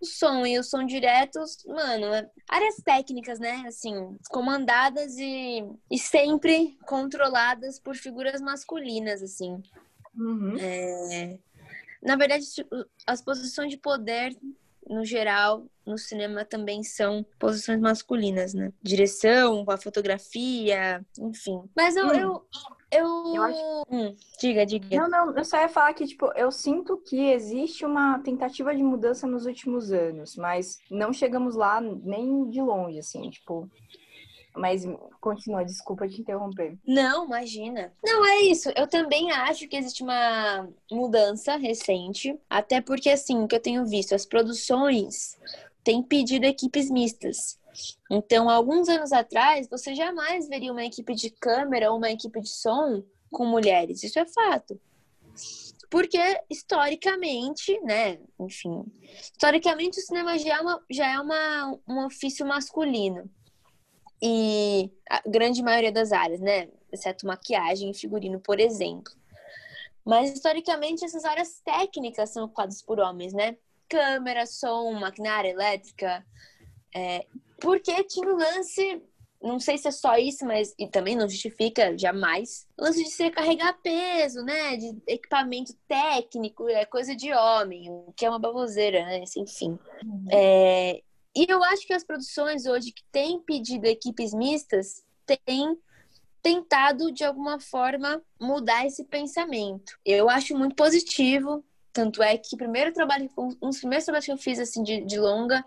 o 0.00 0.06
som 0.06 0.46
e 0.46 0.56
o 0.56 0.62
som 0.62 0.86
diretos, 0.86 1.64
mano, 1.66 2.06
é 2.14 2.30
áreas 2.48 2.76
técnicas, 2.76 3.40
né? 3.40 3.64
Assim, 3.66 4.16
comandadas 4.30 5.16
e, 5.18 5.64
e 5.90 5.98
sempre 5.98 6.78
controladas 6.86 7.80
por 7.80 7.96
figuras 7.96 8.40
masculinas, 8.40 9.20
assim. 9.20 9.60
Uhum. 10.14 10.56
É... 10.60 11.38
Na 12.02 12.16
verdade, 12.16 12.44
as 13.06 13.22
posições 13.22 13.70
de 13.70 13.78
poder, 13.78 14.36
no 14.88 15.04
geral, 15.04 15.64
no 15.86 15.96
cinema 15.96 16.44
também 16.44 16.82
são 16.82 17.24
posições 17.38 17.80
masculinas, 17.80 18.54
né? 18.54 18.72
Direção, 18.82 19.64
a 19.68 19.76
fotografia, 19.76 21.04
enfim. 21.18 21.62
Mas 21.76 21.94
eu, 21.96 22.06
hum. 22.06 22.12
eu, 22.12 22.46
eu. 22.90 23.34
eu 23.34 23.42
acho... 23.42 23.82
hum, 23.88 24.16
diga, 24.40 24.66
diga. 24.66 24.96
Não, 24.96 25.08
não, 25.08 25.36
eu 25.36 25.44
só 25.44 25.58
ia 25.58 25.68
falar 25.68 25.94
que, 25.94 26.06
tipo, 26.06 26.26
eu 26.34 26.50
sinto 26.50 26.96
que 26.98 27.30
existe 27.30 27.84
uma 27.84 28.18
tentativa 28.18 28.74
de 28.74 28.82
mudança 28.82 29.26
nos 29.26 29.46
últimos 29.46 29.92
anos, 29.92 30.36
mas 30.36 30.78
não 30.90 31.12
chegamos 31.12 31.54
lá 31.54 31.80
nem 31.80 32.50
de 32.50 32.60
longe, 32.60 32.98
assim, 32.98 33.30
tipo. 33.30 33.70
Mas 34.54 34.84
continua, 35.20 35.64
desculpa 35.64 36.06
te 36.06 36.20
interromper. 36.20 36.76
Não, 36.86 37.24
imagina. 37.24 37.92
Não, 38.04 38.24
é 38.24 38.42
isso. 38.42 38.70
Eu 38.76 38.86
também 38.86 39.30
acho 39.30 39.66
que 39.66 39.76
existe 39.76 40.02
uma 40.02 40.68
mudança 40.90 41.56
recente, 41.56 42.38
até 42.50 42.80
porque, 42.80 43.08
assim, 43.08 43.46
que 43.46 43.54
eu 43.54 43.60
tenho 43.60 43.86
visto, 43.86 44.14
as 44.14 44.26
produções 44.26 45.38
têm 45.82 46.02
pedido 46.02 46.44
equipes 46.44 46.90
mistas. 46.90 47.58
Então, 48.10 48.50
alguns 48.50 48.88
anos 48.88 49.12
atrás, 49.12 49.66
você 49.68 49.94
jamais 49.94 50.48
veria 50.48 50.72
uma 50.72 50.84
equipe 50.84 51.14
de 51.14 51.30
câmera 51.30 51.90
ou 51.90 51.96
uma 51.96 52.10
equipe 52.10 52.40
de 52.40 52.50
som 52.50 53.02
com 53.30 53.46
mulheres. 53.46 54.02
Isso 54.02 54.18
é 54.18 54.26
fato. 54.26 54.78
Porque, 55.88 56.18
historicamente, 56.48 57.78
né, 57.82 58.18
enfim, 58.40 58.84
historicamente 59.32 59.98
o 59.98 60.02
cinema 60.02 60.38
já 60.38 60.56
é, 60.56 60.60
uma, 60.60 60.84
já 60.90 61.12
é 61.12 61.20
uma, 61.20 61.78
um 61.86 62.06
ofício 62.06 62.46
masculino. 62.46 63.30
E 64.24 64.88
a 65.10 65.20
grande 65.26 65.60
maioria 65.62 65.90
das 65.90 66.12
áreas, 66.12 66.40
né, 66.40 66.68
exceto 66.92 67.26
maquiagem 67.26 67.90
e 67.90 67.94
figurino, 67.94 68.38
por 68.38 68.60
exemplo. 68.60 69.12
Mas, 70.04 70.32
historicamente, 70.32 71.04
essas 71.04 71.24
áreas 71.24 71.60
técnicas 71.64 72.30
são 72.30 72.44
ocupadas 72.44 72.80
por 72.82 73.00
homens, 73.00 73.32
né? 73.32 73.56
Câmera, 73.88 74.46
som, 74.46 74.92
maquinária 74.92 75.50
elétrica, 75.50 76.24
é, 76.94 77.26
porque 77.60 78.04
tinha 78.04 78.28
o 78.28 78.36
lance, 78.36 79.02
não 79.40 79.58
sei 79.58 79.78
se 79.78 79.88
é 79.88 79.90
só 79.90 80.16
isso, 80.16 80.44
mas 80.44 80.74
e 80.78 80.88
também 80.88 81.16
não 81.16 81.28
justifica 81.28 81.96
jamais, 81.96 82.66
o 82.78 82.84
lance 82.84 83.02
de 83.02 83.10
ser 83.10 83.30
carregar 83.30 83.78
peso, 83.82 84.42
né? 84.44 84.76
De 84.76 85.02
equipamento 85.06 85.72
técnico, 85.88 86.68
é 86.68 86.84
coisa 86.84 87.14
de 87.14 87.32
homem, 87.32 87.90
o 87.90 88.12
que 88.16 88.24
é 88.24 88.28
uma 88.28 88.38
baboseira, 88.38 89.04
né? 89.04 89.24
Enfim. 89.36 89.78
Uhum. 90.04 90.26
É, 90.30 91.02
e 91.34 91.46
eu 91.48 91.62
acho 91.64 91.86
que 91.86 91.92
as 91.92 92.04
produções 92.04 92.66
hoje 92.66 92.92
que 92.92 93.02
têm 93.10 93.40
pedido 93.40 93.86
equipes 93.86 94.34
mistas 94.34 95.02
têm 95.44 95.78
tentado, 96.42 97.12
de 97.12 97.24
alguma 97.24 97.60
forma, 97.60 98.20
mudar 98.40 98.84
esse 98.84 99.04
pensamento. 99.04 99.98
Eu 100.04 100.28
acho 100.28 100.56
muito 100.56 100.74
positivo, 100.74 101.64
tanto 101.92 102.22
é 102.22 102.36
que 102.36 102.56
primeiro 102.56 102.92
trabalho, 102.92 103.30
um 103.36 103.68
dos 103.68 103.78
primeiros 103.78 104.04
trabalhos 104.04 104.26
que 104.26 104.32
eu 104.32 104.38
fiz 104.38 104.58
assim 104.58 104.82
de, 104.82 105.02
de 105.02 105.18
longa 105.18 105.64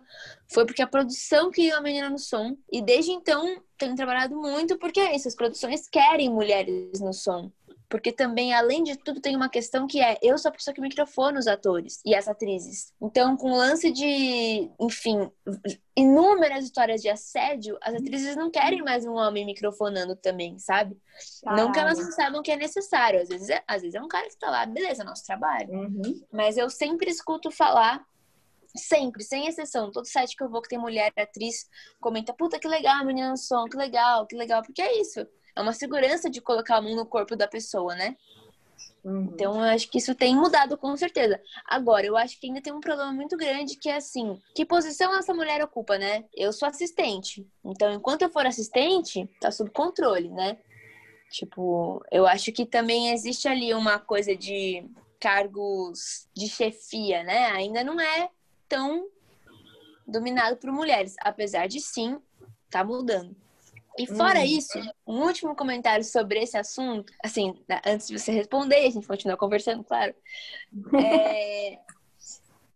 foi 0.47 0.65
porque 0.65 0.81
a 0.81 0.87
produção 0.87 1.51
queria 1.51 1.75
uma 1.75 1.81
menina 1.81 2.09
no 2.09 2.19
som. 2.19 2.57
E 2.71 2.81
desde 2.81 3.11
então 3.11 3.61
tenho 3.77 3.95
trabalhado 3.95 4.35
muito 4.35 4.77
porque 4.77 4.99
é 4.99 5.15
isso, 5.15 5.27
as 5.27 5.35
produções 5.35 5.87
querem 5.87 6.29
mulheres 6.29 6.99
no 6.99 7.13
som. 7.13 7.51
Porque 7.95 8.11
também, 8.11 8.53
além 8.53 8.83
de 8.83 8.97
tudo, 8.97 9.21
tem 9.21 9.37
uma 9.37 9.47
questão 9.47 9.87
que 9.87 10.01
é: 10.01 10.17
eu 10.21 10.37
sou 10.37 10.49
a 10.49 10.51
pessoa 10.51 10.73
que 10.73 10.81
microfona 10.81 11.39
os 11.39 11.47
atores 11.47 12.01
e 12.05 12.13
as 12.13 12.27
atrizes. 12.27 12.93
Então, 13.01 13.37
com 13.37 13.53
o 13.53 13.55
lance 13.55 13.89
de, 13.89 14.69
enfim, 14.77 15.31
inúmeras 15.95 16.65
histórias 16.65 17.01
de 17.01 17.07
assédio, 17.07 17.77
as 17.81 17.95
atrizes 17.95 18.35
não 18.35 18.51
querem 18.51 18.81
mais 18.81 19.05
um 19.05 19.13
homem 19.13 19.45
microfonando 19.45 20.13
também, 20.13 20.59
sabe? 20.59 20.97
Não 21.45 21.71
que 21.71 21.79
elas 21.79 21.97
não 21.97 22.11
saibam 22.11 22.43
que 22.43 22.51
é 22.51 22.57
necessário. 22.57 23.21
Às 23.21 23.29
vezes 23.29 23.49
é, 23.49 23.63
às 23.65 23.81
vezes 23.81 23.95
é 23.95 24.01
um 24.01 24.09
cara 24.09 24.27
que 24.27 24.37
tá 24.37 24.49
lá, 24.49 24.65
beleza, 24.65 25.03
é 25.03 25.05
nosso 25.05 25.25
trabalho. 25.25 25.71
Uhum. 25.71 26.21
Mas 26.33 26.57
eu 26.57 26.69
sempre 26.69 27.09
escuto 27.09 27.49
falar 27.49 28.05
Sempre, 28.77 29.23
sem 29.23 29.47
exceção. 29.47 29.89
Todo 29.89 30.05
site 30.05 30.35
que 30.35 30.43
eu 30.43 30.49
vou 30.49 30.61
que 30.61 30.67
tem 30.67 30.77
mulher, 30.77 31.13
atriz, 31.17 31.65
comenta, 32.01 32.33
puta, 32.33 32.59
que 32.59 32.67
legal, 32.67 33.05
menina 33.05 33.29
no 33.29 33.37
som, 33.37 33.63
que 33.69 33.77
legal, 33.77 34.27
que 34.27 34.35
legal. 34.35 34.61
Porque 34.61 34.81
é 34.81 34.99
isso 34.99 35.25
é 35.55 35.61
uma 35.61 35.73
segurança 35.73 36.29
de 36.29 36.41
colocar 36.41 36.77
a 36.77 36.81
mão 36.81 36.95
no 36.95 37.05
corpo 37.05 37.35
da 37.35 37.47
pessoa, 37.47 37.95
né? 37.95 38.15
Uhum. 39.03 39.29
Então, 39.33 39.53
eu 39.53 39.69
acho 39.69 39.87
que 39.89 39.99
isso 39.99 40.15
tem 40.15 40.35
mudado 40.35 40.75
com 40.77 40.97
certeza. 40.97 41.39
Agora, 41.63 42.05
eu 42.05 42.17
acho 42.17 42.39
que 42.39 42.47
ainda 42.47 42.59
tem 42.59 42.73
um 42.73 42.79
problema 42.79 43.13
muito 43.13 43.37
grande 43.37 43.77
que 43.77 43.87
é 43.87 43.97
assim: 43.97 44.41
que 44.55 44.65
posição 44.65 45.15
essa 45.15 45.33
mulher 45.33 45.63
ocupa, 45.63 45.97
né? 45.97 46.25
Eu 46.33 46.51
sou 46.51 46.67
assistente. 46.67 47.47
Então, 47.63 47.93
enquanto 47.93 48.23
eu 48.23 48.29
for 48.29 48.47
assistente, 48.47 49.29
tá 49.39 49.51
sob 49.51 49.69
controle, 49.69 50.29
né? 50.29 50.57
Tipo, 51.29 52.03
eu 52.11 52.25
acho 52.25 52.51
que 52.51 52.65
também 52.65 53.11
existe 53.11 53.47
ali 53.47 53.73
uma 53.73 53.99
coisa 53.99 54.35
de 54.35 54.83
cargos 55.19 56.27
de 56.33 56.47
chefia, 56.47 57.23
né? 57.23 57.51
Ainda 57.51 57.83
não 57.83 57.99
é 57.99 58.29
tão 58.67 59.07
dominado 60.07 60.57
por 60.57 60.71
mulheres, 60.71 61.15
apesar 61.19 61.67
de 61.67 61.79
sim 61.79 62.19
tá 62.71 62.83
mudando. 62.83 63.35
E 63.97 64.05
fora 64.07 64.39
Hum. 64.39 64.45
isso, 64.45 64.77
um 65.07 65.21
último 65.23 65.55
comentário 65.55 66.03
sobre 66.03 66.39
esse 66.39 66.57
assunto, 66.57 67.13
assim, 67.23 67.53
da- 67.67 67.81
antes 67.85 68.07
de 68.07 68.17
você 68.19 68.31
responder, 68.31 68.85
a 68.85 68.89
gente 68.89 69.07
continua 69.07 69.37
conversando, 69.37 69.83
claro. 69.83 70.13
É, 71.01 71.79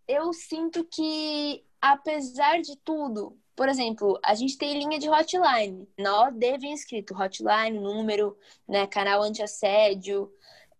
eu 0.07 0.31
sinto 0.33 0.83
que, 0.85 1.63
apesar 1.81 2.61
de 2.61 2.75
tudo, 2.77 3.37
por 3.55 3.67
exemplo, 3.69 4.19
a 4.23 4.33
gente 4.33 4.57
tem 4.57 4.77
linha 4.77 4.97
de 4.97 5.09
hotline. 5.09 5.87
Na 5.97 6.23
OD 6.27 6.57
vem 6.57 6.73
escrito 6.73 7.13
hotline, 7.13 7.77
número, 7.79 8.37
né, 8.67 8.87
canal 8.87 9.21
anti-assédio. 9.21 10.31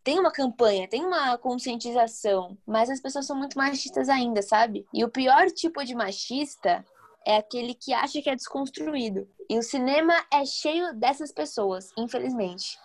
Tem 0.04 0.18
uma 0.20 0.32
campanha, 0.32 0.88
tem 0.88 1.06
uma 1.06 1.38
conscientização, 1.38 2.58
mas 2.66 2.90
as 2.90 3.02
pessoas 3.02 3.26
são 3.28 3.36
muito 3.38 3.58
machistas 3.58 4.08
ainda, 4.10 4.42
sabe? 4.42 4.86
E 4.94 5.04
o 5.04 5.10
pior 5.10 5.48
tipo 5.52 5.84
de 5.84 5.94
machista 5.94 6.86
é 7.26 7.38
aquele 7.38 7.74
que 7.74 7.94
acha 7.94 8.22
que 8.22 8.30
é 8.30 8.36
desconstruído. 8.36 9.28
E 9.50 9.58
o 9.58 9.64
cinema 9.64 10.14
é 10.32 10.46
cheio 10.46 10.94
dessas 10.94 11.32
pessoas, 11.32 11.92
infelizmente. 11.98 12.78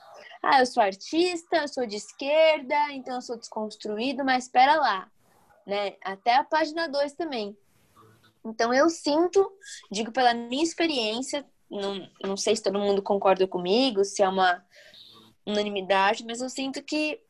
Ah, 0.43 0.61
eu 0.61 0.67
sou 0.67 0.83
artista, 0.83 1.57
eu 1.57 1.69
sou 1.69 1.87
de 1.87 1.97
esquerda, 1.97 2.75
então 2.93 3.15
eu 3.15 3.23
sou 3.23 3.37
desconstruído, 3.37 4.25
mas 4.25 4.45
espera 4.45 4.77
lá, 4.77 5.11
né? 5.67 5.97
Até 6.03 6.35
a 6.37 6.45
página 6.45 6.89
2 6.89 7.15
também. 7.15 7.57
Então 8.45 8.73
eu 8.75 8.91
sinto, 8.91 9.51
digo 9.91 10.13
pela 10.13 10.35
minha 10.35 10.63
experiência, 10.63 11.47
não, 11.71 12.09
não 12.23 12.37
sei 12.37 12.55
se 12.55 12.63
todo 12.63 12.79
mundo 12.79 13.03
concorda 13.03 13.47
comigo, 13.49 14.05
se 14.05 14.23
é 14.23 14.29
uma 14.29 14.63
unanimidade, 15.47 16.25
mas 16.27 16.41
eu 16.41 16.51
sinto 16.51 16.83
que 16.83 17.21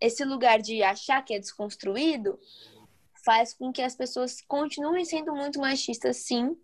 esse 0.00 0.24
lugar 0.24 0.60
de 0.60 0.82
achar 0.82 1.24
que 1.24 1.34
é 1.34 1.38
desconstruído 1.38 2.38
faz 3.24 3.54
com 3.54 3.72
que 3.72 3.82
as 3.82 3.94
pessoas 3.94 4.40
continuem 4.42 5.04
sendo 5.04 5.34
muito 5.34 5.60
machistas, 5.60 6.18
sim, 6.18 6.56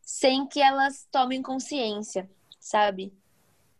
sem 0.00 0.46
que 0.46 0.60
elas 0.60 1.06
tomem 1.10 1.42
consciência, 1.42 2.30
sabe? 2.60 3.12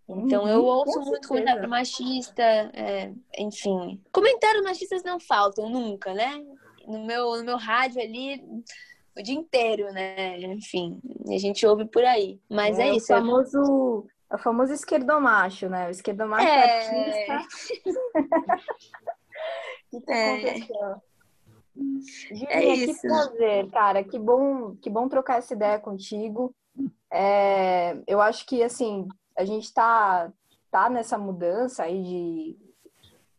Então 0.09 0.47
eu 0.49 0.61
Uhum, 0.61 0.65
ouço 0.67 0.93
com 0.95 1.05
muito 1.05 1.11
certeza. 1.11 1.29
comentário 1.29 1.69
machista, 1.71 2.43
é, 2.43 3.13
enfim. 3.39 4.03
Comentários 4.13 4.63
machistas 4.65 5.03
não 5.03 5.19
faltam 5.21 5.71
nunca, 5.71 6.13
né? 6.13 6.43
No 6.87 7.05
meu, 7.07 7.37
no 7.37 7.45
meu 7.45 7.57
rádio 7.57 8.03
ali 8.03 8.43
o 9.17 9.23
dia 9.23 9.35
inteiro, 9.35 9.93
né? 9.93 10.39
Enfim, 10.41 11.01
a 11.29 11.39
gente 11.39 11.65
ouve 11.67 11.85
por 11.87 12.05
aí. 12.05 12.41
Mas 12.51 12.79
é, 12.79 12.91
o 12.93 12.97
isso. 12.97 13.13
eu- 13.13 13.17
famoso, 13.19 14.07
é 14.31 14.35
o 14.35 14.39
famoso 14.39 14.73
esquerdomacho, 14.73 15.69
né? 15.69 15.87
O 15.87 15.91
esquerdomacho 15.91 16.47
É. 16.47 16.59
artista. 16.59 17.47
que 19.91 20.01
que 20.01 20.11
É. 20.11 20.55
Julinha, 22.29 22.49
É 22.51 22.61
que 22.61 22.91
isso. 22.91 23.01
prazer, 23.03 23.71
cara. 23.71 24.05
Que 24.05 24.19
bom, 24.19 24.77
que 24.77 24.91
bom 24.91 25.09
trocar 25.09 25.39
essa 25.39 25.55
ideia 25.55 25.79
contigo. 25.79 26.55
É, 27.11 27.97
eu 28.07 28.21
acho 28.21 28.47
que, 28.47 28.63
assim, 28.63 29.07
a 29.37 29.45
gente 29.45 29.73
tá, 29.73 30.33
tá 30.71 30.89
nessa 30.89 31.19
mudança 31.19 31.85
aí 31.85 32.03
de 32.03 32.57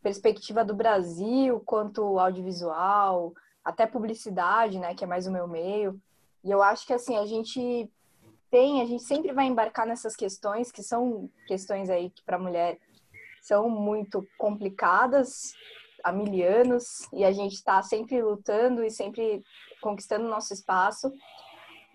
perspectiva 0.02 0.64
do 0.64 0.76
Brasil 0.76 1.62
quanto 1.66 2.20
audiovisual, 2.20 3.34
até 3.64 3.88
publicidade, 3.88 4.78
né, 4.78 4.94
que 4.94 5.04
é 5.04 5.08
mais 5.08 5.26
o 5.26 5.32
meu 5.32 5.48
meio. 5.48 6.00
E 6.44 6.52
eu 6.52 6.62
acho 6.62 6.86
que, 6.86 6.94
assim, 6.94 7.18
a 7.18 7.26
gente 7.26 7.90
tem, 8.52 8.82
a 8.82 8.86
gente 8.86 9.04
sempre 9.04 9.32
vai 9.32 9.46
embarcar 9.46 9.88
nessas 9.88 10.16
questões, 10.16 10.72
que 10.72 10.84
são 10.84 11.30
questões 11.48 11.90
aí 11.90 12.10
que 12.10 12.22
para 12.24 12.38
mulher 12.38 12.78
são 13.42 13.70
muito 13.70 14.26
complicadas 14.38 15.54
há 16.04 16.12
mil 16.12 16.46
anos, 16.46 17.08
e 17.14 17.24
a 17.24 17.32
gente 17.32 17.54
está 17.54 17.82
sempre 17.82 18.22
lutando 18.22 18.84
e 18.84 18.92
sempre 18.92 19.42
conquistando 19.82 20.28
nosso 20.28 20.54
espaço. 20.54 21.12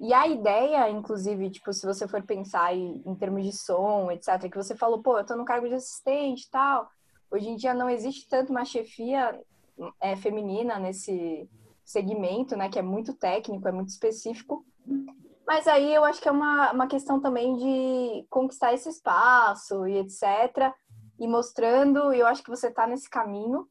E 0.00 0.14
a 0.14 0.28
ideia, 0.28 0.88
inclusive, 0.88 1.50
tipo, 1.50 1.72
se 1.72 1.84
você 1.84 2.06
for 2.06 2.22
pensar 2.22 2.74
em, 2.74 3.02
em 3.04 3.14
termos 3.16 3.44
de 3.44 3.52
som, 3.52 4.10
etc., 4.10 4.50
que 4.50 4.56
você 4.56 4.76
falou, 4.76 5.02
pô, 5.02 5.18
eu 5.18 5.26
tô 5.26 5.36
no 5.36 5.44
cargo 5.44 5.68
de 5.68 5.74
assistente 5.74 6.44
e 6.44 6.50
tal. 6.50 6.88
Hoje 7.30 7.48
em 7.48 7.56
dia 7.56 7.74
não 7.74 7.90
existe 7.90 8.28
tanto 8.28 8.50
uma 8.50 8.64
chefia 8.64 9.38
é, 10.00 10.16
feminina 10.16 10.78
nesse 10.78 11.48
segmento, 11.84 12.56
né, 12.56 12.68
que 12.68 12.78
é 12.78 12.82
muito 12.82 13.12
técnico, 13.14 13.66
é 13.66 13.72
muito 13.72 13.88
específico. 13.88 14.64
Mas 15.46 15.66
aí 15.66 15.94
eu 15.94 16.04
acho 16.04 16.20
que 16.20 16.28
é 16.28 16.32
uma, 16.32 16.72
uma 16.72 16.86
questão 16.86 17.20
também 17.20 17.56
de 17.56 18.26
conquistar 18.28 18.74
esse 18.74 18.88
espaço 18.88 19.86
e 19.86 19.98
etc. 19.98 20.72
E 21.18 21.26
mostrando, 21.26 22.12
e 22.12 22.20
eu 22.20 22.26
acho 22.26 22.42
que 22.42 22.50
você 22.50 22.70
tá 22.70 22.86
nesse 22.86 23.08
caminho. 23.08 23.66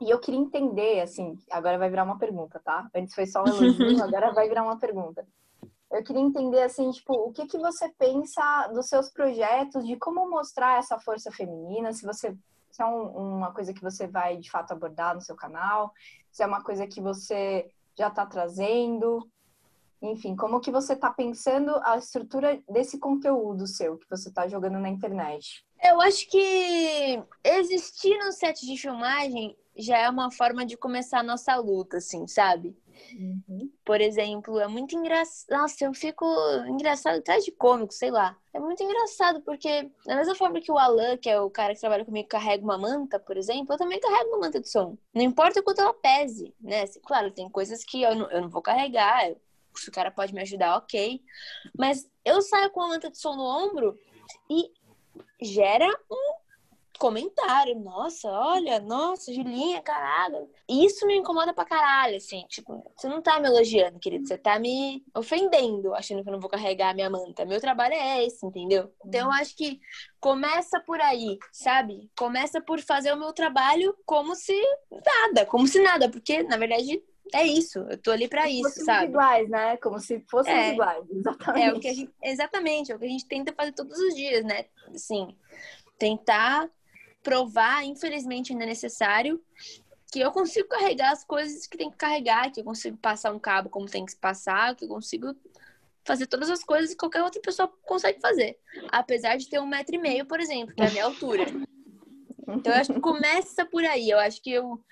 E 0.00 0.10
eu 0.10 0.18
queria 0.18 0.40
entender, 0.40 1.00
assim, 1.00 1.38
agora 1.50 1.78
vai 1.78 1.90
virar 1.90 2.04
uma 2.04 2.18
pergunta, 2.18 2.60
tá? 2.64 2.88
Antes 2.94 3.14
foi 3.14 3.26
só 3.26 3.42
um 3.42 3.48
elogio, 3.48 4.02
agora 4.02 4.32
vai 4.32 4.48
virar 4.48 4.62
uma 4.62 4.78
pergunta. 4.78 5.26
Eu 5.90 6.04
queria 6.04 6.22
entender, 6.22 6.62
assim, 6.62 6.90
tipo, 6.90 7.14
o 7.14 7.32
que, 7.32 7.46
que 7.46 7.58
você 7.58 7.88
pensa 7.88 8.68
dos 8.68 8.86
seus 8.86 9.08
projetos, 9.08 9.86
de 9.86 9.96
como 9.96 10.28
mostrar 10.28 10.78
essa 10.78 10.98
força 10.98 11.32
feminina, 11.32 11.92
se 11.92 12.04
você 12.04 12.36
se 12.70 12.82
é 12.82 12.86
um, 12.86 13.36
uma 13.38 13.52
coisa 13.52 13.72
que 13.72 13.82
você 13.82 14.06
vai 14.06 14.36
de 14.36 14.50
fato 14.50 14.72
abordar 14.72 15.14
no 15.14 15.20
seu 15.20 15.34
canal, 15.34 15.92
se 16.30 16.42
é 16.42 16.46
uma 16.46 16.62
coisa 16.62 16.86
que 16.86 17.00
você 17.00 17.68
já 17.96 18.08
está 18.08 18.24
trazendo, 18.24 19.28
enfim, 20.00 20.36
como 20.36 20.60
que 20.60 20.70
você 20.70 20.92
está 20.92 21.10
pensando 21.10 21.74
a 21.82 21.96
estrutura 21.96 22.62
desse 22.68 22.98
conteúdo 22.98 23.66
seu 23.66 23.98
que 23.98 24.08
você 24.08 24.28
está 24.28 24.46
jogando 24.46 24.78
na 24.78 24.88
internet? 24.88 25.66
Eu 25.82 26.00
acho 26.00 26.28
que 26.30 27.22
existir 27.42 28.16
no 28.18 28.30
set 28.32 28.64
de 28.64 28.76
filmagem 28.76 29.56
já 29.78 29.98
é 29.98 30.10
uma 30.10 30.30
forma 30.30 30.66
de 30.66 30.76
começar 30.76 31.20
a 31.20 31.22
nossa 31.22 31.54
luta, 31.56 31.98
assim, 31.98 32.26
sabe? 32.26 32.76
Uhum. 33.16 33.70
Por 33.84 34.00
exemplo, 34.00 34.58
é 34.58 34.66
muito 34.66 34.96
engraçado. 34.96 35.56
Nossa, 35.56 35.84
eu 35.84 35.94
fico 35.94 36.26
engraçado 36.66 37.18
atrás 37.18 37.44
de 37.44 37.52
cômico, 37.52 37.92
sei 37.92 38.10
lá. 38.10 38.36
É 38.52 38.58
muito 38.58 38.82
engraçado, 38.82 39.40
porque 39.42 39.90
da 40.04 40.16
mesma 40.16 40.34
forma 40.34 40.60
que 40.60 40.72
o 40.72 40.78
Alan, 40.78 41.16
que 41.16 41.30
é 41.30 41.40
o 41.40 41.48
cara 41.48 41.74
que 41.74 41.80
trabalha 41.80 42.04
comigo, 42.04 42.28
carrega 42.28 42.64
uma 42.64 42.76
manta, 42.76 43.18
por 43.20 43.36
exemplo, 43.36 43.72
eu 43.74 43.78
também 43.78 44.00
carrego 44.00 44.30
uma 44.30 44.40
manta 44.40 44.60
de 44.60 44.68
som. 44.68 44.98
Não 45.14 45.22
importa 45.22 45.60
o 45.60 45.62
quanto 45.62 45.80
ela 45.80 45.94
pese, 45.94 46.52
né? 46.60 46.82
Assim, 46.82 47.00
Claro, 47.00 47.30
tem 47.30 47.48
coisas 47.48 47.84
que 47.84 48.02
eu 48.02 48.14
não, 48.14 48.30
eu 48.30 48.42
não 48.42 48.48
vou 48.48 48.62
carregar. 48.62 49.32
Se 49.76 49.88
o 49.88 49.92
cara 49.92 50.10
pode 50.10 50.34
me 50.34 50.42
ajudar, 50.42 50.76
ok. 50.76 51.22
Mas 51.78 52.10
eu 52.24 52.42
saio 52.42 52.70
com 52.70 52.82
a 52.82 52.88
manta 52.88 53.10
de 53.10 53.18
som 53.18 53.36
no 53.36 53.44
ombro 53.44 53.96
e 54.50 54.72
gera 55.40 55.88
um 56.10 56.27
comentário. 56.98 57.78
Nossa, 57.78 58.28
olha, 58.30 58.80
nossa, 58.80 59.32
Julinha, 59.32 59.80
caralho. 59.82 60.48
Isso 60.68 61.06
me 61.06 61.16
incomoda 61.16 61.54
pra 61.54 61.64
caralho, 61.64 62.16
assim. 62.16 62.44
Tipo, 62.48 62.84
você 62.96 63.08
não 63.08 63.22
tá 63.22 63.38
me 63.40 63.48
elogiando, 63.48 63.98
querido. 63.98 64.26
Você 64.26 64.36
tá 64.36 64.58
me 64.58 65.04
ofendendo, 65.14 65.94
achando 65.94 66.22
que 66.22 66.28
eu 66.28 66.32
não 66.32 66.40
vou 66.40 66.50
carregar 66.50 66.90
a 66.90 66.94
minha 66.94 67.08
manta. 67.08 67.44
Meu 67.44 67.60
trabalho 67.60 67.94
é 67.94 68.24
esse, 68.24 68.44
entendeu? 68.44 68.92
Então 69.04 69.26
eu 69.28 69.32
acho 69.32 69.56
que 69.56 69.80
começa 70.20 70.80
por 70.80 71.00
aí, 71.00 71.38
sabe? 71.52 72.10
Começa 72.18 72.60
por 72.60 72.80
fazer 72.80 73.12
o 73.12 73.16
meu 73.18 73.32
trabalho 73.32 73.96
como 74.04 74.34
se 74.34 74.60
nada, 74.90 75.46
como 75.46 75.66
se 75.66 75.80
nada. 75.82 76.08
Porque, 76.10 76.42
na 76.42 76.56
verdade, 76.56 77.02
é 77.34 77.46
isso. 77.46 77.78
Eu 77.90 77.98
tô 77.98 78.10
ali 78.10 78.26
pra 78.28 78.42
Como 78.42 78.52
se 78.54 78.60
isso, 78.60 78.84
sabe? 78.84 79.06
iguais, 79.06 79.48
né? 79.48 79.76
Como 79.78 80.00
se 80.00 80.24
fôssemos 80.30 80.58
É. 80.60 80.72
iguais, 80.72 81.04
exatamente. 81.10 81.62
É 81.68 81.72
o 81.72 81.80
que 81.80 81.88
a 81.88 81.94
gente, 81.94 82.12
exatamente, 82.22 82.90
é 82.92 82.96
o 82.96 82.98
que 82.98 83.04
a 83.04 83.08
gente 83.08 83.26
tenta 83.26 83.52
fazer 83.52 83.72
todos 83.72 83.98
os 83.98 84.14
dias, 84.14 84.44
né? 84.44 84.64
Assim, 84.94 85.36
tentar 85.98 86.68
provar, 87.28 87.84
infelizmente 87.84 88.52
ainda 88.52 88.64
é 88.64 88.68
necessário, 88.68 89.38
que 90.10 90.18
eu 90.18 90.32
consigo 90.32 90.66
carregar 90.66 91.12
as 91.12 91.22
coisas 91.22 91.66
que 91.66 91.76
tem 91.76 91.90
que 91.90 91.96
carregar, 91.98 92.50
que 92.50 92.60
eu 92.60 92.64
consigo 92.64 92.96
passar 92.96 93.34
um 93.34 93.38
cabo 93.38 93.68
como 93.68 93.84
tem 93.84 94.06
que 94.06 94.12
se 94.12 94.16
passar, 94.16 94.74
que 94.74 94.86
eu 94.86 94.88
consigo 94.88 95.36
fazer 96.06 96.26
todas 96.26 96.48
as 96.48 96.64
coisas 96.64 96.90
que 96.90 96.96
qualquer 96.96 97.22
outra 97.22 97.38
pessoa 97.42 97.70
consegue 97.86 98.18
fazer. 98.18 98.58
Apesar 98.90 99.36
de 99.36 99.46
ter 99.46 99.60
um 99.60 99.66
metro 99.66 99.94
e 99.94 99.98
meio, 99.98 100.24
por 100.24 100.40
exemplo, 100.40 100.74
que 100.74 100.82
é 100.82 100.86
a 100.86 100.90
minha 100.90 101.04
altura. 101.04 101.44
Então 102.48 102.72
eu 102.72 102.80
acho 102.80 102.94
que 102.94 103.00
começa 103.00 103.66
por 103.66 103.84
aí. 103.84 104.08
Eu 104.08 104.18
acho 104.18 104.40
que 104.40 104.50
eu. 104.50 104.82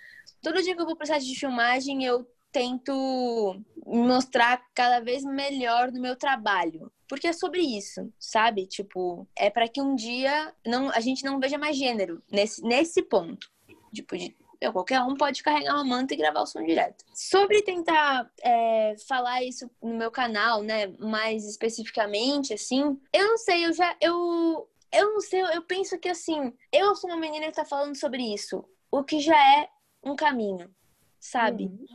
Todo 0.43 0.63
dia 0.63 0.77
que 0.77 0.83
eu 0.83 0.85
vou 0.85 0.95
pro 0.95 1.07
set 1.07 1.25
de 1.25 1.41
filmagem, 1.41 2.05
eu 2.05 2.31
tento 2.53 3.59
mostrar 3.87 4.63
cada 4.75 5.01
vez 5.01 5.25
melhor 5.25 5.91
no 5.91 6.03
meu 6.03 6.17
trabalho. 6.17 6.93
Porque 7.09 7.29
é 7.29 7.33
sobre 7.33 7.61
isso, 7.61 8.13
sabe? 8.19 8.67
Tipo, 8.67 9.27
é 9.37 9.49
para 9.51 9.69
que 9.69 9.81
um 9.81 9.95
dia 9.95 10.55
não, 10.67 10.91
a 10.91 11.01
gente 11.01 11.25
não 11.25 11.39
veja 11.39 11.57
mais 11.57 11.77
gênero 11.77 12.23
nesse, 12.31 12.63
nesse 12.63 13.03
ponto. 13.03 13.49
Tipo, 13.93 14.17
de, 14.17 14.37
meu, 14.61 14.73
qualquer 14.73 15.01
um 15.03 15.15
pode 15.15 15.43
carregar 15.43 15.75
uma 15.75 15.85
manta 15.85 16.15
e 16.15 16.17
gravar 16.17 16.43
o 16.43 16.47
som 16.47 16.63
direto. 16.65 17.05
Sobre 17.15 17.63
tentar 17.63 18.31
é, 18.43 18.97
falar 19.07 19.43
isso 19.43 19.71
no 19.83 19.95
meu 19.95 20.11
canal, 20.11 20.63
né? 20.63 20.89
Mais 20.99 21.45
especificamente, 21.45 22.55
assim, 22.55 22.99
eu 23.13 23.29
não 23.29 23.39
sei, 23.39 23.67
eu 23.67 23.73
já. 23.73 23.97
Eu, 24.01 24.69
eu 24.93 25.13
não 25.13 25.21
sei, 25.21 25.43
eu 25.43 25.63
penso 25.63 25.99
que 25.99 26.09
assim, 26.09 26.53
eu 26.73 26.95
sou 26.97 27.11
uma 27.11 27.21
menina 27.21 27.47
que 27.47 27.53
tá 27.53 27.65
falando 27.65 27.97
sobre 27.97 28.23
isso. 28.23 28.65
O 28.91 29.05
que 29.05 29.21
já 29.21 29.37
é 29.37 29.69
um 30.03 30.17
caminho, 30.17 30.75
sabe? 31.21 31.65
Uhum. 31.65 31.87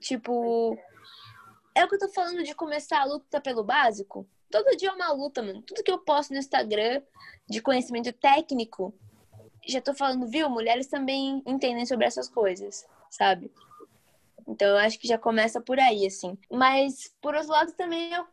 Tipo, 0.00 0.78
é 1.74 1.84
o 1.84 1.88
que 1.88 1.96
eu 1.96 1.98
tô 1.98 2.08
falando 2.08 2.42
de 2.42 2.54
começar 2.54 3.00
a 3.00 3.04
luta 3.04 3.40
pelo 3.40 3.64
básico. 3.64 4.28
Todo 4.50 4.76
dia 4.76 4.90
é 4.90 4.92
uma 4.92 5.12
luta, 5.12 5.42
mano. 5.42 5.62
Tudo 5.62 5.82
que 5.82 5.90
eu 5.90 5.98
posto 5.98 6.32
no 6.32 6.38
Instagram 6.38 7.02
de 7.48 7.60
conhecimento 7.60 8.12
técnico, 8.12 8.94
já 9.66 9.80
tô 9.80 9.94
falando, 9.94 10.26
viu? 10.26 10.48
Mulheres 10.48 10.86
também 10.86 11.42
entendem 11.46 11.84
sobre 11.86 12.06
essas 12.06 12.28
coisas, 12.28 12.86
sabe? 13.10 13.50
Então 14.46 14.68
eu 14.68 14.76
acho 14.76 14.98
que 14.98 15.08
já 15.08 15.18
começa 15.18 15.60
por 15.60 15.78
aí, 15.78 16.06
assim. 16.06 16.38
Mas, 16.50 17.12
por 17.20 17.34
outro 17.34 17.50
lado, 17.50 17.72
também 17.72 18.12
eu 18.12 18.24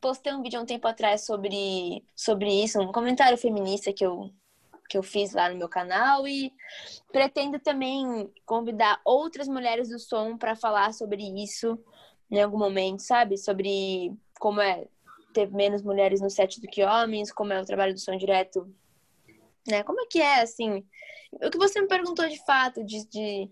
postei 0.00 0.32
um 0.32 0.42
vídeo 0.42 0.58
há 0.58 0.62
um 0.62 0.66
tempo 0.66 0.86
atrás 0.88 1.24
sobre, 1.24 2.04
sobre 2.14 2.62
isso, 2.62 2.80
um 2.80 2.92
comentário 2.92 3.38
feminista 3.38 3.92
que 3.92 4.04
eu, 4.04 4.30
que 4.88 4.98
eu 4.98 5.02
fiz 5.02 5.32
lá 5.32 5.48
no 5.48 5.56
meu 5.56 5.68
canal 5.68 6.26
e 6.26 6.52
pretendo 7.12 7.58
também 7.58 8.30
convidar 8.44 9.00
outras 9.04 9.48
mulheres 9.48 9.88
do 9.88 9.98
som 9.98 10.36
para 10.36 10.56
falar 10.56 10.92
sobre 10.92 11.22
isso 11.42 11.78
em 12.30 12.40
algum 12.40 12.58
momento, 12.58 13.00
sabe? 13.00 13.36
Sobre 13.36 14.12
como 14.38 14.60
é 14.60 14.86
ter 15.32 15.50
menos 15.50 15.82
mulheres 15.82 16.20
no 16.20 16.30
set 16.30 16.60
do 16.60 16.66
que 16.66 16.84
homens, 16.84 17.32
como 17.32 17.52
é 17.52 17.60
o 17.60 17.64
trabalho 17.64 17.94
do 17.94 18.00
som 18.00 18.16
direto, 18.16 18.72
né? 19.66 19.82
Como 19.82 20.00
é 20.00 20.06
que 20.06 20.20
é, 20.20 20.42
assim? 20.42 20.84
O 21.32 21.50
que 21.50 21.58
você 21.58 21.80
me 21.80 21.88
perguntou 21.88 22.28
de 22.28 22.44
fato, 22.44 22.84
de, 22.84 23.06
de, 23.08 23.50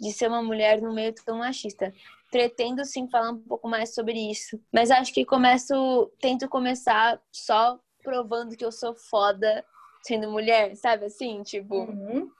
de 0.00 0.12
ser 0.12 0.28
uma 0.28 0.42
mulher 0.42 0.80
no 0.80 0.92
meio 0.92 1.14
tão 1.24 1.38
machista. 1.38 1.92
Pretendo 2.30 2.84
sim 2.84 3.08
falar 3.08 3.30
um 3.30 3.38
pouco 3.38 3.68
mais 3.68 3.94
sobre 3.94 4.18
isso, 4.18 4.60
mas 4.72 4.90
acho 4.90 5.12
que 5.14 5.24
começo, 5.24 6.10
tento 6.20 6.48
começar 6.48 7.20
só 7.30 7.78
provando 8.02 8.56
que 8.56 8.64
eu 8.64 8.72
sou 8.72 8.94
foda 8.94 9.64
sendo 10.02 10.30
mulher, 10.30 10.74
sabe 10.76 11.06
assim? 11.06 11.42
Tipo, 11.42 11.76
uhum. 11.76 12.30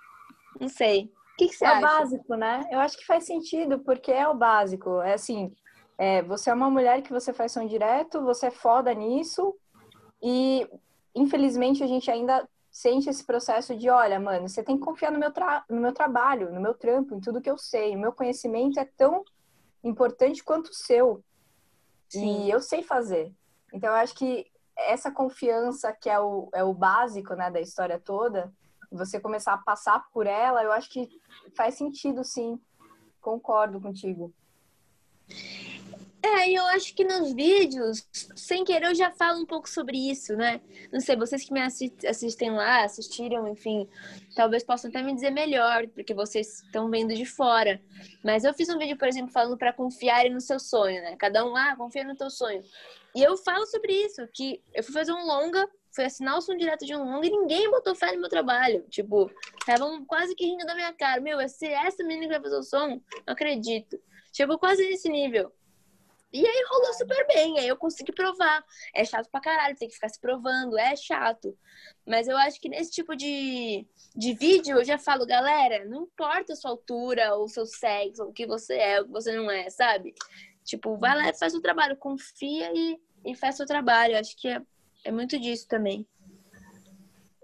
não 0.61 0.69
sei. 0.69 1.13
O 1.33 1.37
que, 1.37 1.49
que 1.49 1.55
você 1.55 1.65
é 1.65 1.69
acha? 1.69 1.79
É 1.79 1.81
básico, 1.81 2.35
né? 2.37 2.69
Eu 2.71 2.79
acho 2.81 2.99
que 2.99 3.07
faz 3.07 3.25
sentido, 3.25 3.79
porque 3.81 4.13
é 4.13 4.29
o 4.29 4.35
básico. 4.35 5.01
É 5.01 5.15
assim, 5.15 5.53
é, 5.97 6.23
você 6.23 6.51
é 6.51 6.55
uma 6.55 6.71
mulher 6.71 7.03
que 7.03 7.13
você 7.13 7.33
faz 7.33 7.53
som 7.53 7.67
direto, 7.67 8.23
você 8.23 8.47
é 8.47 8.51
foda 8.51 8.93
nisso, 8.93 9.55
e 10.23 10.69
infelizmente 11.15 11.83
a 11.83 11.87
gente 11.87 12.11
ainda 12.11 12.49
sente 12.71 13.09
esse 13.09 13.25
processo 13.25 13.77
de, 13.77 13.89
olha, 13.89 14.19
mano, 14.19 14.49
você 14.49 14.63
tem 14.63 14.77
que 14.77 14.85
confiar 14.85 15.13
no 15.13 15.19
meu, 15.19 15.33
no 15.71 15.81
meu 15.81 15.93
trabalho, 15.93 16.53
no 16.53 16.61
meu 16.61 16.75
trampo, 16.75 17.15
em 17.15 17.21
tudo 17.21 17.41
que 17.41 17.49
eu 17.49 17.57
sei. 17.57 17.95
O 17.95 17.99
meu 18.01 18.13
conhecimento 18.13 18.81
é 18.81 18.85
tão 18.85 19.25
importante 19.85 20.43
quanto 20.43 20.71
o 20.71 20.75
seu. 20.75 21.23
Sim. 22.09 22.47
E 22.47 22.51
eu 22.51 22.61
sei 22.61 22.83
fazer. 22.83 23.33
Então, 23.73 23.91
eu 23.91 23.97
acho 23.97 24.15
que 24.17 24.51
essa 24.77 25.09
confiança 25.09 25.93
que 25.93 26.11
é 26.11 26.19
o, 26.19 26.49
é 26.53 26.65
o 26.65 26.75
básico, 26.75 27.35
né, 27.35 27.49
da 27.49 27.61
história 27.61 27.99
toda, 27.99 28.53
você 28.91 29.21
começar 29.21 29.55
a 29.55 29.59
passar 29.59 30.05
por 30.13 30.27
ela, 30.27 30.63
eu 30.65 30.73
acho 30.73 30.91
que 30.91 31.09
faz 31.57 31.77
sentido, 31.77 32.25
sim. 32.25 32.61
Concordo 33.21 33.81
contigo. 33.81 34.35
É, 36.25 36.51
eu 36.51 36.65
acho 36.69 36.95
que 36.95 37.05
nos 37.05 37.35
vídeos, 37.35 38.09
sem 38.35 38.65
querer, 38.65 38.87
eu 38.87 38.95
já 38.95 39.11
falo 39.11 39.43
um 39.43 39.45
pouco 39.45 39.69
sobre 39.69 40.11
isso, 40.11 40.35
né? 40.35 40.59
Não 40.91 40.99
sei, 40.99 41.17
vocês 41.17 41.45
que 41.45 41.53
me 41.53 41.61
assistem 41.61 42.51
lá, 42.51 42.83
assistiram, 42.83 43.47
enfim, 43.47 43.87
talvez 44.35 44.65
possam 44.65 44.89
até 44.89 45.03
me 45.03 45.15
dizer 45.15 45.31
melhor, 45.31 45.87
porque 45.89 46.15
vocês 46.15 46.63
estão 46.63 46.89
vendo 46.89 47.15
de 47.15 47.27
fora. 47.27 47.79
Mas 48.25 48.43
eu 48.43 48.55
fiz 48.55 48.71
um 48.71 48.79
vídeo, 48.79 48.97
por 48.97 49.07
exemplo, 49.07 49.31
falando 49.31 49.59
para 49.59 49.71
confiarem 49.71 50.33
no 50.33 50.41
seu 50.41 50.59
sonho, 50.59 51.03
né? 51.03 51.15
Cada 51.17 51.45
um 51.45 51.55
ah, 51.55 51.77
confia 51.77 52.05
no 52.05 52.17
teu 52.17 52.31
sonho. 52.31 52.63
E 53.15 53.23
eu 53.23 53.37
falo 53.37 53.67
sobre 53.67 53.93
isso, 53.93 54.27
que 54.33 54.63
eu 54.73 54.83
fui 54.83 54.95
fazer 54.95 55.13
um 55.13 55.27
longa, 55.27 55.69
fui 55.95 56.07
assinar 56.07 56.39
o 56.39 56.41
som 56.41 56.57
direto 56.57 56.87
de 56.87 56.97
um 56.97 57.05
longa 57.05 57.27
e 57.27 57.31
ninguém 57.31 57.71
botou 57.71 57.95
fé 57.95 58.13
no 58.13 58.21
meu 58.21 58.31
trabalho. 58.31 58.83
Tipo, 58.89 59.31
estavam 59.61 60.03
quase 60.07 60.35
que 60.35 60.47
rindo 60.47 60.65
da 60.65 60.75
minha 60.75 60.93
cara. 60.95 61.21
Meu, 61.21 61.39
é 61.39 61.45
essa 61.45 62.03
menina 62.03 62.23
que 62.23 62.33
vai 62.33 62.41
fazer 62.41 62.57
o 62.57 62.63
som? 62.63 62.89
Não 62.89 63.35
acredito. 63.35 64.01
Chegou 64.33 64.59
quase 64.59 64.89
nesse 64.89 65.11
nível. 65.11 65.53
E 66.35 66.45
aí 66.45 66.65
rolou 66.69 66.93
super 66.95 67.25
bem, 67.29 67.61
aí 67.61 67.69
eu 67.69 67.77
consegui 67.77 68.11
provar. 68.11 68.65
É 68.93 69.05
chato 69.05 69.31
pra 69.31 69.41
caralho, 69.41 69.77
tem 69.77 69.87
que 69.87 69.95
ficar 69.95 70.09
se 70.09 70.21
provando, 70.21 70.77
é 70.77 70.97
chato. 70.97 71.57
Mas 72.05 72.27
eu 72.27 72.37
acho 72.37 72.61
que 72.61 72.69
nesse 72.69 72.91
tipo 72.91 73.15
de, 73.15 73.87
de 74.17 74.35
vídeo 74.35 74.79
eu 74.79 74.85
já 74.85 74.99
falo, 74.99 75.25
galera, 75.25 75.85
não 75.85 76.03
importa 76.03 76.53
a 76.53 76.57
sua 76.57 76.73
altura, 76.73 77.37
ou 77.37 77.47
seu 77.47 77.65
sexo, 77.65 78.25
ou 78.25 78.31
o 78.31 78.33
que 78.33 78.49
você 78.49 78.75
é, 78.75 79.01
o 79.01 79.05
que 79.05 79.13
você 79.13 79.31
não 79.37 79.49
é, 79.49 79.71
sabe? 79.71 80.13
Tipo, 80.65 80.97
vai 80.97 81.17
lá 81.17 81.29
e 81.29 81.39
faz 81.39 81.55
o 81.55 81.63
trabalho, 81.63 81.97
confia 81.97 82.69
e, 82.75 82.99
e 83.25 83.37
faz 83.37 83.61
o 83.61 83.65
trabalho. 83.65 84.15
Eu 84.15 84.19
acho 84.19 84.37
que 84.37 84.49
é, 84.49 84.61
é 85.05 85.13
muito 85.13 85.39
disso 85.39 85.69
também. 85.69 86.05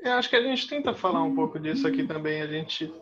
Eu 0.01 0.15
acho 0.15 0.29
que 0.29 0.35
a 0.35 0.43
gente 0.43 0.67
tenta 0.67 0.93
falar 0.93 1.23
um 1.23 1.37
pouco 1.37 1.61
disso 1.61 1.87
aqui 1.87 2.05
também. 2.05 2.43
A 2.43 2.47
gente 2.49 2.93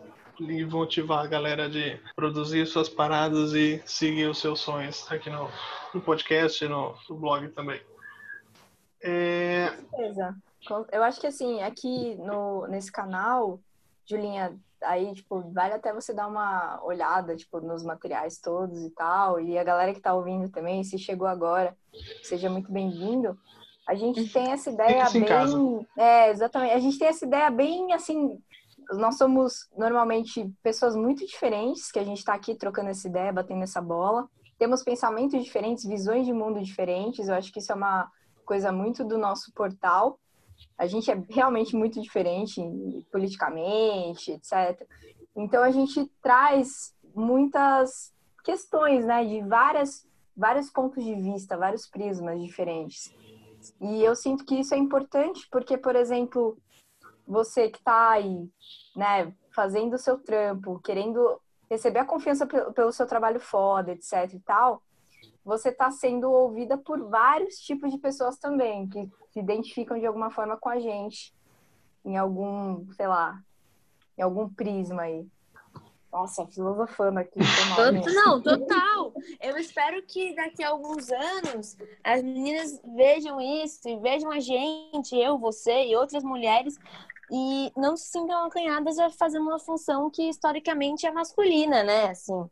e 0.41 0.65
motivar 0.65 1.25
a 1.25 1.27
galera 1.27 1.69
de 1.69 1.99
produzir 2.15 2.67
suas 2.67 2.89
paradas 2.89 3.55
e 3.55 3.83
seguir 3.85 4.29
os 4.29 4.39
seus 4.39 4.61
sonhos 4.61 5.11
aqui 5.11 5.29
no, 5.29 5.51
no 5.95 6.01
podcast 6.01 6.65
e 6.65 6.69
no, 6.69 6.95
no, 7.09 7.17
blog 7.17 7.49
também. 7.49 7.81
É... 9.03 9.71
Com 9.91 9.97
certeza. 9.97 10.37
Eu 10.93 11.03
acho 11.03 11.21
que 11.21 11.27
assim, 11.27 11.63
aqui 11.63 12.17
no, 12.17 12.67
nesse 12.67 12.91
canal, 12.91 13.61
Julinha, 14.05 14.59
aí, 14.83 15.15
tipo, 15.15 15.41
vale 15.53 15.75
até 15.75 15.93
você 15.93 16.13
dar 16.13 16.27
uma 16.27 16.81
olhada, 16.83 17.37
tipo, 17.37 17.61
nos 17.61 17.83
materiais 17.83 18.39
todos 18.39 18.85
e 18.85 18.91
tal. 18.91 19.41
E 19.41 19.57
a 19.59 19.65
galera 19.65 19.95
que 19.95 20.01
tá 20.01 20.13
ouvindo 20.13 20.51
também, 20.51 20.83
se 20.85 20.99
chegou 20.99 21.27
agora, 21.27 21.77
seja 22.23 22.51
muito 22.51 22.71
bem-vindo. 22.71 23.39
A 23.89 23.95
gente 23.95 24.29
tem 24.31 24.53
essa 24.53 24.71
ideia 24.71 25.09
bem. 25.11 25.87
É, 25.97 26.31
exatamente. 26.31 26.75
A 26.75 26.79
gente 26.79 26.99
tem 26.99 27.09
essa 27.09 27.25
ideia 27.25 27.51
bem 27.51 27.93
assim 27.95 28.39
nós 28.97 29.19
somos 29.19 29.69
normalmente 29.77 30.51
pessoas 30.63 30.97
muito 30.97 31.27
diferentes, 31.27 31.91
que 31.91 31.99
a 31.99 32.05
gente 32.05 32.19
está 32.19 32.35
aqui 32.35 32.55
trocando 32.55 32.89
essa 32.89 33.07
ideia, 33.07 33.33
batendo 33.33 33.63
essa 33.63 33.81
bola. 33.81 34.29
Temos 34.59 34.83
pensamentos 34.83 35.43
diferentes, 35.43 35.85
visões 35.85 36.27
de 36.27 36.33
mundo 36.33 36.61
diferentes. 36.61 37.29
Eu 37.29 37.35
acho 37.35 37.53
que 37.53 37.61
isso 37.61 37.73
é 37.73 37.75
uma 37.75 38.11
coisa 38.45 38.73
muito 38.73 39.05
do 39.05 39.17
nosso 39.17 39.53
portal. 39.53 40.19
A 40.77 40.87
gente 40.87 41.11
é 41.11 41.23
realmente 41.29 41.77
muito 41.77 42.01
diferente 42.01 42.61
politicamente, 43.13 44.33
etc. 44.33 44.87
Então 45.37 45.63
a 45.63 45.71
gente 45.71 46.11
traz 46.21 46.93
muitas 47.15 48.13
questões, 48.43 49.05
né, 49.05 49.25
de 49.25 49.41
várias 49.43 50.09
vários 50.39 50.71
pontos 50.71 51.05
de 51.05 51.17
vista, 51.17 51.57
vários 51.57 51.87
prismas 51.89 52.41
diferentes. 52.41 53.13
E 53.81 54.05
eu 54.05 54.15
sinto 54.15 54.45
que 54.45 54.55
isso 54.55 54.73
é 54.73 54.79
importante 54.79 55.49
porque, 55.51 55.77
por 55.77 55.97
exemplo, 55.97 56.57
você 57.27 57.69
que 57.69 57.79
está 57.79 58.11
aí, 58.11 58.49
né, 58.95 59.35
fazendo 59.53 59.95
o 59.95 59.99
seu 59.99 60.17
trampo, 60.17 60.79
querendo 60.79 61.41
receber 61.71 62.01
a 62.01 62.05
confiança 62.05 62.47
pelo 62.47 62.93
seu 62.93 63.07
trabalho 63.07 63.41
foda, 63.41 63.93
etc 63.93 64.33
e 64.33 64.41
tal, 64.41 64.83
você 65.45 65.71
está 65.71 65.91
sendo 65.91 66.31
ouvida 66.31 66.77
por 66.77 67.09
vários 67.09 67.57
tipos 67.57 67.91
de 67.91 67.99
pessoas 67.99 68.39
também, 68.39 68.89
que 68.89 69.09
se 69.31 69.41
identificam 69.41 69.99
de 69.99 70.07
alguma 70.07 70.31
forma 70.31 70.57
com 70.57 70.69
a 70.69 70.79
gente, 70.79 71.35
em 72.05 72.17
algum, 72.17 72.91
sei 72.93 73.07
lá, 73.07 73.43
em 74.17 74.23
algum 74.23 74.49
prisma 74.49 75.03
aí. 75.03 75.27
Nossa, 76.13 76.47
filosofando 76.47 77.19
aqui. 77.19 77.39
Não, 78.15 78.43
total. 78.43 79.13
Eu 79.41 79.59
espero 79.59 80.03
que 80.03 80.35
daqui 80.35 80.63
a 80.63 80.71
alguns 80.71 81.11
anos 81.11 81.77
as 82.03 82.23
meninas 82.23 82.81
vejam 82.97 83.39
isso 83.41 83.87
e 83.89 83.99
vejam 83.99 84.31
a 84.31 84.41
gente, 84.41 85.15
eu, 85.15 85.39
você 85.39 85.87
e 85.87 85.97
outras 85.97 86.25
mulheres 86.25 86.79
e 87.31 87.73
não 87.77 87.97
se 87.97 88.11
sintam 88.11 88.47
acanhadas 88.47 88.99
a 88.99 89.11
fazer 89.11 89.39
uma 89.39 89.59
função 89.59 90.11
que 90.11 90.29
historicamente 90.29 91.07
é 91.07 91.11
masculina, 91.11 91.83
né? 91.83 92.11
Assim. 92.11 92.49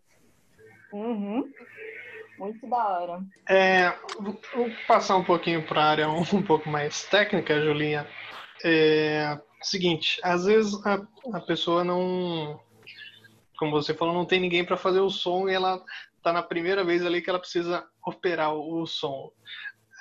Uhum. 0.93 1.51
Muito 2.39 2.67
da 2.67 2.77
hora. 2.77 3.23
É, 3.49 3.91
vou 4.21 4.39
passar 4.87 5.17
um 5.17 5.25
pouquinho 5.25 5.67
para 5.67 5.83
a 5.83 5.89
área 5.89 6.09
um, 6.09 6.21
um, 6.21 6.43
pouco 6.43 6.69
mais 6.69 7.05
técnica, 7.05 7.61
Julinha. 7.61 8.07
É, 8.65 9.39
seguinte, 9.63 10.21
às 10.23 10.45
vezes 10.45 10.75
a, 10.87 11.07
a 11.33 11.41
pessoa 11.41 11.83
não, 11.83 12.61
como 13.59 13.73
você 13.73 13.95
falou, 13.95 14.15
não 14.15 14.27
tem 14.27 14.41
ninguém 14.41 14.65
para 14.65 14.77
fazer 14.77 15.01
o 15.01 15.11
som 15.11 15.49
e 15.49 15.55
ela 15.55 15.83
tá 16.23 16.33
na 16.33 16.43
primeira 16.43 16.85
vez 16.85 17.05
ali 17.05 17.23
que 17.23 17.31
ela 17.31 17.39
precisa 17.39 17.87
operar 18.05 18.55
o, 18.55 18.83
o 18.83 18.87
som 18.87 19.31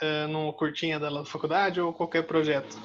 uh, 0.01 0.27
no 0.27 0.53
curtinha 0.53 0.99
da 0.99 1.25
faculdade 1.25 1.79
ou 1.79 1.93
qualquer 1.93 2.23
projeto, 2.23 2.77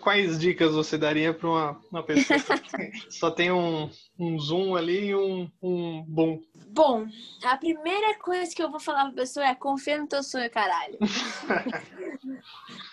quais 0.00 0.38
dicas 0.38 0.74
você 0.74 0.98
daria 0.98 1.32
para 1.32 1.48
uma, 1.48 1.80
uma 1.90 2.02
pessoa 2.02 2.38
que 2.38 2.92
só 3.10 3.30
tem 3.30 3.50
um, 3.50 3.90
um 4.18 4.38
zoom 4.38 4.76
ali 4.76 5.08
e 5.08 5.14
um, 5.14 5.50
um 5.62 6.04
boom? 6.06 6.40
Bom, 6.68 7.06
a 7.44 7.56
primeira 7.56 8.18
coisa 8.18 8.54
que 8.54 8.62
eu 8.62 8.70
vou 8.70 8.80
falar 8.80 9.06
pra 9.06 9.14
pessoa 9.14 9.46
é 9.46 9.54
confia 9.54 9.98
no 9.98 10.06
teu 10.06 10.22
sonho, 10.22 10.50
caralho. 10.50 10.98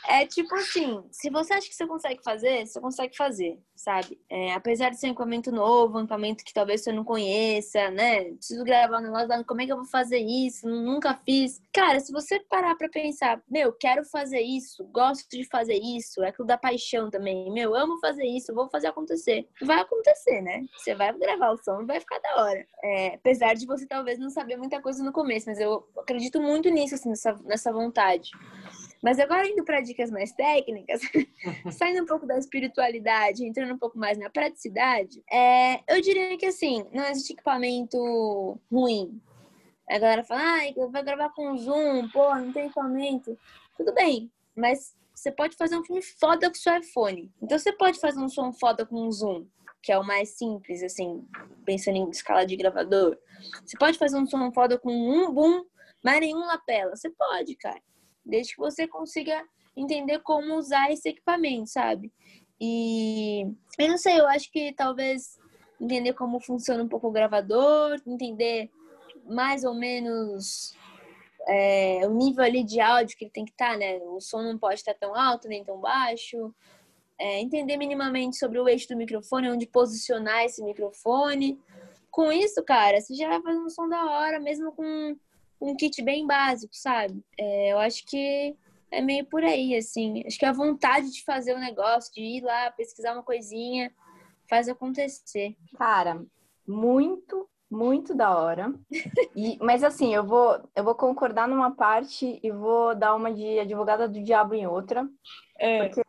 é 0.08 0.26
tipo 0.26 0.54
assim, 0.56 1.04
se 1.12 1.30
você 1.30 1.54
acha 1.54 1.67
que 1.67 1.76
você 1.76 1.88
consegue 1.88 2.24
fazer, 2.24 2.65
você 2.65 2.80
consegue 2.80 3.15
fazer, 3.15 3.60
sabe? 3.76 4.19
É, 4.30 4.54
apesar 4.54 4.89
de 4.89 5.00
ser 5.00 5.08
um 5.08 5.12
equipamento 5.12 5.52
novo, 5.52 5.98
um 5.98 6.02
equipamento 6.02 6.43
que 6.43 6.54
talvez 6.54 6.84
você 6.84 6.91
não 6.91 7.04
conheça, 7.04 7.89
né? 7.91 8.26
Preciso 8.26 8.63
gravar 8.63 9.00
um 9.00 9.04
negócio, 9.04 9.45
como 9.45 9.62
é 9.62 9.65
que 9.65 9.71
eu 9.71 9.78
vou 9.78 9.86
fazer 9.86 10.19
isso? 10.19 10.67
Nunca 10.67 11.19
fiz. 11.26 11.62
Cara, 11.74 12.00
se 12.00 12.12
você 12.12 12.39
parar 12.39 12.76
pra 12.76 12.89
pensar, 12.89 13.41
meu, 13.50 13.74
quero 13.74 14.04
fazer 14.06 14.41
isso, 14.41 14.84
gosto 14.91 15.30
de 15.30 15.45
fazer 15.45 15.76
isso, 15.76 16.24
é 16.24 16.30
aquilo 16.30 16.48
da 16.48 16.58
paixão 16.58 17.10
também, 17.10 17.52
meu, 17.52 17.76
amo 17.76 18.00
fazer 18.00 18.26
isso, 18.26 18.54
vou 18.54 18.69
fazer 18.69 18.88
acontecer. 18.88 19.48
Vai 19.62 19.80
acontecer, 19.80 20.41
né? 20.41 20.65
Você 20.78 20.93
vai 20.93 21.12
gravar 21.17 21.52
o 21.52 21.58
som 21.58 21.86
vai 21.86 22.00
ficar 22.00 22.19
da 22.19 22.43
hora. 22.43 22.65
É, 22.84 23.15
apesar 23.15 23.54
de 23.54 23.65
você 23.65 23.86
talvez 23.86 24.19
não 24.19 24.30
saber 24.30 24.58
muita 24.58 24.82
coisa 24.82 25.04
no 25.04 25.12
começo, 25.12 25.48
mas 25.48 25.60
eu 25.60 25.88
acredito 25.98 26.41
muito 26.41 26.69
nisso, 26.69 26.95
assim, 26.95 27.10
nessa, 27.10 27.34
nessa 27.43 27.71
vontade. 27.71 28.32
Mas 29.06 29.20
agora 29.20 29.48
indo 29.48 29.63
para 29.63 29.82
dicas 29.82 30.10
mais 30.10 30.32
técnicas, 30.32 31.00
saindo 31.78 32.02
um 32.02 32.08
pouco 32.08 32.26
da 32.26 32.39
espiritualidade, 32.39 33.46
entrando 33.46 33.76
um 33.76 33.78
pouco 33.78 34.00
mais 34.00 34.18
na 34.18 34.32
praticidade, 34.32 35.24
é, 35.32 35.76
eu 35.88 36.02
diria 36.02 36.36
que 36.39 36.48
assim, 36.48 36.84
não 36.91 37.04
existe 37.06 37.34
equipamento 37.34 38.60
ruim. 38.72 39.22
A 39.88 40.00
galera 40.00 40.24
fala, 40.24 40.41
ai, 40.41 40.74
vai 40.89 41.04
gravar 41.04 41.30
com 41.30 41.56
Zoom, 41.56 42.10
pô, 42.10 42.34
não 42.34 42.52
tem 42.52 42.65
equipamento. 42.65 43.38
Tudo 43.78 43.94
bem, 43.94 44.32
mas 44.56 44.96
você 45.13 45.32
pode 45.32 45.56
fazer 45.56 45.78
um 45.78 45.86
filme 45.86 46.02
foda 46.02 46.50
com 46.50 46.56
seu 46.56 46.76
iPhone. 46.76 47.32
Então 47.39 47.60
você 47.60 47.72
pode 47.72 48.00
fazer 48.00 48.20
um 48.20 48.28
som 48.28 48.52
foda 48.54 48.88
com 48.88 49.08
um 49.08 49.12
zoom, 49.12 49.46
que 49.84 49.91
é 49.91 50.00
o 50.00 50.04
mais 50.04 50.30
simples, 50.30 50.82
assim, 50.82 51.24
pensando 51.63 51.98
em 51.98 52.10
escala 52.10 52.44
de 52.44 52.56
gravador. 52.56 53.15
Você 53.63 53.78
pode 53.78 54.00
fazer 54.00 54.18
um 54.18 54.26
som 54.26 54.52
foda 54.52 54.80
com 54.80 54.91
um 54.91 55.32
boom, 55.32 55.63
mas 56.04 56.20
nenhum 56.20 56.48
lapela. 56.48 56.96
Você 56.96 57.12
pode, 57.12 57.56
cara. 57.56 57.80
Desde 58.26 58.54
que 58.56 58.60
você 58.60 58.88
consiga 58.88 59.44
entender 59.76 60.20
como 60.20 60.56
usar 60.56 60.92
esse 60.92 61.10
equipamento, 61.10 61.70
sabe? 61.70 62.12
E 62.60 63.46
eu 63.78 63.90
não 63.90 63.98
sei, 63.98 64.20
eu 64.20 64.28
acho 64.28 64.52
que 64.52 64.74
talvez 64.74 65.38
entender 65.80 66.14
como 66.14 66.40
funciona 66.40 66.84
um 66.84 66.88
pouco 66.88 67.08
o 67.08 67.12
gravador, 67.12 68.02
entender 68.08 68.70
mais 69.26 69.64
ou 69.64 69.74
menos 69.74 70.74
é, 71.48 72.02
o 72.08 72.12
nível 72.12 72.44
ali 72.44 72.64
de 72.64 72.80
áudio 72.80 73.18
que 73.18 73.26
ele 73.26 73.32
tem 73.32 73.46
que 73.46 73.52
estar, 73.52 73.74
tá, 73.74 73.78
né? 73.78 73.98
O 73.98 74.20
som 74.20 74.42
não 74.42 74.58
pode 74.58 74.76
estar 74.76 74.94
tão 74.94 75.16
alto 75.16 75.48
nem 75.48 75.64
tão 75.64 75.80
baixo. 75.80 76.54
É, 77.18 77.40
entender 77.40 77.78
minimamente 77.78 78.36
sobre 78.38 78.60
o 78.60 78.68
eixo 78.68 78.90
do 78.90 78.98
microfone, 78.98 79.50
onde 79.50 79.68
posicionar 79.68 80.44
esse 80.44 80.64
microfone. 80.64 81.60
Com 82.12 82.32
isso, 82.32 82.64
cara, 82.64 83.00
você 83.00 83.14
já 83.14 83.28
vai 83.28 83.42
fazer 83.42 83.60
um 83.60 83.70
som 83.70 83.88
da 83.88 84.04
hora, 84.06 84.40
mesmo 84.40 84.72
com 84.72 85.16
um 85.60 85.76
kit 85.76 86.02
bem 86.02 86.26
básico, 86.26 86.74
sabe? 86.76 87.24
É, 87.38 87.74
eu 87.74 87.80
acho 87.80 88.06
que 88.06 88.56
é 88.91 89.02
meio 89.02 89.26
por 89.26 89.44
aí, 89.44 89.76
assim. 89.76 90.24
Acho 90.26 90.38
que 90.38 90.46
a 90.46 90.52
vontade 90.52 91.12
de 91.12 91.24
fazer 91.24 91.54
o 91.54 91.58
um 91.58 91.60
negócio, 91.60 92.13
de 92.13 92.22
ir 92.22 92.41
lá 92.41 92.72
pesquisar 92.72 93.13
uma 93.13 93.24
coisinha, 93.24 93.91
faz 94.50 94.70
acontecer. 94.70 95.56
Cara, 95.78 96.24
muito, 96.68 97.50
muito 97.70 98.13
da 98.13 98.38
hora. 98.38 98.74
E, 99.36 99.58
mas 99.62 99.84
assim, 99.84 100.13
eu 100.13 100.24
vou, 100.24 100.62
eu 100.76 100.84
vou 100.84 100.96
concordar 100.96 101.48
numa 101.48 101.76
parte 101.76 102.39
e 102.41 102.52
vou 102.52 102.96
dar 102.96 103.15
uma 103.15 103.34
de 103.34 103.60
advogada 103.60 104.08
do 104.08 104.24
diabo 104.24 104.54
em 104.54 104.65
outra. 104.68 105.08
É. 105.60 105.88
Porque 105.88 106.02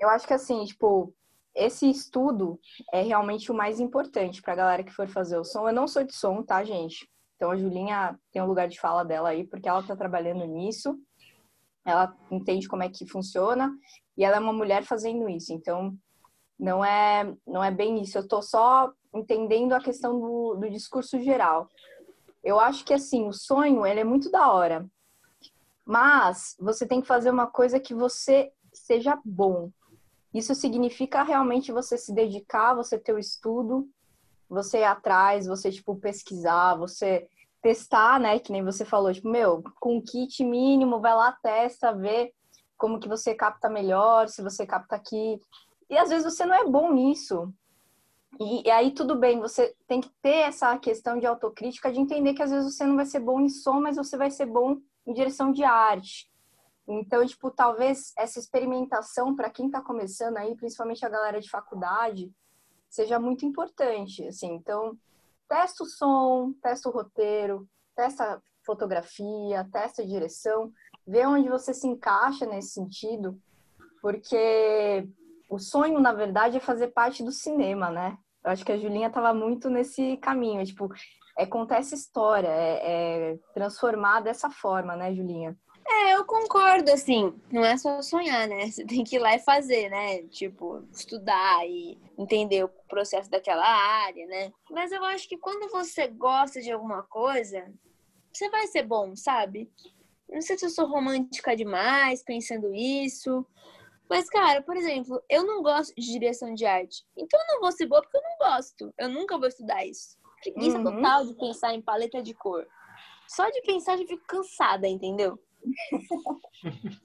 eu 0.00 0.08
acho 0.08 0.26
que 0.26 0.34
assim, 0.34 0.64
tipo, 0.64 1.14
esse 1.54 1.88
estudo 1.88 2.60
é 2.92 3.02
realmente 3.02 3.50
o 3.50 3.54
mais 3.54 3.80
importante 3.80 4.42
pra 4.42 4.54
galera 4.54 4.84
que 4.84 4.92
for 4.92 5.08
fazer 5.08 5.38
o 5.38 5.44
som. 5.44 5.68
Eu 5.68 5.74
não 5.74 5.88
sou 5.88 6.04
de 6.04 6.14
som, 6.14 6.42
tá, 6.42 6.62
gente? 6.64 7.08
Então 7.36 7.50
a 7.50 7.56
Julinha 7.56 8.18
tem 8.32 8.42
um 8.42 8.46
lugar 8.46 8.68
de 8.68 8.80
fala 8.80 9.04
dela 9.04 9.28
aí, 9.28 9.46
porque 9.46 9.68
ela 9.68 9.82
tá 9.82 9.94
trabalhando 9.94 10.44
nisso. 10.46 10.98
Ela 11.84 12.16
entende 12.30 12.66
como 12.66 12.82
é 12.82 12.88
que 12.88 13.06
funciona 13.06 13.72
e 14.16 14.24
ela 14.24 14.36
é 14.36 14.40
uma 14.40 14.52
mulher 14.52 14.84
fazendo 14.84 15.28
isso. 15.28 15.52
Então 15.52 15.96
não 16.58 16.84
é, 16.84 17.32
não 17.46 17.62
é 17.62 17.70
bem 17.70 18.00
isso. 18.00 18.16
Eu 18.16 18.22
estou 18.22 18.42
só 18.42 18.92
entendendo 19.14 19.72
a 19.72 19.80
questão 19.80 20.18
do, 20.18 20.54
do 20.54 20.70
discurso 20.70 21.20
geral. 21.20 21.68
Eu 22.42 22.58
acho 22.60 22.84
que, 22.84 22.94
assim, 22.94 23.26
o 23.26 23.32
sonho, 23.32 23.84
ele 23.84 24.00
é 24.00 24.04
muito 24.04 24.30
da 24.30 24.50
hora. 24.52 24.86
Mas 25.84 26.56
você 26.58 26.86
tem 26.86 27.00
que 27.00 27.06
fazer 27.06 27.30
uma 27.30 27.46
coisa 27.46 27.80
que 27.80 27.94
você 27.94 28.52
seja 28.72 29.20
bom. 29.24 29.70
Isso 30.32 30.54
significa 30.54 31.22
realmente 31.22 31.72
você 31.72 31.96
se 31.96 32.12
dedicar, 32.12 32.74
você 32.74 32.98
ter 32.98 33.12
o 33.12 33.18
estudo, 33.18 33.88
você 34.48 34.78
ir 34.78 34.84
atrás, 34.84 35.46
você, 35.46 35.70
tipo, 35.70 35.96
pesquisar, 35.96 36.74
você 36.74 37.28
testar, 37.62 38.20
né? 38.20 38.38
Que 38.38 38.52
nem 38.52 38.64
você 38.64 38.84
falou, 38.84 39.12
tipo, 39.12 39.28
meu, 39.28 39.62
com 39.80 40.00
kit 40.00 40.44
mínimo, 40.44 41.00
vai 41.00 41.14
lá, 41.14 41.32
testa, 41.32 41.92
vê 41.92 42.32
como 42.76 43.00
que 43.00 43.08
você 43.08 43.34
capta 43.34 43.68
melhor, 43.68 44.28
se 44.28 44.42
você 44.42 44.66
capta 44.66 44.96
aqui, 44.96 45.40
e 45.88 45.96
às 45.96 46.10
vezes 46.10 46.24
você 46.24 46.44
não 46.44 46.54
é 46.54 46.64
bom 46.64 46.92
nisso. 46.92 47.52
E, 48.38 48.68
e, 48.68 48.70
aí 48.70 48.90
tudo 48.90 49.16
bem, 49.16 49.40
você 49.40 49.74
tem 49.86 50.00
que 50.00 50.10
ter 50.20 50.48
essa 50.48 50.76
questão 50.78 51.18
de 51.18 51.26
autocrítica, 51.26 51.90
de 51.90 51.98
entender 51.98 52.34
que 52.34 52.42
às 52.42 52.50
vezes 52.50 52.74
você 52.74 52.84
não 52.84 52.96
vai 52.96 53.06
ser 53.06 53.20
bom 53.20 53.40
em 53.40 53.48
som, 53.48 53.80
mas 53.80 53.96
você 53.96 54.16
vai 54.16 54.30
ser 54.30 54.46
bom 54.46 54.76
em 55.06 55.12
direção 55.14 55.52
de 55.52 55.64
arte. 55.64 56.30
Então, 56.86 57.24
tipo, 57.26 57.50
talvez 57.50 58.12
essa 58.16 58.38
experimentação 58.38 59.34
para 59.34 59.50
quem 59.50 59.66
está 59.66 59.80
começando 59.80 60.36
aí, 60.36 60.54
principalmente 60.54 61.04
a 61.04 61.08
galera 61.08 61.40
de 61.40 61.50
faculdade, 61.50 62.30
seja 62.96 63.18
muito 63.20 63.44
importante, 63.44 64.26
assim. 64.26 64.54
Então, 64.54 64.96
testa 65.48 65.84
o 65.84 65.86
som, 65.86 66.54
testa 66.62 66.88
o 66.88 66.92
roteiro, 66.92 67.68
testa 67.94 68.42
fotografia, 68.64 69.68
testa 69.70 70.02
a 70.02 70.06
direção, 70.06 70.72
vê 71.06 71.26
onde 71.26 71.48
você 71.48 71.74
se 71.74 71.86
encaixa 71.86 72.46
nesse 72.46 72.70
sentido, 72.70 73.38
porque 74.00 75.06
o 75.48 75.58
sonho, 75.58 76.00
na 76.00 76.12
verdade, 76.12 76.56
é 76.56 76.60
fazer 76.60 76.88
parte 76.88 77.22
do 77.22 77.30
cinema, 77.30 77.90
né? 77.90 78.18
Eu 78.42 78.50
acho 78.50 78.64
que 78.64 78.72
a 78.72 78.78
Julinha 78.78 79.08
estava 79.08 79.34
muito 79.34 79.68
nesse 79.68 80.16
caminho, 80.16 80.64
tipo, 80.64 80.88
é 81.38 81.44
contar 81.44 81.78
essa 81.78 81.94
história, 81.94 82.48
é, 82.48 83.32
é 83.34 83.38
transformar 83.52 84.20
dessa 84.20 84.50
forma, 84.50 84.96
né, 84.96 85.14
Julinha? 85.14 85.56
É, 85.98 86.14
eu 86.14 86.24
concordo, 86.24 86.90
assim, 86.90 87.34
não 87.50 87.64
é 87.64 87.76
só 87.78 88.02
sonhar, 88.02 88.46
né? 88.46 88.70
Você 88.70 88.84
tem 88.84 89.02
que 89.02 89.16
ir 89.16 89.18
lá 89.18 89.34
e 89.34 89.38
fazer, 89.38 89.88
né? 89.88 90.22
Tipo, 90.24 90.84
estudar 90.92 91.66
e 91.66 91.98
entender 92.18 92.64
o 92.64 92.68
processo 92.88 93.30
daquela 93.30 93.66
área, 93.66 94.26
né? 94.26 94.52
Mas 94.70 94.92
eu 94.92 95.02
acho 95.04 95.28
que 95.28 95.38
quando 95.38 95.70
você 95.70 96.06
gosta 96.08 96.60
de 96.60 96.70
alguma 96.70 97.02
coisa, 97.02 97.72
você 98.32 98.50
vai 98.50 98.66
ser 98.66 98.82
bom, 98.82 99.16
sabe? 99.16 99.70
Não 100.28 100.42
sei 100.42 100.58
se 100.58 100.66
eu 100.66 100.70
sou 100.70 100.86
romântica 100.86 101.56
demais 101.56 102.22
pensando 102.22 102.74
isso, 102.74 103.46
mas, 104.08 104.28
cara, 104.28 104.62
por 104.62 104.76
exemplo, 104.76 105.22
eu 105.28 105.44
não 105.44 105.62
gosto 105.62 105.94
de 105.94 106.12
direção 106.12 106.54
de 106.54 106.64
arte. 106.64 107.04
Então 107.16 107.40
eu 107.40 107.54
não 107.54 107.60
vou 107.60 107.72
ser 107.72 107.86
boa 107.86 108.02
porque 108.02 108.16
eu 108.16 108.22
não 108.22 108.50
gosto. 108.50 108.94
Eu 108.98 109.08
nunca 109.08 109.38
vou 109.38 109.48
estudar 109.48 109.84
isso. 109.84 110.16
Preguiça 110.42 110.78
uhum. 110.78 110.84
total 110.84 111.26
de 111.26 111.34
pensar 111.34 111.74
em 111.74 111.82
paleta 111.82 112.22
de 112.22 112.34
cor. 112.34 112.66
Só 113.28 113.48
de 113.50 113.60
pensar 113.62 113.98
eu 113.98 114.06
fico 114.06 114.24
cansada, 114.26 114.86
entendeu? 114.86 115.38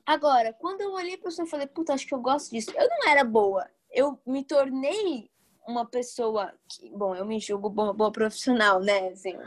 Agora, 0.05 0.53
quando 0.53 0.81
eu 0.81 0.91
olhei 0.93 1.17
para 1.17 1.31
você 1.31 1.43
e 1.43 1.47
falei, 1.47 1.67
puta, 1.67 1.93
acho 1.93 2.07
que 2.07 2.13
eu 2.13 2.21
gosto 2.21 2.51
disso. 2.51 2.71
Eu 2.75 2.87
não 2.87 3.09
era 3.09 3.23
boa. 3.23 3.67
Eu 3.89 4.19
me 4.25 4.43
tornei 4.43 5.29
uma 5.67 5.85
pessoa 5.85 6.53
que, 6.67 6.89
bom, 6.89 7.15
eu 7.15 7.25
me 7.25 7.39
julgo 7.39 7.69
boa, 7.69 7.93
boa 7.93 8.11
profissional, 8.11 8.79
né? 8.79 9.09
Assim, 9.09 9.37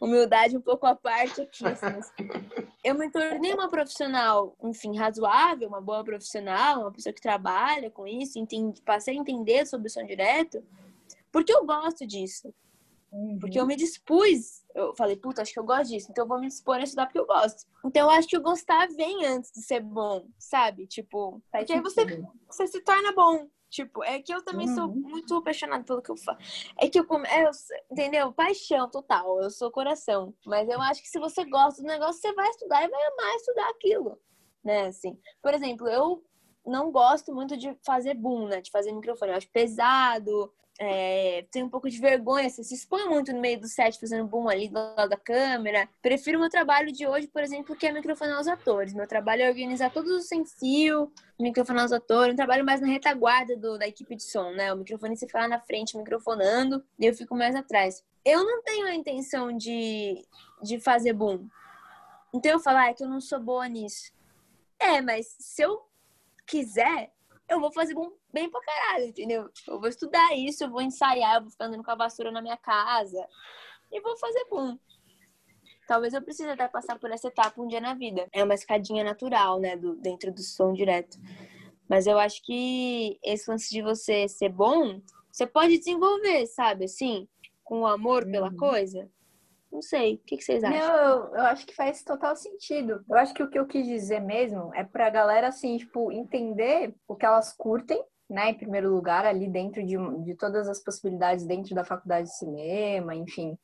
humildade 0.00 0.56
um 0.56 0.60
pouco 0.60 0.86
à 0.86 0.94
parte 0.94 1.40
aqui. 1.40 1.64
Assim, 1.66 1.86
eu 2.84 2.94
me 2.94 3.10
tornei 3.10 3.54
uma 3.54 3.68
profissional, 3.68 4.54
enfim, 4.62 4.96
razoável, 4.96 5.68
uma 5.68 5.80
boa 5.80 6.04
profissional, 6.04 6.82
uma 6.82 6.92
pessoa 6.92 7.12
que 7.12 7.20
trabalha 7.20 7.90
com 7.90 8.06
isso, 8.06 8.38
entende, 8.38 8.82
passei 8.82 9.16
a 9.16 9.20
entender 9.20 9.66
sobre 9.66 9.88
o 9.88 9.90
som 9.90 10.04
direto, 10.04 10.62
porque 11.32 11.52
eu 11.52 11.64
gosto 11.64 12.06
disso. 12.06 12.52
Uhum. 13.12 13.38
Porque 13.38 13.58
eu 13.58 13.66
me 13.66 13.76
dispus, 13.76 14.64
eu 14.74 14.94
falei, 14.94 15.16
puta, 15.16 15.42
acho 15.42 15.52
que 15.52 15.58
eu 15.58 15.64
gosto 15.64 15.90
disso, 15.90 16.08
então 16.10 16.24
eu 16.24 16.28
vou 16.28 16.40
me 16.40 16.48
dispor 16.48 16.76
a 16.76 16.82
estudar 16.82 17.06
porque 17.06 17.18
eu 17.18 17.26
gosto. 17.26 17.64
Então 17.84 18.02
eu 18.02 18.10
acho 18.10 18.28
que 18.28 18.36
o 18.36 18.42
gostar 18.42 18.88
vem 18.88 19.24
antes 19.24 19.50
de 19.52 19.62
ser 19.62 19.80
bom, 19.80 20.26
sabe? 20.38 20.86
Tipo, 20.86 21.42
porque 21.50 21.72
aí 21.72 21.80
você, 21.80 22.04
você 22.48 22.66
se 22.66 22.80
torna 22.82 23.12
bom. 23.12 23.48
Tipo, 23.68 24.04
é 24.04 24.22
que 24.22 24.32
eu 24.32 24.42
também 24.42 24.68
uhum. 24.68 24.74
sou 24.74 24.88
muito 24.88 25.34
apaixonada 25.34 25.84
pelo 25.84 26.00
que 26.00 26.10
eu 26.10 26.16
faço. 26.16 26.38
É 26.78 26.88
que 26.88 26.98
eu, 26.98 27.06
é, 27.26 27.44
eu, 27.44 27.50
entendeu? 27.90 28.32
Paixão 28.32 28.88
total. 28.88 29.42
Eu 29.42 29.50
sou 29.50 29.70
coração. 29.70 30.32
Mas 30.46 30.68
eu 30.68 30.80
acho 30.80 31.02
que 31.02 31.08
se 31.08 31.18
você 31.18 31.44
gosta 31.44 31.82
do 31.82 31.88
negócio, 31.88 32.20
você 32.20 32.32
vai 32.32 32.48
estudar 32.48 32.84
e 32.84 32.88
vai 32.88 33.06
amar 33.06 33.34
estudar 33.34 33.68
aquilo. 33.68 34.18
Né, 34.64 34.86
assim. 34.86 35.18
Por 35.42 35.52
exemplo, 35.52 35.88
eu 35.88 36.24
não 36.64 36.90
gosto 36.90 37.34
muito 37.34 37.56
de 37.56 37.76
fazer 37.84 38.14
boom, 38.14 38.48
né? 38.48 38.60
De 38.60 38.70
fazer 38.70 38.92
microfone. 38.92 39.32
Eu 39.32 39.36
acho 39.36 39.50
pesado, 39.50 40.52
é, 40.78 41.46
tem 41.50 41.62
um 41.62 41.68
pouco 41.68 41.88
de 41.88 41.98
vergonha, 41.98 42.48
você 42.50 42.62
se 42.62 42.74
expõe 42.74 43.08
muito 43.08 43.32
no 43.32 43.40
meio 43.40 43.58
do 43.58 43.66
set 43.66 43.98
fazendo 43.98 44.26
boom 44.26 44.48
ali 44.48 44.68
do 44.68 44.74
lado 44.74 45.08
da 45.08 45.16
câmera. 45.16 45.88
Prefiro 46.02 46.38
meu 46.38 46.50
trabalho 46.50 46.92
de 46.92 47.06
hoje, 47.06 47.26
por 47.28 47.42
exemplo, 47.42 47.74
que 47.74 47.86
é 47.86 47.92
microfonar 47.92 48.40
os 48.40 48.46
atores. 48.46 48.92
Meu 48.92 49.06
trabalho 49.06 49.42
é 49.42 49.48
organizar 49.48 49.90
todos 49.90 50.10
os 50.10 50.28
sem 50.28 50.44
fio, 50.44 51.10
microfonar 51.40 51.86
os 51.86 51.92
atores. 51.92 52.30
Eu 52.30 52.36
trabalho 52.36 52.64
mais 52.64 52.80
na 52.80 52.88
retaguarda 52.88 53.56
do, 53.56 53.78
da 53.78 53.88
equipe 53.88 54.14
de 54.14 54.22
som, 54.22 54.50
né? 54.52 54.72
O 54.72 54.76
microfone 54.76 55.16
fica 55.16 55.38
lá 55.38 55.48
na 55.48 55.60
frente 55.60 55.96
microfonando 55.96 56.84
e 56.98 57.06
eu 57.06 57.14
fico 57.14 57.34
mais 57.34 57.54
atrás. 57.54 58.04
Eu 58.24 58.44
não 58.44 58.62
tenho 58.62 58.86
a 58.86 58.94
intenção 58.94 59.56
de, 59.56 60.22
de 60.62 60.78
fazer 60.78 61.14
boom. 61.14 61.48
Então 62.34 62.52
eu 62.52 62.60
falar 62.60 62.82
ah, 62.82 62.90
é 62.90 62.94
que 62.94 63.02
eu 63.02 63.08
não 63.08 63.20
sou 63.20 63.40
boa 63.40 63.66
nisso. 63.66 64.12
É, 64.78 65.00
mas 65.00 65.34
se 65.38 65.62
eu 65.62 65.80
quiser, 66.46 67.12
eu 67.48 67.60
vou 67.60 67.72
fazer 67.72 67.94
bom 67.94 68.10
bem 68.32 68.50
pra 68.50 68.60
caralho, 68.60 69.06
entendeu? 69.06 69.48
Eu 69.68 69.80
vou 69.80 69.88
estudar 69.88 70.36
isso, 70.36 70.64
eu 70.64 70.70
vou 70.70 70.82
ensaiar, 70.82 71.36
eu 71.36 71.42
vou 71.42 71.50
ficar 71.50 71.66
andando 71.66 71.84
com 71.84 71.90
a 71.90 71.96
vassoura 71.96 72.30
na 72.30 72.42
minha 72.42 72.56
casa 72.56 73.26
e 73.92 74.00
vou 74.00 74.16
fazer 74.16 74.44
bom. 74.50 74.76
Talvez 75.86 76.12
eu 76.14 76.22
precise 76.22 76.48
até 76.48 76.66
passar 76.66 76.98
por 76.98 77.10
essa 77.12 77.28
etapa 77.28 77.62
um 77.62 77.68
dia 77.68 77.80
na 77.80 77.94
vida. 77.94 78.26
É 78.32 78.42
uma 78.42 78.54
escadinha 78.54 79.04
natural, 79.04 79.60
né, 79.60 79.76
do, 79.76 79.94
dentro 79.96 80.32
do 80.32 80.42
som 80.42 80.72
direto. 80.72 81.16
Mas 81.88 82.08
eu 82.08 82.18
acho 82.18 82.42
que 82.42 83.18
esse 83.22 83.48
lance 83.48 83.70
de 83.70 83.80
você 83.80 84.26
ser 84.26 84.48
bom, 84.48 85.00
você 85.30 85.46
pode 85.46 85.78
desenvolver, 85.78 86.46
sabe? 86.46 86.86
Assim, 86.86 87.28
com 87.62 87.82
o 87.82 87.86
amor 87.86 88.24
pela 88.24 88.48
uhum. 88.48 88.56
coisa. 88.56 89.08
Não 89.70 89.82
sei, 89.82 90.14
o 90.14 90.18
que, 90.18 90.40
vocês 90.40 90.62
acham? 90.62 90.78
Não, 90.78 90.96
eu, 90.96 91.34
eu, 91.34 91.42
acho 91.42 91.66
que 91.66 91.74
faz 91.74 92.02
total 92.02 92.34
sentido. 92.36 93.04
Eu 93.08 93.16
acho 93.16 93.34
que 93.34 93.42
o 93.42 93.50
que 93.50 93.58
eu 93.58 93.66
quis 93.66 93.86
dizer 93.86 94.20
mesmo 94.20 94.74
é 94.74 94.84
pra 94.84 95.10
galera, 95.10 95.48
assim, 95.48 95.76
tipo, 95.76 96.10
entender 96.12 96.94
o 97.06 97.14
que 97.14 97.26
elas 97.26 97.52
curtem, 97.52 98.02
né, 98.28 98.50
em 98.50 98.54
primeiro 98.54 98.92
lugar, 98.92 99.24
ali 99.24 99.48
dentro 99.48 99.84
de, 99.84 99.96
de 100.24 100.34
todas 100.34 100.68
as 100.68 100.82
possibilidades 100.82 101.46
dentro 101.46 101.74
da 101.74 101.84
faculdade 101.84 102.28
de 102.28 102.36
cinema, 102.36 103.14
enfim. 103.14 103.58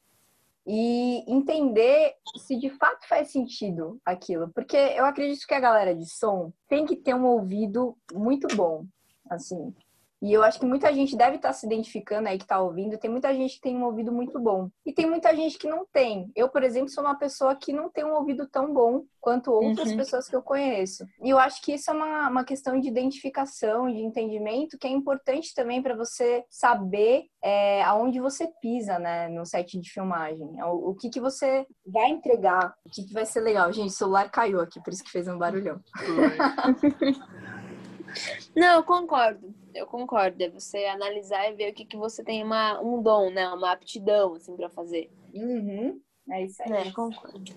e 0.67 1.25
entender 1.27 2.15
se 2.37 2.57
de 2.57 2.71
fato 2.71 3.09
faz 3.09 3.33
sentido 3.33 4.01
aquilo. 4.05 4.49
Porque 4.55 4.77
eu 4.77 5.05
acredito 5.05 5.47
que 5.47 5.55
a 5.55 5.61
galera 5.61 5.95
de 5.95 6.09
som 6.09 6.53
tem 6.69 6.87
que 6.87 6.97
ter 6.97 7.15
um 7.15 7.25
ouvido 7.25 7.97
muito 8.13 8.55
bom, 8.55 8.87
assim. 9.29 9.75
E 10.23 10.33
eu 10.33 10.45
acho 10.45 10.61
que 10.61 10.65
muita 10.65 10.95
gente 10.95 11.17
deve 11.17 11.35
estar 11.35 11.53
se 11.53 11.67
identificando 11.67 12.29
aí 12.29 12.39
que 12.39 12.45
está 12.45 12.61
ouvindo. 12.61 12.97
Tem 12.97 13.11
muita 13.11 13.35
gente 13.35 13.57
que 13.57 13.61
tem 13.61 13.77
um 13.77 13.85
ouvido 13.85 14.13
muito 14.13 14.39
bom. 14.39 14.71
E 14.87 14.93
tem 14.93 15.05
muita 15.05 15.35
gente 15.35 15.59
que 15.59 15.67
não 15.67 15.85
tem. 15.93 16.31
Eu, 16.37 16.49
por 16.49 16.63
exemplo, 16.63 16.91
sou 16.91 17.03
uma 17.03 17.19
pessoa 17.19 17.57
que 17.57 17.73
não 17.73 17.91
tem 17.91 18.05
um 18.05 18.15
ouvido 18.15 18.47
tão 18.47 18.73
bom 18.73 19.03
quanto 19.21 19.51
outras 19.51 19.91
uhum. 19.91 19.97
pessoas 19.97 20.29
que 20.29 20.37
eu 20.37 20.43
conheço. 20.43 21.05
E 21.21 21.31
eu 21.31 21.39
acho 21.39 21.61
que 21.61 21.75
isso 21.75 21.91
é 21.91 21.95
uma, 21.95 22.29
uma 22.29 22.45
questão 22.45 22.79
de 22.79 22.87
identificação, 22.87 23.91
de 23.91 23.99
entendimento, 23.99 24.79
que 24.79 24.87
é 24.87 24.91
importante 24.91 25.53
também 25.55 25.83
para 25.83 25.97
você 25.97 26.45
saber 26.49 27.25
é, 27.43 27.83
aonde 27.83 28.21
você 28.21 28.47
pisa, 28.61 29.01
né, 29.01 29.29
no 29.29 29.45
set 29.45 29.77
de 29.77 29.91
filmagem. 29.91 30.63
O, 30.63 30.91
o 30.91 30.95
que, 30.95 31.11
que 31.11 31.21
você 31.21 31.67
vai 31.85 32.11
entregar, 32.11 32.77
o 32.87 32.91
que, 32.91 33.05
que 33.05 33.13
vai 33.13 33.27
ser 33.27 33.41
legal. 33.41 33.73
Gente, 33.73 33.91
o 33.91 33.93
celular 33.93 34.31
caiu 34.31 34.61
aqui, 34.61 34.81
por 34.81 34.93
isso 34.93 35.03
que 35.03 35.11
fez 35.11 35.27
um 35.27 35.39
barulhão. 35.39 35.81
Não, 38.55 38.77
eu 38.77 38.85
concordo. 38.85 39.62
Eu 39.75 39.87
concordo. 39.87 40.43
É 40.43 40.49
você 40.49 40.85
analisar 40.87 41.51
e 41.51 41.55
ver 41.55 41.71
o 41.71 41.75
que, 41.75 41.85
que 41.85 41.97
você 41.97 42.23
tem 42.23 42.43
uma, 42.43 42.81
um 42.81 43.03
dom, 43.03 43.31
né? 43.31 43.49
Uma 43.49 43.73
aptidão, 43.73 44.35
assim, 44.35 44.57
pra 44.57 44.69
fazer. 44.69 45.11
Uhum. 45.35 46.01
É 46.31 46.45
isso 46.45 46.63
aí. 46.63 46.73
É, 46.73 46.91
concordo. 46.91 47.53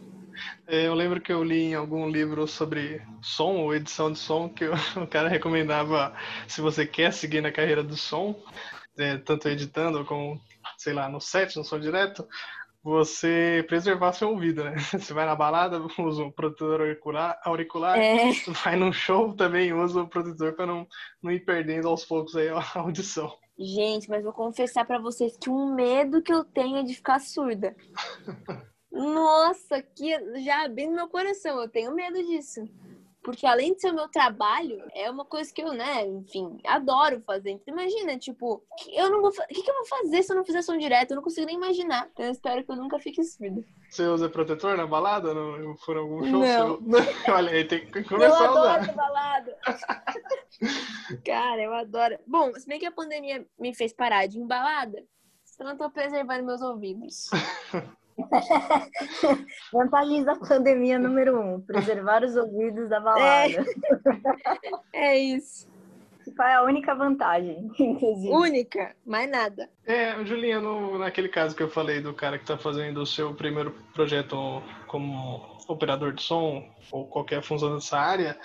É, 0.68 0.88
eu 0.88 0.94
lembro 0.94 1.22
que 1.22 1.32
eu 1.32 1.44
li 1.44 1.64
em 1.64 1.76
algum 1.76 2.10
livro 2.10 2.48
sobre 2.48 3.02
som 3.22 3.58
ou 3.58 3.74
edição 3.74 4.12
de 4.12 4.20
som 4.20 4.50
que 4.50 4.66
o 5.00 5.08
cara 5.08 5.30
recomendava, 5.30 6.14
se 6.48 6.62
você 6.62 6.86
quer 6.86 7.14
seguir 7.14 7.42
na 7.42 7.52
carreira 7.52 7.84
do 7.84 7.96
som, 7.96 8.36
é, 8.98 9.18
tanto 9.18 9.48
editando 9.48 10.04
como, 10.06 10.42
sei 10.78 10.94
lá, 10.94 11.08
no 11.08 11.22
set, 11.22 11.56
no 11.56 11.64
som 11.64 11.80
direto, 11.80 12.28
você 12.86 13.66
preservar 13.68 14.14
seu 14.14 14.30
ouvido, 14.30 14.64
né? 14.64 14.76
Você 14.94 15.12
vai 15.12 15.26
na 15.26 15.36
balada, 15.36 15.82
usa 15.98 16.22
um 16.22 16.30
protetor 16.30 16.82
auricular, 16.82 17.42
auricular 17.44 17.98
é. 17.98 18.32
vai 18.64 18.76
num 18.76 18.94
show 18.94 19.34
também, 19.34 19.74
usa 19.74 20.04
o 20.04 20.08
protetor 20.08 20.54
para 20.54 20.68
não, 20.68 20.88
não 21.20 21.32
ir 21.32 21.40
perdendo 21.40 21.88
aos 21.88 22.06
poucos 22.06 22.36
aí 22.36 22.48
a 22.48 22.62
audição. 22.80 23.36
Gente, 23.58 24.08
mas 24.08 24.24
vou 24.24 24.32
confessar 24.32 24.86
para 24.86 25.00
vocês 25.00 25.36
que 25.36 25.50
um 25.50 25.74
medo 25.74 26.22
que 26.22 26.32
eu 26.32 26.44
tenho 26.44 26.78
é 26.78 26.84
de 26.84 26.94
ficar 26.94 27.20
surda. 27.20 27.76
Nossa, 28.92 29.82
que 29.82 30.44
já 30.44 30.64
abrindo 30.64 30.94
meu 30.94 31.10
coração, 31.10 31.60
eu 31.60 31.68
tenho 31.68 31.96
medo 31.96 32.24
disso. 32.24 32.70
Porque 33.26 33.48
além 33.48 33.74
de 33.74 33.82
ser 33.82 33.90
o 33.90 33.96
meu 33.96 34.08
trabalho, 34.08 34.84
é 34.94 35.10
uma 35.10 35.26
coisa 35.26 35.52
que 35.52 35.60
eu, 35.60 35.74
né, 35.74 36.06
enfim, 36.06 36.60
adoro 36.64 37.20
fazer. 37.22 37.50
Então, 37.50 37.74
imagina, 37.74 38.20
tipo, 38.20 38.64
eu 38.94 39.10
não 39.10 39.20
vou. 39.20 39.32
O 39.32 39.48
que, 39.48 39.64
que, 39.64 39.72
eu 39.72 39.76
vou 39.76 39.86
fazer 39.88 40.22
se 40.22 40.32
eu 40.32 40.36
não 40.36 40.46
fizer 40.46 40.62
som 40.62 40.78
direto? 40.78 41.10
Eu 41.10 41.16
não 41.16 41.24
consigo 41.24 41.48
nem 41.48 41.56
imaginar. 41.56 42.08
Então, 42.14 42.24
eu 42.24 42.32
espero 42.32 42.64
que 42.64 42.72
eu 42.72 42.76
nunca 42.76 43.00
fique 43.00 43.24
surda. 43.24 43.64
Você 43.90 44.04
usa 44.04 44.30
protetor 44.30 44.78
na 44.78 44.86
balada? 44.86 45.34
Não, 45.34 45.76
for 45.78 45.98
algum 45.98 46.24
show? 46.24 46.80
Não. 46.82 47.00
Olha 47.34 47.52
aí, 47.52 47.66
tem 47.66 47.88
que 47.88 48.04
começar 48.04 48.44
eu 48.44 48.46
a 48.46 48.52
usar. 48.52 48.76
Adoro 48.76 48.96
balada. 48.96 49.58
Cara, 51.26 51.64
eu 51.64 51.74
adoro. 51.74 52.20
Bom, 52.28 52.54
se 52.54 52.68
bem 52.68 52.78
que 52.78 52.86
a 52.86 52.92
pandemia 52.92 53.44
me 53.58 53.74
fez 53.74 53.92
parar 53.92 54.28
de 54.28 54.40
embalada, 54.40 55.04
então 55.56 55.68
eu 55.68 55.78
tô 55.78 55.90
preservando 55.90 56.44
meus 56.44 56.62
ouvidos. 56.62 57.32
Vantagens 59.74 60.26
da 60.26 60.36
pandemia 60.36 60.98
número 60.98 61.40
um: 61.40 61.62
preservar 61.62 62.24
os 62.24 62.36
ouvidos 62.36 62.90
da 62.90 63.00
balada. 63.00 63.66
É, 64.94 65.08
é 65.08 65.18
isso. 65.18 65.68
Qual 66.36 66.48
é 66.48 66.56
a 66.56 66.64
única 66.64 66.96
vantagem, 66.96 67.70
inclusive? 67.80 68.34
Única, 68.34 68.96
mais 69.06 69.30
nada. 69.30 69.70
É, 69.86 70.24
Julinha, 70.26 70.60
no, 70.60 70.98
naquele 70.98 71.30
caso 71.30 71.56
que 71.56 71.62
eu 71.62 71.70
falei 71.70 72.02
do 72.02 72.14
cara 72.14 72.38
que 72.38 72.44
está 72.44 72.58
fazendo 72.58 73.02
o 73.02 73.06
seu 73.06 73.34
primeiro 73.34 73.72
projeto 73.94 74.62
como 74.88 75.56
operador 75.68 76.14
de 76.14 76.22
som 76.22 76.68
ou 76.92 77.08
qualquer 77.08 77.42
função 77.42 77.76
dessa 77.76 77.98
área, 77.98 78.38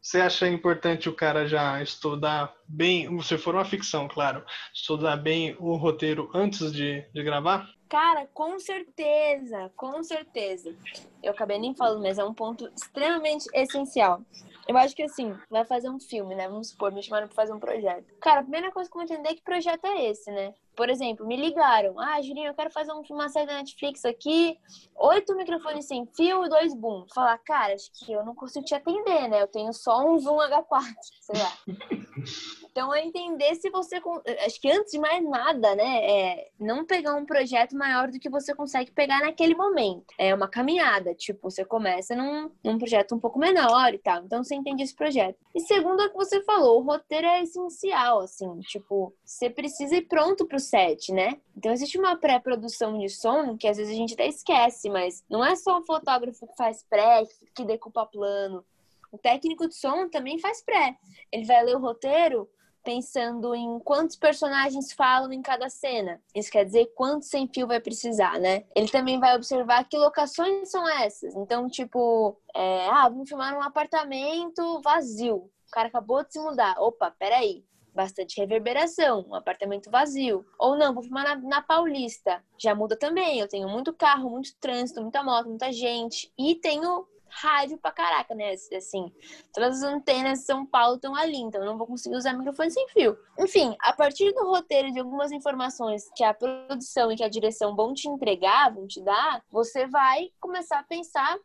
você 0.00 0.20
acha 0.20 0.48
importante 0.48 1.08
o 1.08 1.14
cara 1.14 1.46
já 1.46 1.82
estudar 1.82 2.52
bem, 2.66 3.20
se 3.22 3.36
for 3.36 3.54
uma 3.54 3.64
ficção, 3.64 4.08
claro, 4.08 4.42
estudar 4.74 5.16
bem 5.16 5.54
o 5.58 5.76
roteiro 5.76 6.30
antes 6.34 6.72
de, 6.72 7.04
de 7.12 7.22
gravar? 7.22 7.68
Cara, 7.90 8.28
com 8.32 8.56
certeza, 8.60 9.68
com 9.76 10.00
certeza. 10.04 10.72
Eu 11.20 11.32
acabei 11.32 11.58
nem 11.58 11.74
falando, 11.74 12.00
mas 12.00 12.20
é 12.20 12.24
um 12.24 12.32
ponto 12.32 12.68
extremamente 12.68 13.46
essencial. 13.52 14.22
Eu 14.68 14.76
acho 14.78 14.94
que 14.94 15.02
assim, 15.02 15.36
vai 15.50 15.64
fazer 15.64 15.90
um 15.90 15.98
filme, 15.98 16.36
né? 16.36 16.48
Vamos 16.48 16.68
supor, 16.68 16.92
me 16.92 17.02
chamaram 17.02 17.26
pra 17.26 17.34
fazer 17.34 17.52
um 17.52 17.58
projeto. 17.58 18.04
Cara, 18.20 18.40
a 18.40 18.42
primeira 18.44 18.70
coisa 18.70 18.88
que 18.88 18.96
eu 18.96 19.04
vou 19.04 19.12
entender 19.12 19.30
é 19.30 19.34
que 19.34 19.42
projeto 19.42 19.84
é 19.86 20.04
esse, 20.04 20.30
né? 20.30 20.54
Por 20.80 20.88
exemplo, 20.88 21.26
me 21.26 21.36
ligaram. 21.36 22.00
Ah, 22.00 22.22
Julinho, 22.22 22.46
eu 22.46 22.54
quero 22.54 22.70
fazer 22.70 22.90
uma 23.10 23.28
série 23.28 23.46
da 23.46 23.58
Netflix 23.58 24.02
aqui, 24.02 24.58
oito 24.96 25.36
microfones 25.36 25.84
sem 25.84 26.06
fio 26.16 26.42
e 26.46 26.48
dois 26.48 26.74
boom. 26.74 27.04
Falar, 27.14 27.36
cara, 27.36 27.74
acho 27.74 27.90
que 27.92 28.10
eu 28.10 28.24
não 28.24 28.34
consigo 28.34 28.64
te 28.64 28.74
atender, 28.74 29.28
né? 29.28 29.42
Eu 29.42 29.46
tenho 29.46 29.74
só 29.74 30.02
um 30.02 30.18
Zoom 30.18 30.38
H4, 30.38 30.94
sei 31.20 31.38
lá. 31.38 31.52
Então, 32.70 32.94
é 32.94 33.04
entender 33.04 33.54
se 33.56 33.68
você. 33.68 34.00
Acho 34.46 34.60
que 34.60 34.70
antes 34.70 34.92
de 34.92 34.98
mais 34.98 35.22
nada, 35.24 35.74
né? 35.74 36.04
É 36.08 36.50
não 36.58 36.84
pegar 36.84 37.16
um 37.16 37.24
projeto 37.26 37.76
maior 37.76 38.10
do 38.10 38.18
que 38.18 38.30
você 38.30 38.54
consegue 38.54 38.92
pegar 38.92 39.20
naquele 39.20 39.54
momento. 39.54 40.06
É 40.16 40.34
uma 40.34 40.48
caminhada. 40.48 41.14
Tipo, 41.14 41.50
você 41.50 41.64
começa 41.64 42.14
num, 42.14 42.50
num 42.62 42.78
projeto 42.78 43.14
um 43.14 43.18
pouco 43.18 43.38
menor 43.38 43.92
e 43.92 43.98
tal. 43.98 44.22
Então, 44.24 44.44
você 44.44 44.54
entende 44.54 44.82
esse 44.82 44.94
projeto. 44.94 45.36
E 45.54 45.60
segundo 45.60 46.00
é 46.00 46.06
o 46.06 46.10
que 46.10 46.16
você 46.16 46.42
falou, 46.44 46.78
o 46.80 46.84
roteiro 46.84 47.26
é 47.26 47.42
essencial, 47.42 48.20
assim. 48.20 48.60
Tipo, 48.60 49.12
você 49.24 49.50
precisa 49.50 49.96
ir 49.96 50.02
pronto 50.02 50.46
pro 50.46 50.58
set, 50.70 51.12
né? 51.12 51.38
Então, 51.56 51.72
existe 51.72 51.98
uma 51.98 52.16
pré-produção 52.16 52.98
de 52.98 53.08
som 53.08 53.56
que 53.56 53.68
às 53.68 53.76
vezes 53.76 53.92
a 53.92 53.96
gente 53.96 54.14
até 54.14 54.26
esquece, 54.26 54.88
mas 54.88 55.24
não 55.28 55.44
é 55.44 55.56
só 55.56 55.78
o 55.78 55.84
fotógrafo 55.84 56.46
que 56.46 56.56
faz 56.56 56.82
pré, 56.88 57.24
que 57.54 57.64
decupa 57.64 58.06
plano. 58.06 58.64
O 59.12 59.18
técnico 59.18 59.68
de 59.68 59.74
som 59.74 60.08
também 60.08 60.38
faz 60.38 60.62
pré. 60.62 60.96
Ele 61.32 61.44
vai 61.44 61.64
ler 61.64 61.76
o 61.76 61.80
roteiro 61.80 62.48
pensando 62.82 63.54
em 63.54 63.78
quantos 63.80 64.16
personagens 64.16 64.92
falam 64.92 65.32
em 65.32 65.42
cada 65.42 65.68
cena. 65.68 66.20
Isso 66.34 66.50
quer 66.50 66.64
dizer 66.64 66.86
quanto 66.94 67.26
sem 67.26 67.46
fio 67.48 67.66
vai 67.66 67.80
precisar, 67.80 68.38
né? 68.38 68.64
Ele 68.74 68.88
também 68.88 69.18
vai 69.18 69.36
observar 69.36 69.84
que 69.84 69.98
locações 69.98 70.70
são 70.70 70.88
essas. 70.88 71.34
Então, 71.34 71.68
tipo, 71.68 72.36
é, 72.54 72.88
ah, 72.88 73.08
vamos 73.08 73.28
filmar 73.28 73.56
um 73.56 73.62
apartamento 73.62 74.80
vazio. 74.82 75.36
O 75.36 75.70
cara 75.70 75.88
acabou 75.88 76.24
de 76.24 76.32
se 76.32 76.40
mudar. 76.40 76.76
Opa, 76.80 77.10
peraí. 77.10 77.64
Bastante 77.94 78.38
reverberação, 78.38 79.26
um 79.28 79.34
apartamento 79.34 79.90
vazio. 79.90 80.46
Ou 80.58 80.76
não, 80.76 80.94
vou 80.94 81.02
filmar 81.02 81.24
na, 81.24 81.36
na 81.36 81.62
Paulista. 81.62 82.42
Já 82.58 82.74
muda 82.74 82.96
também. 82.96 83.40
Eu 83.40 83.48
tenho 83.48 83.68
muito 83.68 83.92
carro, 83.92 84.30
muito 84.30 84.54
trânsito, 84.60 85.02
muita 85.02 85.22
moto, 85.22 85.48
muita 85.48 85.72
gente. 85.72 86.32
E 86.38 86.54
tenho 86.54 87.06
rádio 87.30 87.78
pra 87.78 87.92
caraca, 87.92 88.34
né? 88.34 88.52
Assim, 88.76 89.12
todas 89.52 89.82
as 89.82 89.82
antenas 89.82 90.40
de 90.40 90.44
São 90.44 90.66
Paulo 90.66 90.96
estão 90.96 91.14
ali, 91.14 91.38
então 91.38 91.60
eu 91.60 91.66
não 91.66 91.78
vou 91.78 91.86
conseguir 91.86 92.16
usar 92.16 92.32
microfone 92.32 92.70
sem 92.70 92.86
fio. 92.88 93.16
Enfim, 93.38 93.76
a 93.80 93.92
partir 93.92 94.32
do 94.32 94.44
roteiro 94.44 94.92
de 94.92 94.98
algumas 94.98 95.30
informações 95.32 96.10
que 96.16 96.24
a 96.24 96.34
produção 96.34 97.10
e 97.10 97.16
que 97.16 97.24
a 97.24 97.28
direção 97.28 97.74
vão 97.74 97.94
te 97.94 98.08
entregar, 98.08 98.74
vão 98.74 98.86
te 98.86 99.00
dar, 99.02 99.42
você 99.50 99.86
vai 99.86 100.30
começar 100.40 100.80
a 100.80 100.84
pensar 100.84 101.38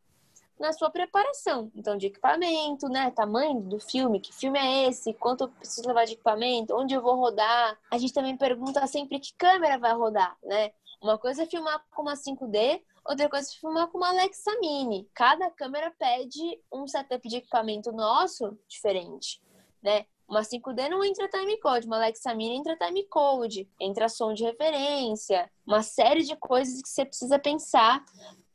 na 0.59 0.73
sua 0.73 0.89
preparação. 0.89 1.71
Então, 1.75 1.97
de 1.97 2.07
equipamento, 2.07 2.87
né? 2.87 3.11
Tamanho 3.11 3.61
do 3.61 3.79
filme, 3.79 4.19
que 4.19 4.33
filme 4.33 4.59
é 4.59 4.89
esse? 4.89 5.13
Quanto 5.13 5.45
eu 5.45 5.49
preciso 5.49 5.87
levar 5.87 6.05
de 6.05 6.13
equipamento? 6.13 6.75
Onde 6.75 6.93
eu 6.93 7.01
vou 7.01 7.15
rodar? 7.15 7.77
A 7.91 7.97
gente 7.97 8.13
também 8.13 8.37
pergunta 8.37 8.85
sempre 8.87 9.19
que 9.19 9.33
câmera 9.35 9.77
vai 9.77 9.93
rodar, 9.93 10.37
né? 10.43 10.71
Uma 11.01 11.17
coisa 11.17 11.43
é 11.43 11.45
filmar 11.45 11.83
com 11.91 12.01
uma 12.01 12.13
5D, 12.13 12.81
Outra 13.07 13.29
coisa 13.29 13.47
é 13.47 13.59
filmar 13.59 13.87
com 13.89 13.99
uma 13.99 14.09
Alexa 14.09 14.51
Mini. 14.59 15.07
Cada 15.13 15.51
câmera 15.51 15.91
pede 15.91 16.59
um 16.73 16.87
setup 16.87 17.29
de 17.29 17.37
equipamento 17.37 17.91
nosso 17.91 18.57
diferente, 18.67 19.39
né? 19.81 20.07
Uma 20.27 20.41
5D 20.41 20.89
não 20.89 21.03
entra 21.03 21.29
timecode, 21.29 21.85
uma 21.85 21.97
Alexa 21.97 22.33
Mini 22.33 22.55
entra 22.55 22.75
timecode, 22.75 23.69
entra 23.79 24.09
som 24.09 24.33
de 24.33 24.43
referência, 24.43 25.51
uma 25.67 25.83
série 25.83 26.23
de 26.23 26.35
coisas 26.35 26.81
que 26.81 26.89
você 26.89 27.05
precisa 27.05 27.37
pensar 27.37 28.03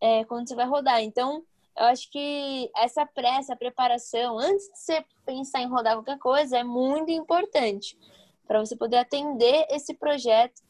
é, 0.01 0.25
quando 0.25 0.49
você 0.49 0.57
vai 0.57 0.67
rodar. 0.67 1.01
Então, 1.01 1.45
eu 1.77 1.85
acho 1.87 2.11
que 2.11 2.71
essa 2.77 3.07
pressa, 3.07 3.57
preparação, 3.57 4.39
antes 4.39 4.67
de 4.67 4.79
você 4.79 5.05
pensar 5.25 5.61
em 5.61 5.69
rodar 5.69 5.95
qualquer 5.95 6.19
coisa, 6.19 6.59
é 6.59 6.65
muito 6.65 7.11
importante 7.11 7.99
para 8.47 8.59
você 8.59 8.77
poder 8.77 8.97
atender 8.97 9.67
esse 9.71 9.95
projeto 9.95 10.61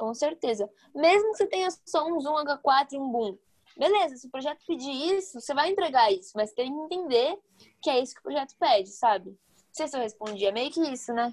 com 0.00 0.14
certeza. 0.14 0.68
Mesmo 0.94 1.32
que 1.32 1.36
você 1.36 1.46
tenha 1.46 1.68
só 1.84 2.06
um 2.06 2.18
Zoom 2.20 2.34
H4 2.36 2.92
e 2.92 2.98
um 2.98 3.10
Boom. 3.10 3.38
Beleza, 3.76 4.16
se 4.16 4.26
o 4.26 4.30
projeto 4.30 4.60
pedir 4.66 4.90
isso, 4.90 5.40
você 5.40 5.54
vai 5.54 5.70
entregar 5.70 6.10
isso, 6.10 6.32
mas 6.34 6.52
tem 6.52 6.72
que 6.72 6.94
entender 6.96 7.38
que 7.82 7.90
é 7.90 8.00
isso 8.00 8.14
que 8.14 8.20
o 8.20 8.24
projeto 8.24 8.54
pede, 8.58 8.88
sabe? 8.88 9.30
Não 9.30 9.74
sei 9.74 9.86
se 9.86 9.96
eu 9.96 10.00
respondi, 10.00 10.44
é 10.44 10.52
meio 10.52 10.70
que 10.70 10.80
isso, 10.80 11.12
né? 11.12 11.32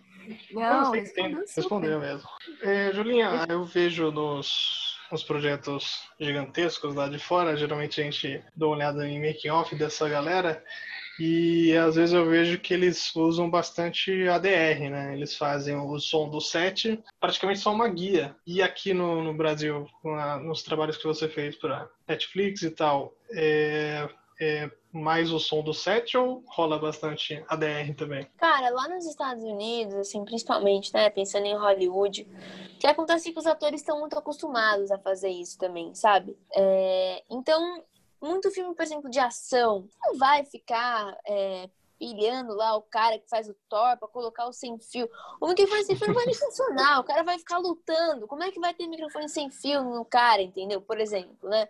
Não, 0.52 0.92
respondeu 0.92 2.00
mesmo. 2.00 2.30
É, 2.62 2.92
Julinha, 2.94 3.46
eu 3.50 3.66
vejo 3.66 4.12
nos, 4.12 4.97
nos 5.12 5.24
projetos 5.24 6.08
gigantescos 6.20 6.96
lá 6.96 7.08
de 7.08 7.20
fora, 7.20 7.58
geralmente 7.58 8.02
a 8.02 8.04
gente 8.04 8.44
dá 8.56 8.66
uma 8.66 8.76
olhada 8.76 9.08
em 9.08 9.20
making 9.20 9.50
off 9.50 9.76
dessa 9.76 10.08
galera 10.08 10.64
E 11.20 11.76
às 11.76 11.96
vezes 11.96 12.14
eu 12.14 12.30
vejo 12.30 12.60
que 12.60 12.74
eles 12.74 13.16
usam 13.16 13.50
bastante 13.50 14.28
ADR, 14.28 14.90
né? 14.90 15.14
Eles 15.14 15.36
fazem 15.36 15.76
o 15.76 16.00
som 16.00 16.30
do 16.30 16.40
set 16.40 17.04
praticamente 17.20 17.60
só 17.60 17.74
uma 17.74 17.90
guia. 17.90 18.36
E 18.46 18.62
aqui 18.62 18.94
no, 18.94 19.24
no 19.24 19.34
Brasil, 19.34 19.88
nos 20.44 20.62
trabalhos 20.62 20.98
que 20.98 21.08
você 21.08 21.28
fez 21.28 21.56
para 21.56 21.90
Netflix 22.08 22.62
e 22.62 22.70
tal, 22.70 23.16
é, 23.32 24.08
é 24.40 24.70
mais 24.92 25.32
o 25.32 25.40
som 25.40 25.62
do 25.62 25.74
set 25.74 26.18
ou 26.18 26.44
rola 26.48 26.80
bastante 26.80 27.44
ADR 27.48 27.94
também? 27.96 28.28
Cara, 28.38 28.70
lá 28.70 28.88
nos 28.88 29.06
Estados 29.06 29.44
Unidos, 29.44 29.96
assim, 29.96 30.24
principalmente, 30.24 30.94
né, 30.94 31.10
pensando 31.10 31.46
em 31.46 31.56
Hollywood, 31.56 32.28
o 32.76 32.78
que 32.80 32.88
acontece 32.88 33.30
é 33.30 33.34
que 33.34 33.40
os 33.40 33.48
atores 33.48 33.82
estão 33.82 34.00
muito 34.00 34.18
acostumados 34.18 34.92
a 34.92 34.98
fazer 34.98 35.30
isso 35.30 35.58
também, 35.58 35.94
sabe? 35.94 36.38
É, 36.54 37.24
então, 37.30 37.84
muito 38.22 38.52
filme, 38.52 38.74
por 38.76 38.84
exemplo, 38.84 39.10
de 39.10 39.20
ação, 39.20 39.88
não 40.04 40.18
vai 40.18 40.44
ficar 40.46 41.18
é, 41.26 41.70
pilhando 42.00 42.54
lá 42.54 42.76
o 42.76 42.82
cara 42.82 43.20
que 43.20 43.30
faz 43.30 43.50
o 43.50 43.56
Thor 43.68 43.98
pra 43.98 44.08
colocar 44.08 44.48
o 44.48 44.54
sem 44.54 44.78
fio. 44.80 45.10
O 45.42 45.48
microfone 45.48 45.84
sem 45.84 45.96
fio 45.96 46.08
não 46.08 46.16
vai 46.16 46.26
nem 46.26 46.36
funcionar, 46.36 47.00
o 47.00 47.04
cara 47.04 47.24
vai 47.24 47.38
ficar 47.38 47.58
lutando. 47.58 48.28
Como 48.28 48.44
é 48.44 48.52
que 48.52 48.60
vai 48.60 48.74
ter 48.74 48.88
microfone 48.88 49.30
sem 49.30 49.50
fio 49.50 49.84
no 49.84 50.06
cara, 50.06 50.42
entendeu? 50.42 50.82
Por 50.82 51.00
exemplo, 51.00 51.50
né? 51.50 51.68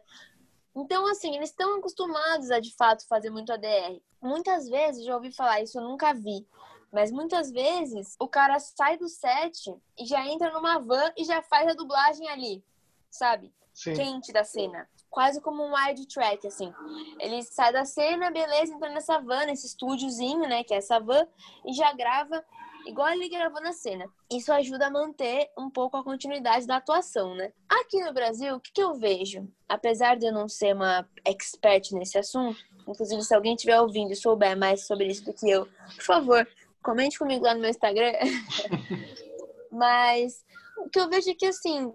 Então, 0.80 1.07
assim, 1.07 1.36
eles 1.36 1.49
estão 1.49 1.80
acostumados 1.80 2.51
a 2.51 2.59
de 2.59 2.73
fato 2.75 3.07
fazer 3.07 3.32
muito 3.32 3.51
ADR. 3.51 3.99
Muitas 4.21 4.69
vezes, 4.69 5.03
já 5.03 5.15
ouvi 5.15 5.32
falar 5.32 5.61
isso, 5.61 5.80
eu 5.80 5.84
nunca 5.84 6.13
vi. 6.13 6.47
Mas 6.91 7.11
muitas 7.11 7.51
vezes 7.51 8.15
o 8.19 8.28
cara 8.28 8.59
sai 8.59 8.95
do 8.95 9.09
set 9.09 9.75
e 9.97 10.05
já 10.05 10.25
entra 10.28 10.51
numa 10.51 10.78
van 10.78 11.11
e 11.17 11.23
já 11.25 11.41
faz 11.41 11.67
a 11.67 11.73
dublagem 11.73 12.30
ali, 12.30 12.63
sabe? 13.09 13.51
Sim. 13.73 13.93
Quente 13.93 14.32
da 14.32 14.43
cena. 14.43 14.88
Quase 15.09 15.41
como 15.41 15.63
um 15.63 15.73
wide 15.73 16.07
track, 16.07 16.45
assim. 16.45 16.71
Ele 17.19 17.41
sai 17.43 17.73
da 17.73 17.84
cena, 17.84 18.30
beleza, 18.30 18.73
entra 18.73 18.89
nessa 18.89 19.19
van, 19.19 19.45
nesse 19.45 19.65
estúdiozinho, 19.65 20.47
né? 20.47 20.63
Que 20.63 20.73
é 20.73 20.78
essa 20.78 20.99
van, 20.99 21.28
e 21.65 21.73
já 21.73 21.91
grava 21.93 22.43
igual 22.88 23.09
ele 23.09 23.29
gravou 23.29 23.61
na 23.61 23.73
cena. 23.73 24.05
Isso 24.31 24.51
ajuda 24.51 24.88
a 24.88 24.91
manter 24.91 25.49
um 25.57 25.69
pouco 25.69 25.97
a 25.97 26.03
continuidade 26.03 26.65
da 26.65 26.77
atuação, 26.77 27.35
né? 27.35 27.51
Aqui 27.69 28.03
no 28.03 28.13
Brasil, 28.13 28.55
o 28.55 28.59
que, 28.59 28.71
que 28.71 28.81
eu 28.81 28.95
vejo? 28.95 29.47
Apesar 29.67 30.15
de 30.17 30.25
eu 30.25 30.33
não 30.33 30.47
ser 30.47 30.73
uma 30.73 31.07
expert 31.25 31.91
nesse 31.91 32.17
assunto, 32.17 32.57
inclusive 32.88 33.21
se 33.21 33.35
alguém 33.35 33.55
estiver 33.55 33.79
ouvindo 33.79 34.11
e 34.11 34.15
souber 34.15 34.57
mais 34.57 34.85
sobre 34.85 35.07
isso 35.07 35.25
do 35.25 35.33
que 35.33 35.49
eu, 35.49 35.65
por 35.95 36.03
favor, 36.03 36.47
comente 36.81 37.19
comigo 37.19 37.43
lá 37.45 37.53
no 37.53 37.61
meu 37.61 37.69
Instagram. 37.69 38.13
Mas 39.71 40.43
o 40.77 40.89
que 40.89 40.99
eu 40.99 41.09
vejo 41.09 41.29
é 41.29 41.35
que, 41.35 41.45
assim, 41.45 41.91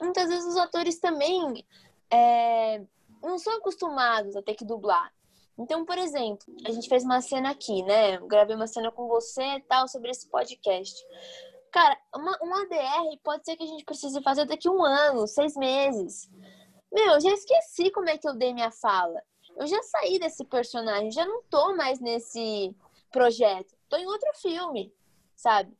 muitas 0.00 0.28
vezes 0.28 0.46
os 0.46 0.56
atores 0.56 0.98
também 0.98 1.64
é, 2.10 2.82
não 3.22 3.38
são 3.38 3.56
acostumados 3.56 4.34
a 4.36 4.42
ter 4.42 4.54
que 4.54 4.64
dublar. 4.64 5.12
Então, 5.58 5.84
por 5.84 5.96
exemplo, 5.98 6.44
a 6.66 6.72
gente 6.72 6.88
fez 6.88 7.04
uma 7.04 7.20
cena 7.20 7.50
aqui, 7.50 7.82
né? 7.82 8.16
Eu 8.16 8.26
gravei 8.26 8.56
uma 8.56 8.66
cena 8.66 8.90
com 8.90 9.06
você 9.06 9.42
e 9.42 9.60
tal 9.62 9.86
sobre 9.86 10.10
esse 10.10 10.28
podcast. 10.28 10.94
Cara, 11.70 11.96
uma, 12.14 12.38
um 12.42 12.54
ADR 12.54 13.18
pode 13.22 13.44
ser 13.44 13.56
que 13.56 13.62
a 13.62 13.66
gente 13.66 13.84
precise 13.84 14.20
fazer 14.22 14.46
daqui 14.46 14.68
um 14.68 14.84
ano, 14.84 15.26
seis 15.26 15.56
meses. 15.56 16.28
Meu, 16.92 17.14
eu 17.14 17.20
já 17.20 17.30
esqueci 17.30 17.90
como 17.90 18.08
é 18.08 18.18
que 18.18 18.28
eu 18.28 18.34
dei 18.34 18.52
minha 18.52 18.70
fala. 18.70 19.20
Eu 19.56 19.66
já 19.66 19.80
saí 19.82 20.18
desse 20.18 20.44
personagem, 20.44 21.10
já 21.10 21.24
não 21.24 21.42
tô 21.44 21.74
mais 21.76 22.00
nesse 22.00 22.74
projeto. 23.10 23.76
Tô 23.88 23.96
em 23.96 24.06
outro 24.06 24.30
filme, 24.40 24.92
sabe? 25.36 25.76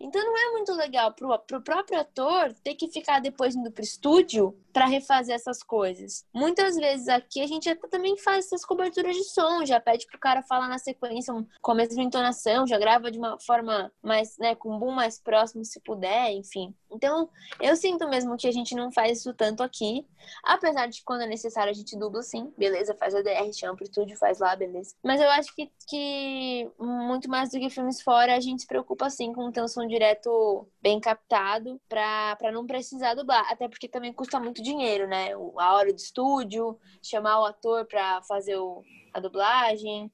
Então 0.00 0.24
não 0.24 0.36
é 0.36 0.50
muito 0.52 0.72
legal 0.72 1.12
pro, 1.12 1.38
pro 1.40 1.62
próprio 1.62 2.00
ator 2.00 2.52
ter 2.62 2.74
que 2.74 2.88
ficar 2.88 3.20
depois 3.20 3.54
indo 3.54 3.70
pro 3.70 3.82
estúdio 3.82 4.58
para 4.72 4.86
refazer 4.86 5.34
essas 5.34 5.62
coisas. 5.62 6.26
Muitas 6.32 6.76
vezes 6.76 7.08
aqui 7.08 7.42
a 7.42 7.46
gente 7.46 7.68
até 7.68 7.88
também 7.88 8.16
faz 8.16 8.46
essas 8.46 8.64
coberturas 8.64 9.14
de 9.14 9.24
som, 9.24 9.64
já 9.64 9.80
pede 9.80 10.06
pro 10.06 10.18
cara 10.18 10.42
falar 10.42 10.68
na 10.68 10.78
sequência 10.78 11.32
com 11.60 11.72
a 11.72 11.74
mesma 11.74 12.02
entonação, 12.02 12.66
já 12.66 12.78
grava 12.78 13.10
de 13.10 13.18
uma 13.18 13.38
forma 13.38 13.92
mais, 14.02 14.36
né, 14.38 14.54
com 14.54 14.74
um 14.74 14.78
boom 14.78 14.92
mais 14.92 15.18
próximo 15.20 15.64
se 15.64 15.80
puder, 15.80 16.30
enfim. 16.32 16.74
Então, 16.90 17.28
eu 17.60 17.74
sinto 17.74 18.08
mesmo 18.08 18.36
que 18.36 18.46
a 18.46 18.52
gente 18.52 18.74
não 18.74 18.92
faz 18.92 19.20
isso 19.20 19.32
tanto 19.32 19.62
aqui, 19.62 20.06
apesar 20.44 20.86
de 20.86 21.02
quando 21.04 21.22
é 21.22 21.26
necessário 21.26 21.70
a 21.70 21.74
gente 21.74 21.98
dubla 21.98 22.22
sim, 22.22 22.52
beleza, 22.56 22.94
faz 22.94 23.14
a 23.14 23.22
DR, 23.22 23.52
chama 23.52 23.76
estúdio, 23.80 24.16
faz 24.16 24.38
lá, 24.38 24.54
beleza. 24.54 24.94
Mas 25.02 25.20
eu 25.20 25.30
acho 25.30 25.54
que, 25.54 25.70
que 25.88 26.70
muito 26.78 27.28
mais 27.28 27.50
do 27.50 27.58
que 27.58 27.70
filmes 27.70 28.00
fora, 28.02 28.34
a 28.34 28.40
gente 28.40 28.62
se 28.62 28.66
preocupa 28.68 29.08
sim 29.10 29.32
com 29.32 29.50
ter 29.50 29.62
um 29.62 29.68
som 29.68 29.86
direto 29.86 30.66
bem 30.80 31.00
captado 31.00 31.80
pra 31.88 32.52
não 32.52 32.66
precisar 32.66 33.14
dublar, 33.14 33.44
até 33.50 33.68
porque 33.68 33.88
também 33.88 34.12
custa 34.12 34.38
muito 34.38 34.61
dinheiro, 34.62 35.06
né? 35.06 35.32
A 35.58 35.74
hora 35.74 35.92
do 35.92 35.98
estúdio, 35.98 36.78
chamar 37.02 37.40
o 37.40 37.44
ator 37.44 37.84
para 37.84 38.22
fazer 38.22 38.56
o, 38.56 38.82
a 39.12 39.20
dublagem. 39.20 40.10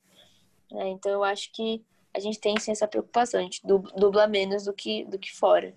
Né? 0.71 0.89
Então 0.89 1.13
eu 1.13 1.25
acho 1.25 1.53
que 1.53 1.85
a 2.15 2.21
gente 2.21 2.41
tem 2.41 2.59
sim 2.59 2.73
essa 2.73 2.89
preocupação, 2.89 3.39
a 3.39 3.43
gente 3.43 3.61
dubla 3.65 4.27
menos 4.27 4.65
do 4.65 4.73
que, 4.73 5.05
do 5.05 5.19
que 5.19 5.33
fora. 5.33 5.75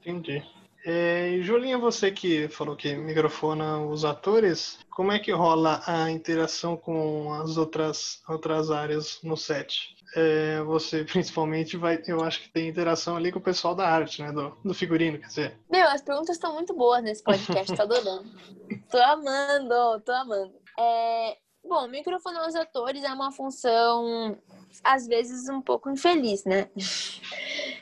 Entendi. 0.00 0.44
É, 0.84 1.38
Julinha, 1.40 1.78
você 1.78 2.10
que 2.10 2.46
falou 2.48 2.76
que 2.76 2.94
microfona 2.94 3.78
os 3.80 4.04
atores, 4.04 4.78
como 4.90 5.12
é 5.12 5.18
que 5.18 5.32
rola 5.32 5.82
a 5.86 6.10
interação 6.10 6.76
com 6.76 7.32
as 7.32 7.56
outras, 7.56 8.22
outras 8.28 8.70
áreas 8.70 9.18
no 9.22 9.36
set? 9.36 9.94
é, 10.14 10.62
você 10.62 11.04
principalmente 11.04 11.76
vai, 11.76 12.02
eu 12.06 12.22
acho 12.22 12.42
que 12.42 12.48
tem 12.48 12.68
interação 12.68 13.16
ali 13.16 13.32
com 13.32 13.38
o 13.38 13.42
pessoal 13.42 13.74
da 13.74 13.88
arte, 13.88 14.22
né? 14.22 14.32
Do, 14.32 14.56
do 14.64 14.74
figurino, 14.74 15.18
quer 15.18 15.26
dizer. 15.26 15.58
Meu, 15.70 15.88
as 15.88 16.02
perguntas 16.02 16.36
estão 16.36 16.54
muito 16.54 16.74
boas 16.74 17.02
nesse 17.02 17.22
podcast, 17.22 17.74
tô 17.74 17.82
adorando. 17.82 18.24
tô 18.90 18.98
amando, 18.98 20.00
tô 20.00 20.12
amando. 20.12 20.54
É, 20.78 21.36
bom, 21.64 21.88
microfonar 21.88 22.46
os 22.46 22.54
atores 22.54 23.02
é 23.02 23.12
uma 23.12 23.32
função, 23.32 24.38
às 24.82 25.06
vezes, 25.06 25.48
um 25.48 25.60
pouco 25.60 25.90
infeliz, 25.90 26.44
né? 26.44 26.70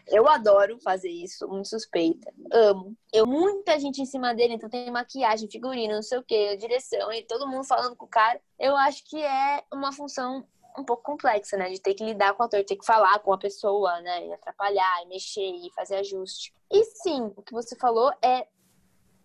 Eu 0.09 0.29
adoro 0.29 0.79
fazer 0.81 1.11
isso, 1.11 1.49
muito 1.49 1.69
suspeita. 1.69 2.33
Amo. 2.53 2.97
Eu, 3.13 3.27
muita 3.27 3.79
gente 3.79 4.03
em 4.03 4.07
cima 4.07 4.35
dele, 4.35 4.55
então 4.55 4.69
tem 4.69 4.91
maquiagem, 4.91 5.51
figurino, 5.51 5.95
não 5.95 6.03
sei 6.03 6.19
o 6.19 6.23
que, 6.23 6.57
direção, 6.57 7.13
e 7.13 7.23
todo 7.25 7.49
mundo 7.49 7.65
falando 7.65 7.97
com 7.97 8.05
o 8.05 8.09
cara. 8.09 8.41
Eu 8.59 8.77
acho 8.77 9.05
que 9.09 9.23
é 9.23 9.65
uma 9.73 9.93
função 9.93 10.47
um 10.79 10.85
pouco 10.85 11.03
complexa, 11.03 11.57
né? 11.57 11.71
De 11.71 11.81
ter 11.81 11.95
que 11.95 12.05
lidar 12.05 12.35
com 12.35 12.43
o 12.43 12.47
ator, 12.47 12.65
ter 12.65 12.77
que 12.77 12.85
falar 12.85 13.19
com 13.21 13.33
a 13.33 13.39
pessoa, 13.39 14.01
né? 14.01 14.27
E 14.27 14.33
atrapalhar, 14.33 15.03
e 15.03 15.07
mexer, 15.07 15.41
e 15.41 15.71
fazer 15.75 15.97
ajuste. 15.97 16.55
E 16.71 16.85
sim, 16.85 17.33
o 17.37 17.43
que 17.43 17.53
você 17.53 17.77
falou 17.77 18.13
é 18.23 18.47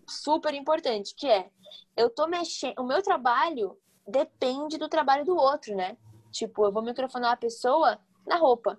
super 0.07 0.53
importante, 0.53 1.13
que 1.15 1.28
é 1.28 1.49
eu 1.95 2.09
tô 2.09 2.28
mexendo. 2.28 2.80
O 2.80 2.86
meu 2.86 3.01
trabalho 3.01 3.78
depende 4.07 4.78
do 4.78 4.88
trabalho 4.88 5.26
do 5.26 5.36
outro, 5.36 5.76
né? 5.76 5.97
Tipo, 6.32 6.65
eu 6.65 6.71
vou 6.71 6.84
microfonar 6.84 7.32
a 7.32 7.38
pessoa 7.38 7.99
na 8.25 8.38
roupa. 8.38 8.78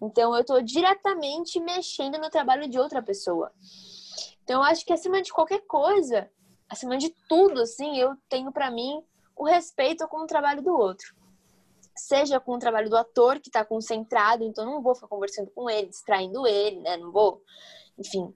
Então 0.00 0.34
eu 0.36 0.44
tô 0.44 0.60
diretamente 0.60 1.60
mexendo 1.60 2.18
no 2.18 2.30
trabalho 2.30 2.68
de 2.68 2.78
outra 2.78 3.02
pessoa. 3.02 3.52
Então 4.42 4.60
eu 4.60 4.64
acho 4.64 4.84
que 4.84 4.92
acima 4.92 5.22
de 5.22 5.32
qualquer 5.32 5.60
coisa, 5.66 6.30
acima 6.68 6.96
de 6.96 7.10
tudo, 7.28 7.60
assim, 7.60 7.98
eu 7.98 8.16
tenho 8.28 8.50
para 8.50 8.70
mim 8.70 9.04
o 9.36 9.44
respeito 9.44 10.06
com 10.08 10.18
o 10.22 10.26
trabalho 10.26 10.62
do 10.62 10.74
outro 10.74 11.14
seja 12.00 12.40
com 12.40 12.54
o 12.54 12.58
trabalho 12.58 12.88
do 12.88 12.96
ator 12.96 13.38
que 13.40 13.48
está 13.48 13.64
concentrado, 13.64 14.42
então 14.44 14.64
não 14.64 14.82
vou 14.82 14.94
ficar 14.94 15.08
conversando 15.08 15.50
com 15.50 15.68
ele, 15.68 15.88
distraindo 15.88 16.46
ele, 16.46 16.80
né? 16.80 16.96
Não 16.96 17.12
vou, 17.12 17.42
enfim. 17.98 18.34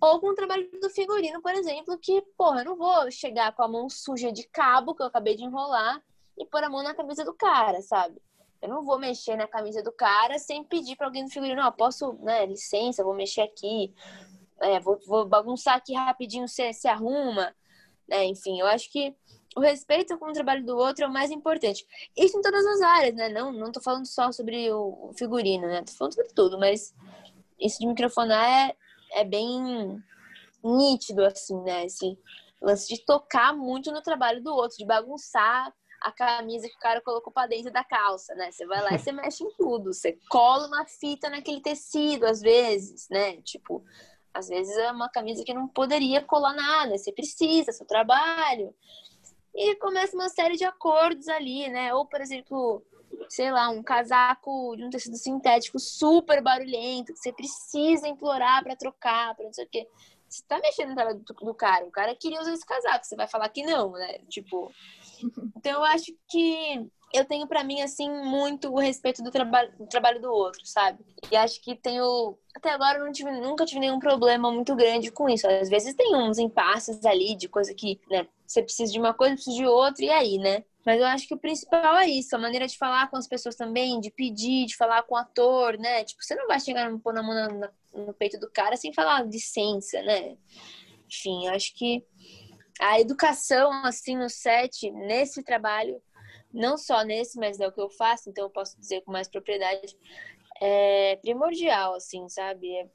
Ou 0.00 0.20
com 0.20 0.28
o 0.28 0.34
trabalho 0.34 0.68
do 0.80 0.90
figurino, 0.90 1.40
por 1.40 1.52
exemplo, 1.54 1.98
que, 1.98 2.20
porra, 2.36 2.60
eu 2.60 2.64
não 2.64 2.76
vou 2.76 3.10
chegar 3.10 3.54
com 3.54 3.62
a 3.62 3.68
mão 3.68 3.88
suja 3.88 4.32
de 4.32 4.46
cabo 4.48 4.94
que 4.94 5.02
eu 5.02 5.06
acabei 5.06 5.36
de 5.36 5.44
enrolar 5.44 6.02
e 6.38 6.44
pôr 6.46 6.62
a 6.64 6.68
mão 6.68 6.82
na 6.82 6.94
camisa 6.94 7.24
do 7.24 7.34
cara, 7.34 7.80
sabe? 7.82 8.20
Eu 8.60 8.68
não 8.68 8.82
vou 8.82 8.98
mexer 8.98 9.36
na 9.36 9.46
camisa 9.46 9.82
do 9.82 9.92
cara 9.92 10.38
sem 10.38 10.64
pedir 10.64 10.96
para 10.96 11.06
alguém 11.06 11.24
do 11.24 11.30
figurino, 11.30 11.62
ó, 11.62 11.70
posso, 11.70 12.14
né, 12.22 12.46
licença, 12.46 13.04
vou 13.04 13.14
mexer 13.14 13.42
aqui, 13.42 13.94
é, 14.60 14.80
vou, 14.80 14.98
vou 15.06 15.26
bagunçar 15.26 15.76
aqui 15.76 15.94
rapidinho, 15.94 16.48
você 16.48 16.72
se 16.72 16.88
arruma, 16.88 17.54
né? 18.08 18.24
Enfim, 18.24 18.60
eu 18.60 18.66
acho 18.66 18.90
que 18.90 19.14
o 19.56 19.60
respeito 19.60 20.18
com 20.18 20.30
o 20.30 20.32
trabalho 20.32 20.64
do 20.64 20.76
outro 20.76 21.04
é 21.04 21.08
o 21.08 21.12
mais 21.12 21.30
importante. 21.30 21.86
Isso 22.16 22.38
em 22.38 22.42
todas 22.42 22.64
as 22.66 22.80
áreas, 22.80 23.14
né? 23.14 23.28
Não, 23.28 23.52
não 23.52 23.70
tô 23.70 23.80
falando 23.80 24.06
só 24.06 24.32
sobre 24.32 24.72
o 24.72 25.12
figurino, 25.16 25.66
né? 25.66 25.82
Tô 25.82 25.92
falando 25.92 26.14
sobre 26.14 26.32
tudo, 26.32 26.58
mas 26.58 26.94
isso 27.60 27.78
de 27.78 27.86
microfonar 27.86 28.44
é, 28.44 28.76
é 29.12 29.24
bem 29.24 30.02
nítido, 30.62 31.24
assim, 31.24 31.60
né? 31.62 31.84
Esse 31.84 32.18
lance 32.60 32.88
de 32.88 33.04
tocar 33.04 33.54
muito 33.54 33.92
no 33.92 34.02
trabalho 34.02 34.42
do 34.42 34.52
outro, 34.52 34.76
de 34.76 34.86
bagunçar 34.86 35.72
a 36.04 36.12
camisa 36.12 36.68
que 36.68 36.76
o 36.76 36.78
cara 36.78 37.00
colocou 37.00 37.32
para 37.32 37.48
dentro 37.48 37.72
da 37.72 37.82
calça, 37.82 38.34
né? 38.34 38.52
Você 38.52 38.66
vai 38.66 38.82
lá 38.82 38.92
e 38.92 38.98
você 38.98 39.10
mexe 39.10 39.42
em 39.42 39.50
tudo. 39.56 39.94
Você 39.94 40.18
cola 40.28 40.66
uma 40.66 40.84
fita 40.84 41.30
naquele 41.30 41.62
tecido, 41.62 42.26
às 42.26 42.42
vezes, 42.42 43.08
né? 43.08 43.40
Tipo, 43.40 43.82
às 44.32 44.48
vezes 44.48 44.76
é 44.76 44.92
uma 44.92 45.08
camisa 45.08 45.42
que 45.42 45.54
não 45.54 45.66
poderia 45.66 46.20
colar 46.20 46.52
nada. 46.52 46.98
Você 46.98 47.10
precisa, 47.10 47.72
seu 47.72 47.86
trabalho. 47.86 48.74
E 49.54 49.76
começa 49.76 50.14
uma 50.14 50.28
série 50.28 50.56
de 50.56 50.64
acordos 50.64 51.26
ali, 51.26 51.70
né? 51.70 51.94
Ou, 51.94 52.04
por 52.04 52.20
exemplo, 52.20 52.84
sei 53.30 53.50
lá, 53.50 53.70
um 53.70 53.82
casaco 53.82 54.76
de 54.76 54.84
um 54.84 54.90
tecido 54.90 55.16
sintético 55.16 55.78
super 55.78 56.42
barulhento, 56.42 57.14
que 57.14 57.18
você 57.18 57.32
precisa 57.32 58.06
implorar 58.06 58.62
para 58.62 58.76
trocar, 58.76 59.34
para 59.34 59.46
não 59.46 59.52
sei 59.54 59.64
o 59.64 59.68
quê. 59.68 59.88
Você 60.28 60.42
tá 60.46 60.58
mexendo 60.58 60.90
no 60.90 60.94
trabalho 60.96 61.20
do, 61.20 61.32
do 61.32 61.54
cara. 61.54 61.86
O 61.86 61.90
cara 61.90 62.14
queria 62.14 62.40
usar 62.40 62.52
esse 62.52 62.66
casaco, 62.66 63.06
você 63.06 63.16
vai 63.16 63.26
falar 63.26 63.48
que 63.48 63.62
não, 63.62 63.92
né? 63.92 64.18
Tipo. 64.28 64.70
Então 65.56 65.72
eu 65.72 65.84
acho 65.84 66.12
que 66.28 66.86
eu 67.14 67.24
tenho 67.24 67.46
para 67.46 67.62
mim, 67.62 67.80
assim, 67.80 68.10
muito 68.10 68.72
o 68.72 68.78
respeito 68.78 69.22
do, 69.22 69.30
traba 69.30 69.66
do 69.78 69.86
trabalho 69.86 70.20
do 70.20 70.32
outro, 70.32 70.60
sabe? 70.66 70.98
E 71.30 71.36
acho 71.36 71.62
que 71.62 71.76
tenho. 71.76 72.36
Até 72.52 72.70
agora 72.70 72.98
eu 72.98 73.04
não 73.04 73.12
tive, 73.12 73.30
nunca 73.30 73.64
tive 73.64 73.80
nenhum 73.80 74.00
problema 74.00 74.50
muito 74.50 74.74
grande 74.74 75.12
com 75.12 75.28
isso. 75.28 75.46
Às 75.46 75.68
vezes 75.68 75.94
tem 75.94 76.16
uns 76.16 76.38
impasses 76.38 77.04
ali 77.06 77.36
de 77.36 77.48
coisa 77.48 77.72
que, 77.72 78.00
né, 78.10 78.26
você 78.44 78.62
precisa 78.62 78.92
de 78.92 78.98
uma 78.98 79.14
coisa, 79.14 79.34
precisa 79.34 79.56
de 79.56 79.64
outra, 79.64 80.04
e 80.04 80.10
aí, 80.10 80.38
né? 80.38 80.64
Mas 80.84 81.00
eu 81.00 81.06
acho 81.06 81.26
que 81.28 81.34
o 81.34 81.38
principal 81.38 81.96
é 81.96 82.08
isso, 82.08 82.34
a 82.34 82.38
maneira 82.38 82.66
de 82.66 82.76
falar 82.76 83.08
com 83.08 83.16
as 83.16 83.28
pessoas 83.28 83.54
também, 83.54 84.00
de 84.00 84.10
pedir, 84.10 84.66
de 84.66 84.76
falar 84.76 85.02
com 85.04 85.14
o 85.14 85.18
ator, 85.18 85.78
né? 85.78 86.04
Tipo, 86.04 86.22
você 86.22 86.34
não 86.34 86.48
vai 86.48 86.58
chegar 86.58 86.92
e 86.92 86.98
pôr 86.98 87.14
na 87.14 87.22
mão 87.22 87.48
no, 87.94 88.06
no 88.06 88.12
peito 88.12 88.38
do 88.40 88.50
cara 88.50 88.76
sem 88.76 88.92
falar 88.92 89.22
licença, 89.24 90.02
né? 90.02 90.36
Enfim, 91.06 91.46
acho 91.48 91.74
que 91.74 92.04
a 92.80 93.00
educação, 93.00 93.70
assim, 93.84 94.16
no 94.16 94.28
set, 94.28 94.90
nesse 94.90 95.42
trabalho, 95.42 96.00
não 96.52 96.76
só 96.76 97.02
nesse, 97.02 97.38
mas 97.38 97.60
é 97.60 97.66
o 97.66 97.72
que 97.72 97.80
eu 97.80 97.90
faço, 97.90 98.30
então 98.30 98.44
eu 98.44 98.50
posso 98.50 98.78
dizer 98.78 99.02
com 99.02 99.12
mais 99.12 99.28
propriedade, 99.28 99.96
é 100.60 101.16
primordial, 101.16 101.94
assim, 101.94 102.28
sabe? 102.28 102.72
É, 102.76 102.86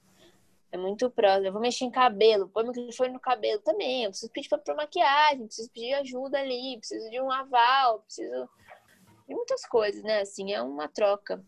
é 0.72 0.78
muito 0.78 1.10
próximo. 1.10 1.48
Eu 1.48 1.52
vou 1.52 1.62
mexer 1.62 1.86
em 1.86 1.92
cabelo, 1.92 2.50
põe 2.50 2.66
microfone 2.66 3.14
no 3.14 3.20
cabelo 3.20 3.62
também. 3.62 4.04
Eu 4.04 4.12
preciso 4.12 4.32
pedir 4.32 4.50
pra 4.50 4.76
maquiagem, 4.76 5.46
preciso 5.46 5.70
pedir 5.72 5.94
ajuda 5.96 6.40
ali, 6.40 6.78
preciso 6.78 7.10
de 7.10 7.20
um 7.20 7.32
aval, 7.32 8.00
preciso 8.02 8.50
de 9.28 9.36
muitas 9.36 9.66
coisas, 9.66 10.04
né? 10.04 10.22
Assim, 10.22 10.54
é 10.54 10.62
uma 10.62 10.88
troca. 10.88 11.44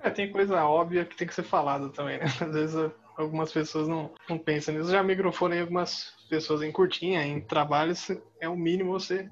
É, 0.00 0.10
tem 0.10 0.32
coisa 0.32 0.64
óbvia 0.64 1.04
que 1.04 1.16
tem 1.16 1.28
que 1.28 1.34
ser 1.34 1.44
falada 1.44 1.88
também, 1.90 2.18
né? 2.18 2.24
Às 2.40 2.52
vezes 2.52 2.92
algumas 3.16 3.52
pessoas 3.52 3.86
não, 3.86 4.12
não 4.28 4.38
pensam 4.38 4.74
nisso. 4.74 4.90
Já 4.90 5.02
microfone 5.02 5.60
algumas 5.60 6.12
pessoas 6.32 6.62
em 6.62 6.72
curtinha, 6.72 7.22
em 7.26 7.42
trabalhos, 7.42 8.10
é 8.40 8.48
o 8.48 8.56
mínimo 8.56 8.98
você 8.98 9.28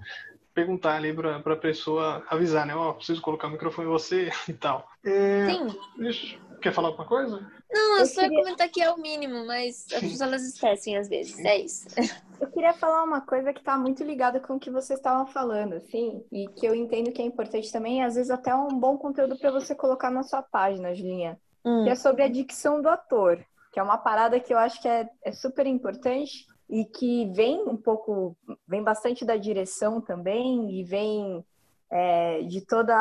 perguntar 0.53 0.97
ali 0.97 1.15
pra, 1.15 1.41
pra 1.41 1.57
pessoa 1.57 2.23
avisar, 2.29 2.67
né? 2.67 2.75
Ó, 2.75 2.91
oh, 2.91 2.95
preciso 2.95 3.23
colocar 3.23 3.49
o 3.49 3.51
microfone 3.51 3.89
em 3.89 3.91
você 3.91 4.31
e 4.47 4.53
tal. 4.53 4.87
É... 5.03 5.47
Sim. 5.47 6.39
Quer 6.61 6.75
falar 6.75 6.89
alguma 6.89 7.07
coisa? 7.07 7.51
Não, 7.73 7.95
eu, 7.95 8.01
eu 8.01 8.07
só 8.07 8.21
queria... 8.21 8.37
ia 8.37 8.45
comentar 8.45 8.69
que 8.69 8.83
é 8.83 8.91
o 8.91 8.99
mínimo, 8.99 9.47
mas 9.47 9.87
as 9.91 10.01
pessoas 10.01 10.21
elas 10.21 10.43
esquecem 10.43 10.99
às 10.99 11.09
vezes. 11.09 11.39
É 11.39 11.57
isso. 11.57 11.87
Eu 12.39 12.49
queria 12.49 12.73
falar 12.73 13.05
uma 13.05 13.21
coisa 13.21 13.53
que 13.53 13.61
está 13.61 13.77
muito 13.77 14.03
ligada 14.03 14.41
com 14.41 14.55
o 14.55 14.59
que 14.59 14.71
vocês 14.71 14.99
estavam 14.99 15.27
falando, 15.27 15.75
assim, 15.75 16.25
e 16.33 16.49
que 16.49 16.65
eu 16.65 16.75
entendo 16.75 17.13
que 17.13 17.21
é 17.21 17.25
importante 17.25 17.71
também, 17.71 18.03
às 18.03 18.15
vezes 18.15 18.31
até 18.31 18.55
um 18.55 18.69
bom 18.69 18.97
conteúdo 18.97 19.37
para 19.39 19.51
você 19.51 19.75
colocar 19.75 20.11
na 20.11 20.23
sua 20.23 20.43
página, 20.43 20.95
Julinha, 20.95 21.39
hum. 21.63 21.85
que 21.85 21.91
é 21.91 21.95
sobre 21.95 22.23
a 22.23 22.29
dicção 22.29 22.81
do 22.81 22.89
ator, 22.89 23.45
que 23.71 23.79
é 23.79 23.83
uma 23.83 23.99
parada 23.99 24.41
que 24.41 24.55
eu 24.55 24.59
acho 24.59 24.81
que 24.81 24.89
é, 24.89 25.07
é 25.23 25.33
super 25.33 25.67
importante 25.67 26.47
e 26.71 26.85
que 26.85 27.27
vem 27.33 27.69
um 27.69 27.77
pouco, 27.77 28.37
vem 28.67 28.83
bastante 28.83 29.25
da 29.25 29.37
direção 29.37 30.01
também 30.01 30.71
e 30.71 30.85
vem 30.85 31.45
é, 31.91 32.43
de 32.43 32.65
toda. 32.65 32.95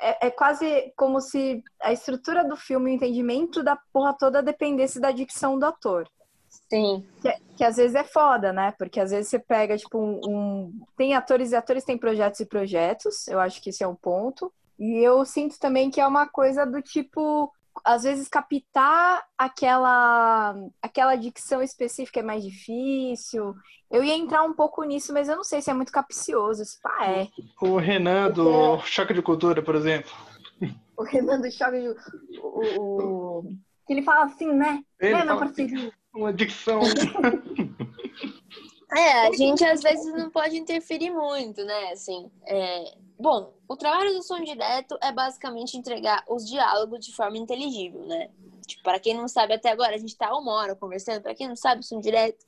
É, 0.00 0.28
é, 0.28 0.30
quase 0.30 0.92
como 0.96 1.20
se 1.20 1.62
a 1.80 1.92
estrutura 1.92 2.42
do 2.42 2.56
filme, 2.56 2.90
o 2.90 2.94
entendimento 2.94 3.62
da 3.62 3.76
porra 3.92 4.14
toda 4.18 4.42
dependesse 4.42 4.98
da 4.98 5.10
dicção 5.10 5.58
do 5.58 5.66
ator. 5.66 6.08
Sim. 6.70 7.06
Que, 7.20 7.34
que 7.58 7.64
às 7.64 7.76
vezes 7.76 7.94
é 7.94 8.02
foda, 8.04 8.50
né? 8.50 8.72
Porque 8.78 8.98
às 8.98 9.10
vezes 9.10 9.28
você 9.28 9.38
pega, 9.38 9.76
tipo, 9.76 9.98
um, 9.98 10.20
um. 10.26 10.80
Tem 10.96 11.14
atores 11.14 11.52
e 11.52 11.56
atores 11.56 11.84
têm 11.84 11.98
projetos 11.98 12.40
e 12.40 12.46
projetos, 12.46 13.28
eu 13.28 13.38
acho 13.38 13.60
que 13.60 13.68
esse 13.68 13.84
é 13.84 13.86
um 13.86 13.94
ponto. 13.94 14.50
E 14.78 14.98
eu 14.98 15.22
sinto 15.26 15.58
também 15.58 15.90
que 15.90 16.00
é 16.00 16.06
uma 16.06 16.26
coisa 16.26 16.64
do 16.64 16.80
tipo 16.80 17.52
às 17.84 18.02
vezes 18.02 18.28
captar 18.28 19.24
aquela 19.36 20.54
aquela 20.80 21.16
dicção 21.16 21.62
específica 21.62 22.20
é 22.20 22.22
mais 22.22 22.42
difícil. 22.42 23.54
Eu 23.90 24.02
ia 24.02 24.16
entrar 24.16 24.42
um 24.42 24.52
pouco 24.52 24.82
nisso, 24.82 25.12
mas 25.12 25.28
eu 25.28 25.36
não 25.36 25.44
sei 25.44 25.62
se 25.62 25.70
é 25.70 25.74
muito 25.74 25.92
capcioso. 25.92 26.64
Se 26.64 26.80
pá, 26.80 27.06
é. 27.06 27.28
O 27.60 27.76
Renan 27.76 28.30
do 28.30 28.78
Choque 28.80 29.14
de 29.14 29.22
Cultura, 29.22 29.62
por 29.62 29.74
exemplo. 29.74 30.10
O 30.96 31.04
Renan 31.04 31.40
do 31.40 31.50
Choque 31.50 31.80
de 31.80 31.88
o, 32.40 32.80
o... 32.80 33.52
Ele 33.88 34.02
fala 34.02 34.24
assim, 34.24 34.52
né? 34.52 34.82
Ele 34.98 35.14
né, 35.14 35.24
meu 35.24 35.38
parceiro? 35.38 35.92
Uma 36.14 36.32
dicção. 36.32 36.80
é, 38.96 39.28
a 39.28 39.32
gente 39.32 39.64
às 39.64 39.82
vezes 39.82 40.12
não 40.12 40.30
pode 40.30 40.56
interferir 40.56 41.10
muito, 41.10 41.64
né? 41.64 41.92
Assim, 41.92 42.30
é, 42.46 42.96
Bom, 43.18 43.54
o 43.66 43.76
trabalho 43.76 44.12
do 44.12 44.22
som 44.22 44.42
direto 44.42 44.96
é 45.02 45.10
basicamente 45.10 45.76
entregar 45.76 46.22
os 46.28 46.46
diálogos 46.46 47.04
de 47.04 47.14
forma 47.14 47.38
inteligível, 47.38 48.04
né? 48.06 48.30
Tipo, 48.66 48.82
para 48.82 49.00
quem 49.00 49.14
não 49.14 49.28
sabe, 49.28 49.54
até 49.54 49.70
agora 49.70 49.94
a 49.94 49.98
gente 49.98 50.16
tá 50.16 50.36
uma 50.36 50.52
hora 50.52 50.74
conversando. 50.74 51.22
Para 51.22 51.34
quem 51.34 51.48
não 51.48 51.56
sabe, 51.56 51.80
o 51.80 51.84
som 51.84 52.00
direto 52.00 52.44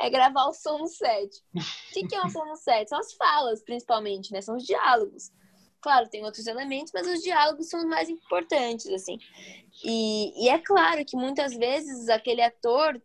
é 0.00 0.10
gravar 0.10 0.46
o 0.46 0.52
som 0.52 0.78
no 0.78 0.86
set. 0.86 1.42
O 1.54 1.92
que, 1.92 2.06
que 2.06 2.14
é 2.14 2.20
o 2.20 2.28
som 2.28 2.44
no 2.44 2.56
set? 2.56 2.88
São 2.88 2.98
as 2.98 3.12
falas, 3.14 3.62
principalmente, 3.62 4.30
né? 4.30 4.40
São 4.40 4.56
os 4.56 4.64
diálogos. 4.64 5.32
Claro, 5.80 6.08
tem 6.08 6.24
outros 6.24 6.46
elementos, 6.46 6.92
mas 6.94 7.06
os 7.06 7.22
diálogos 7.22 7.68
são 7.68 7.80
os 7.80 7.86
mais 7.86 8.08
importantes, 8.08 8.86
assim. 8.88 9.18
E, 9.82 10.44
e 10.44 10.48
é 10.48 10.58
claro 10.58 11.04
que 11.04 11.16
muitas 11.16 11.54
vezes 11.54 12.08
aquele 12.08 12.42
ator 12.42 13.00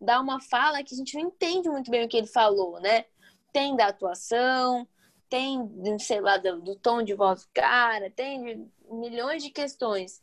dá 0.00 0.20
uma 0.20 0.40
fala 0.40 0.82
que 0.82 0.94
a 0.94 0.96
gente 0.96 1.14
não 1.14 1.28
entende 1.28 1.68
muito 1.68 1.90
bem 1.90 2.04
o 2.04 2.08
que 2.08 2.16
ele 2.16 2.26
falou, 2.26 2.80
né? 2.80 3.04
Tem 3.52 3.76
da 3.76 3.86
atuação, 3.86 4.86
tem, 5.28 5.98
sei 5.98 6.20
lá, 6.20 6.36
do, 6.36 6.60
do 6.60 6.76
tom 6.76 7.02
de 7.02 7.14
voz 7.14 7.44
do 7.44 7.48
cara, 7.52 8.10
tem 8.10 8.70
milhões 8.90 9.42
de 9.42 9.50
questões. 9.50 10.22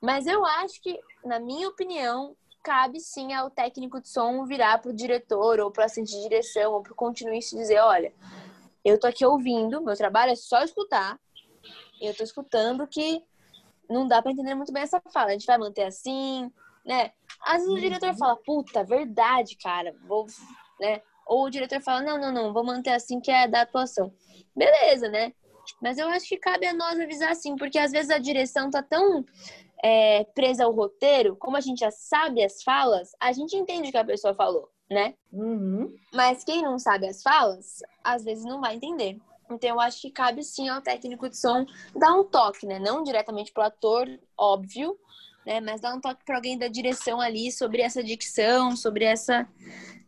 Mas 0.00 0.26
eu 0.26 0.44
acho 0.44 0.80
que, 0.80 0.98
na 1.24 1.38
minha 1.38 1.68
opinião, 1.68 2.36
cabe 2.62 3.00
sim 3.00 3.32
ao 3.32 3.50
técnico 3.50 4.00
de 4.00 4.08
som 4.08 4.44
virar 4.44 4.78
para 4.78 4.90
o 4.90 4.94
diretor 4.94 5.60
ou 5.60 5.70
para 5.70 5.84
assistente 5.84 6.10
de 6.10 6.22
direção 6.22 6.72
ou 6.72 6.82
para 6.82 6.92
o 6.92 6.96
continuista 6.96 7.56
e 7.56 7.58
dizer, 7.58 7.80
olha, 7.80 8.12
eu 8.84 8.98
tô 8.98 9.06
aqui 9.06 9.24
ouvindo, 9.24 9.82
meu 9.82 9.96
trabalho 9.96 10.32
é 10.32 10.36
só 10.36 10.62
escutar, 10.62 11.18
eu 12.00 12.14
tô 12.14 12.22
escutando 12.22 12.86
que 12.86 13.22
não 13.88 14.06
dá 14.06 14.20
para 14.20 14.32
entender 14.32 14.54
muito 14.54 14.72
bem 14.72 14.82
essa 14.82 15.00
fala, 15.12 15.30
a 15.30 15.32
gente 15.32 15.46
vai 15.46 15.58
manter 15.58 15.84
assim, 15.84 16.52
né? 16.84 17.12
Às 17.40 17.62
vezes 17.62 17.72
o 17.72 17.80
diretor 17.80 18.14
fala, 18.16 18.36
puta, 18.36 18.84
verdade, 18.84 19.56
cara, 19.56 19.94
vou, 20.06 20.26
né? 20.80 21.00
Ou 21.28 21.44
o 21.44 21.50
diretor 21.50 21.80
fala, 21.80 22.02
não, 22.02 22.18
não, 22.18 22.32
não, 22.32 22.52
vou 22.52 22.64
manter 22.64 22.90
assim 22.90 23.20
que 23.20 23.30
é 23.30 23.46
da 23.46 23.60
atuação 23.60 24.12
beleza, 24.58 25.08
né? 25.08 25.32
Mas 25.80 25.98
eu 25.98 26.08
acho 26.08 26.26
que 26.26 26.36
cabe 26.36 26.66
a 26.66 26.74
nós 26.74 26.98
avisar 26.98 27.34
sim, 27.36 27.54
porque 27.56 27.78
às 27.78 27.92
vezes 27.92 28.10
a 28.10 28.18
direção 28.18 28.70
tá 28.70 28.82
tão 28.82 29.24
é, 29.82 30.24
presa 30.34 30.64
ao 30.64 30.72
roteiro, 30.72 31.36
como 31.36 31.56
a 31.56 31.60
gente 31.60 31.80
já 31.80 31.90
sabe 31.90 32.42
as 32.42 32.62
falas, 32.62 33.12
a 33.20 33.32
gente 33.32 33.56
entende 33.56 33.88
o 33.88 33.92
que 33.92 33.98
a 33.98 34.04
pessoa 34.04 34.34
falou, 34.34 34.68
né? 34.90 35.14
Uhum. 35.32 35.94
Mas 36.12 36.42
quem 36.42 36.62
não 36.62 36.78
sabe 36.78 37.06
as 37.06 37.22
falas, 37.22 37.80
às 38.02 38.24
vezes 38.24 38.44
não 38.44 38.60
vai 38.60 38.74
entender. 38.74 39.18
Então 39.50 39.70
eu 39.70 39.80
acho 39.80 40.00
que 40.00 40.10
cabe 40.10 40.42
sim 40.42 40.68
ao 40.68 40.82
técnico 40.82 41.28
de 41.28 41.36
som 41.36 41.64
dar 41.94 42.12
um 42.12 42.24
toque, 42.24 42.66
né? 42.66 42.78
Não 42.78 43.02
diretamente 43.02 43.52
pro 43.52 43.62
ator, 43.62 44.06
óbvio, 44.36 44.98
né? 45.48 45.60
Mas 45.62 45.80
dar 45.80 45.94
um 45.94 46.00
toque 46.00 46.22
para 46.26 46.36
alguém 46.36 46.58
da 46.58 46.68
direção 46.68 47.22
ali 47.22 47.50
sobre 47.50 47.80
essa 47.80 48.04
dicção, 48.04 48.76
sobre 48.76 49.04
essa 49.06 49.48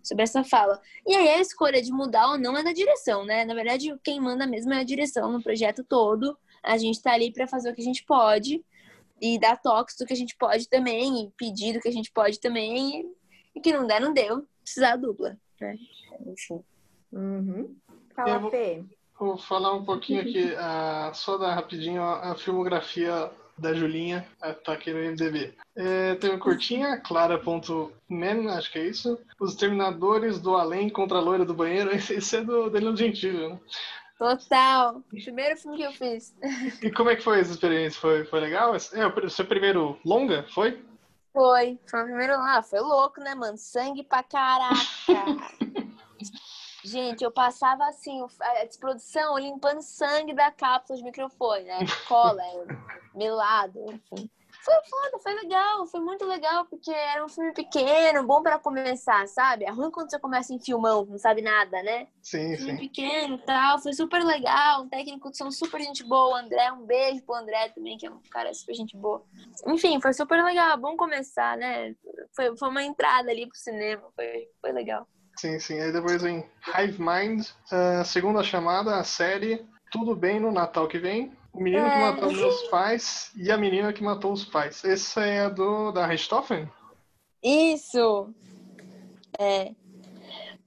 sobre 0.03 0.23
essa 0.23 0.45
fala. 0.45 0.81
E 1.07 1.15
aí 1.15 1.29
a 1.29 1.41
escolha 1.41 1.83
de 1.83 1.91
mudar 1.91 2.29
ou 2.29 2.39
não 2.39 2.57
é 2.57 2.63
da 2.63 2.73
direção, 2.73 3.25
né? 3.25 3.45
Na 3.45 3.55
verdade, 3.55 3.95
quem 4.03 4.21
manda 4.21 4.47
mesmo 4.47 4.73
é 4.73 4.81
a 4.81 4.85
direção 4.85 5.33
no 5.33 5.43
projeto 5.43 5.83
todo. 5.83 6.37
A 6.63 6.77
gente 6.77 7.03
tá 7.03 7.13
ali 7.13 7.33
para 7.33 7.47
fazer 7.47 7.71
o 7.71 7.75
que 7.75 7.81
a 7.81 7.85
gente 7.85 8.05
pode 8.05 8.65
e 9.21 9.39
dar 9.39 9.61
toques 9.61 9.97
do 9.97 10.07
que 10.07 10.13
a 10.13 10.17
gente 10.17 10.37
pode 10.37 10.69
também, 10.69 11.25
e 11.25 11.31
pedir 11.37 11.75
do 11.75 11.81
que 11.81 11.89
a 11.89 11.93
gente 11.93 12.11
pode 12.11 12.41
também. 12.41 13.01
E, 13.01 13.07
e 13.57 13.61
que 13.61 13.73
não 13.73 13.87
der, 13.87 14.01
não 14.01 14.13
deu. 14.13 14.47
Precisar 14.63 14.97
dupla, 14.97 15.39
né? 15.61 15.77
Enfim. 16.27 16.63
Uhum. 17.13 17.77
Fala, 18.15 18.51
Fê. 18.51 18.83
Vou 19.19 19.37
falar 19.37 19.75
um 19.75 19.85
pouquinho 19.85 20.23
aqui, 20.23 20.45
uh, 20.53 21.15
só 21.15 21.37
dar 21.37 21.55
rapidinho 21.55 22.03
a, 22.03 22.33
a 22.33 22.35
filmografia 22.35 23.31
da 23.61 23.75
Julinha, 23.75 24.27
tá 24.65 24.73
aqui 24.73 24.93
no 24.93 24.99
MDB. 24.99 25.55
É, 25.77 26.15
tem 26.17 26.31
uma 26.31 26.39
curtinha, 26.39 26.99
clara.men, 26.99 28.49
acho 28.51 28.73
que 28.73 28.79
é 28.79 28.87
isso. 28.87 29.19
Os 29.39 29.55
Terminadores 29.55 30.41
do 30.41 30.57
Além 30.57 30.89
contra 30.89 31.19
a 31.19 31.21
Loira 31.21 31.45
do 31.45 31.55
Banheiro. 31.55 31.91
Esse 31.95 32.37
é 32.37 32.45
do 32.45 32.71
Danilo 32.71 32.97
Gentili, 32.97 33.49
né? 33.49 33.59
Total. 34.19 35.03
Primeiro 35.09 35.57
filme 35.57 35.79
que 35.79 35.83
eu 35.83 35.93
fiz. 35.93 36.35
E 36.83 36.91
como 36.91 37.09
é 37.09 37.17
que 37.17 37.23
foi 37.23 37.41
essa 37.41 37.53
experiência? 37.53 37.99
Foi, 38.01 38.25
foi 38.25 38.41
legal? 38.41 38.75
É 38.75 39.07
o 39.07 39.31
seu 39.31 39.47
primeiro 39.47 39.99
longa, 40.05 40.45
foi? 40.53 40.85
Foi. 41.33 41.79
Foi 41.87 42.03
o 42.03 42.05
primeiro 42.05 42.33
lá. 42.35 42.63
Foi 42.63 42.81
louco, 42.81 43.21
né, 43.21 43.35
mano? 43.35 43.57
Sangue 43.57 44.03
pra 44.03 44.23
caraca. 44.23 44.75
Gente, 46.85 47.23
eu 47.23 47.31
passava 47.31 47.85
assim, 47.87 48.25
a 48.41 48.65
desprodução 48.65 49.39
limpando 49.39 49.83
sangue 49.83 50.35
da 50.35 50.51
cápsula 50.51 50.99
de 50.99 51.05
microfone, 51.05 51.65
né? 51.65 51.79
Cola, 52.09 52.43
é, 52.43 52.67
melado, 53.15 53.79
enfim. 53.91 54.31
Foi 54.63 54.75
foda, 54.91 55.19
foi 55.23 55.35
legal, 55.35 55.87
foi 55.87 56.01
muito 56.01 56.25
legal, 56.27 56.67
porque 56.67 56.91
era 56.91 57.25
um 57.25 57.29
filme 57.29 57.53
pequeno, 57.53 58.27
bom 58.27 58.43
para 58.43 58.59
começar, 58.59 59.27
sabe? 59.27 59.65
É 59.65 59.71
ruim 59.71 59.91
quando 59.91 60.11
você 60.11 60.19
começa 60.19 60.53
em 60.53 60.59
filmão, 60.59 61.07
não 61.07 61.17
sabe 61.17 61.41
nada, 61.41 61.83
né? 61.83 62.09
Sim, 62.21 62.57
filme 62.57 62.73
sim. 62.73 62.77
pequeno 62.77 63.37
e 63.37 63.39
tal, 63.39 63.79
foi 63.79 63.95
super 63.95 64.23
legal, 64.23 64.83
um 64.83 64.89
técnico 64.89 65.31
de 65.31 65.39
som 65.39 65.51
super 65.51 65.81
gente 65.81 66.05
boa, 66.05 66.35
o 66.35 66.37
André, 66.37 66.71
um 66.73 66.85
beijo 66.85 67.23
pro 67.23 67.37
André 67.37 67.71
também, 67.71 67.97
que 67.97 68.07
é 68.07 68.11
um 68.11 68.21
cara 68.31 68.53
super 68.53 68.75
gente 68.75 68.97
boa. 68.97 69.25
Enfim, 69.67 69.99
foi 70.01 70.13
super 70.13 70.45
legal, 70.45 70.77
bom 70.77 70.95
começar, 70.95 71.57
né? 71.57 71.95
Foi, 72.35 72.55
foi 72.57 72.69
uma 72.69 72.83
entrada 72.83 73.31
ali 73.31 73.47
pro 73.47 73.57
cinema, 73.57 74.11
foi, 74.15 74.47
foi 74.61 74.73
legal. 74.73 75.07
Sim, 75.41 75.59
sim. 75.59 75.81
Aí 75.81 75.91
depois 75.91 76.21
vem 76.21 76.45
Hive 76.69 77.01
Mind, 77.01 77.47
uh, 77.73 78.05
segunda 78.05 78.43
chamada, 78.43 78.97
a 78.97 79.05
série. 79.05 79.65
Tudo 79.91 80.15
Bem 80.15 80.39
no 80.39 80.53
Natal 80.53 80.87
que 80.87 80.99
Vem, 80.99 81.33
O 81.55 81.63
Menino 81.63 81.87
é. 81.87 81.91
que 81.91 81.99
Matou 81.99 82.31
Meus 82.31 82.63
Pais 82.65 83.33
e 83.35 83.51
A 83.51 83.57
Menina 83.57 83.91
que 83.91 84.05
Matou 84.05 84.35
os 84.35 84.45
Pais. 84.45 84.85
Esse 84.85 85.19
é 85.19 85.49
do 85.49 85.93
da 85.93 86.05
Richthofen? 86.05 86.71
Isso! 87.43 88.29
É. 89.39 89.73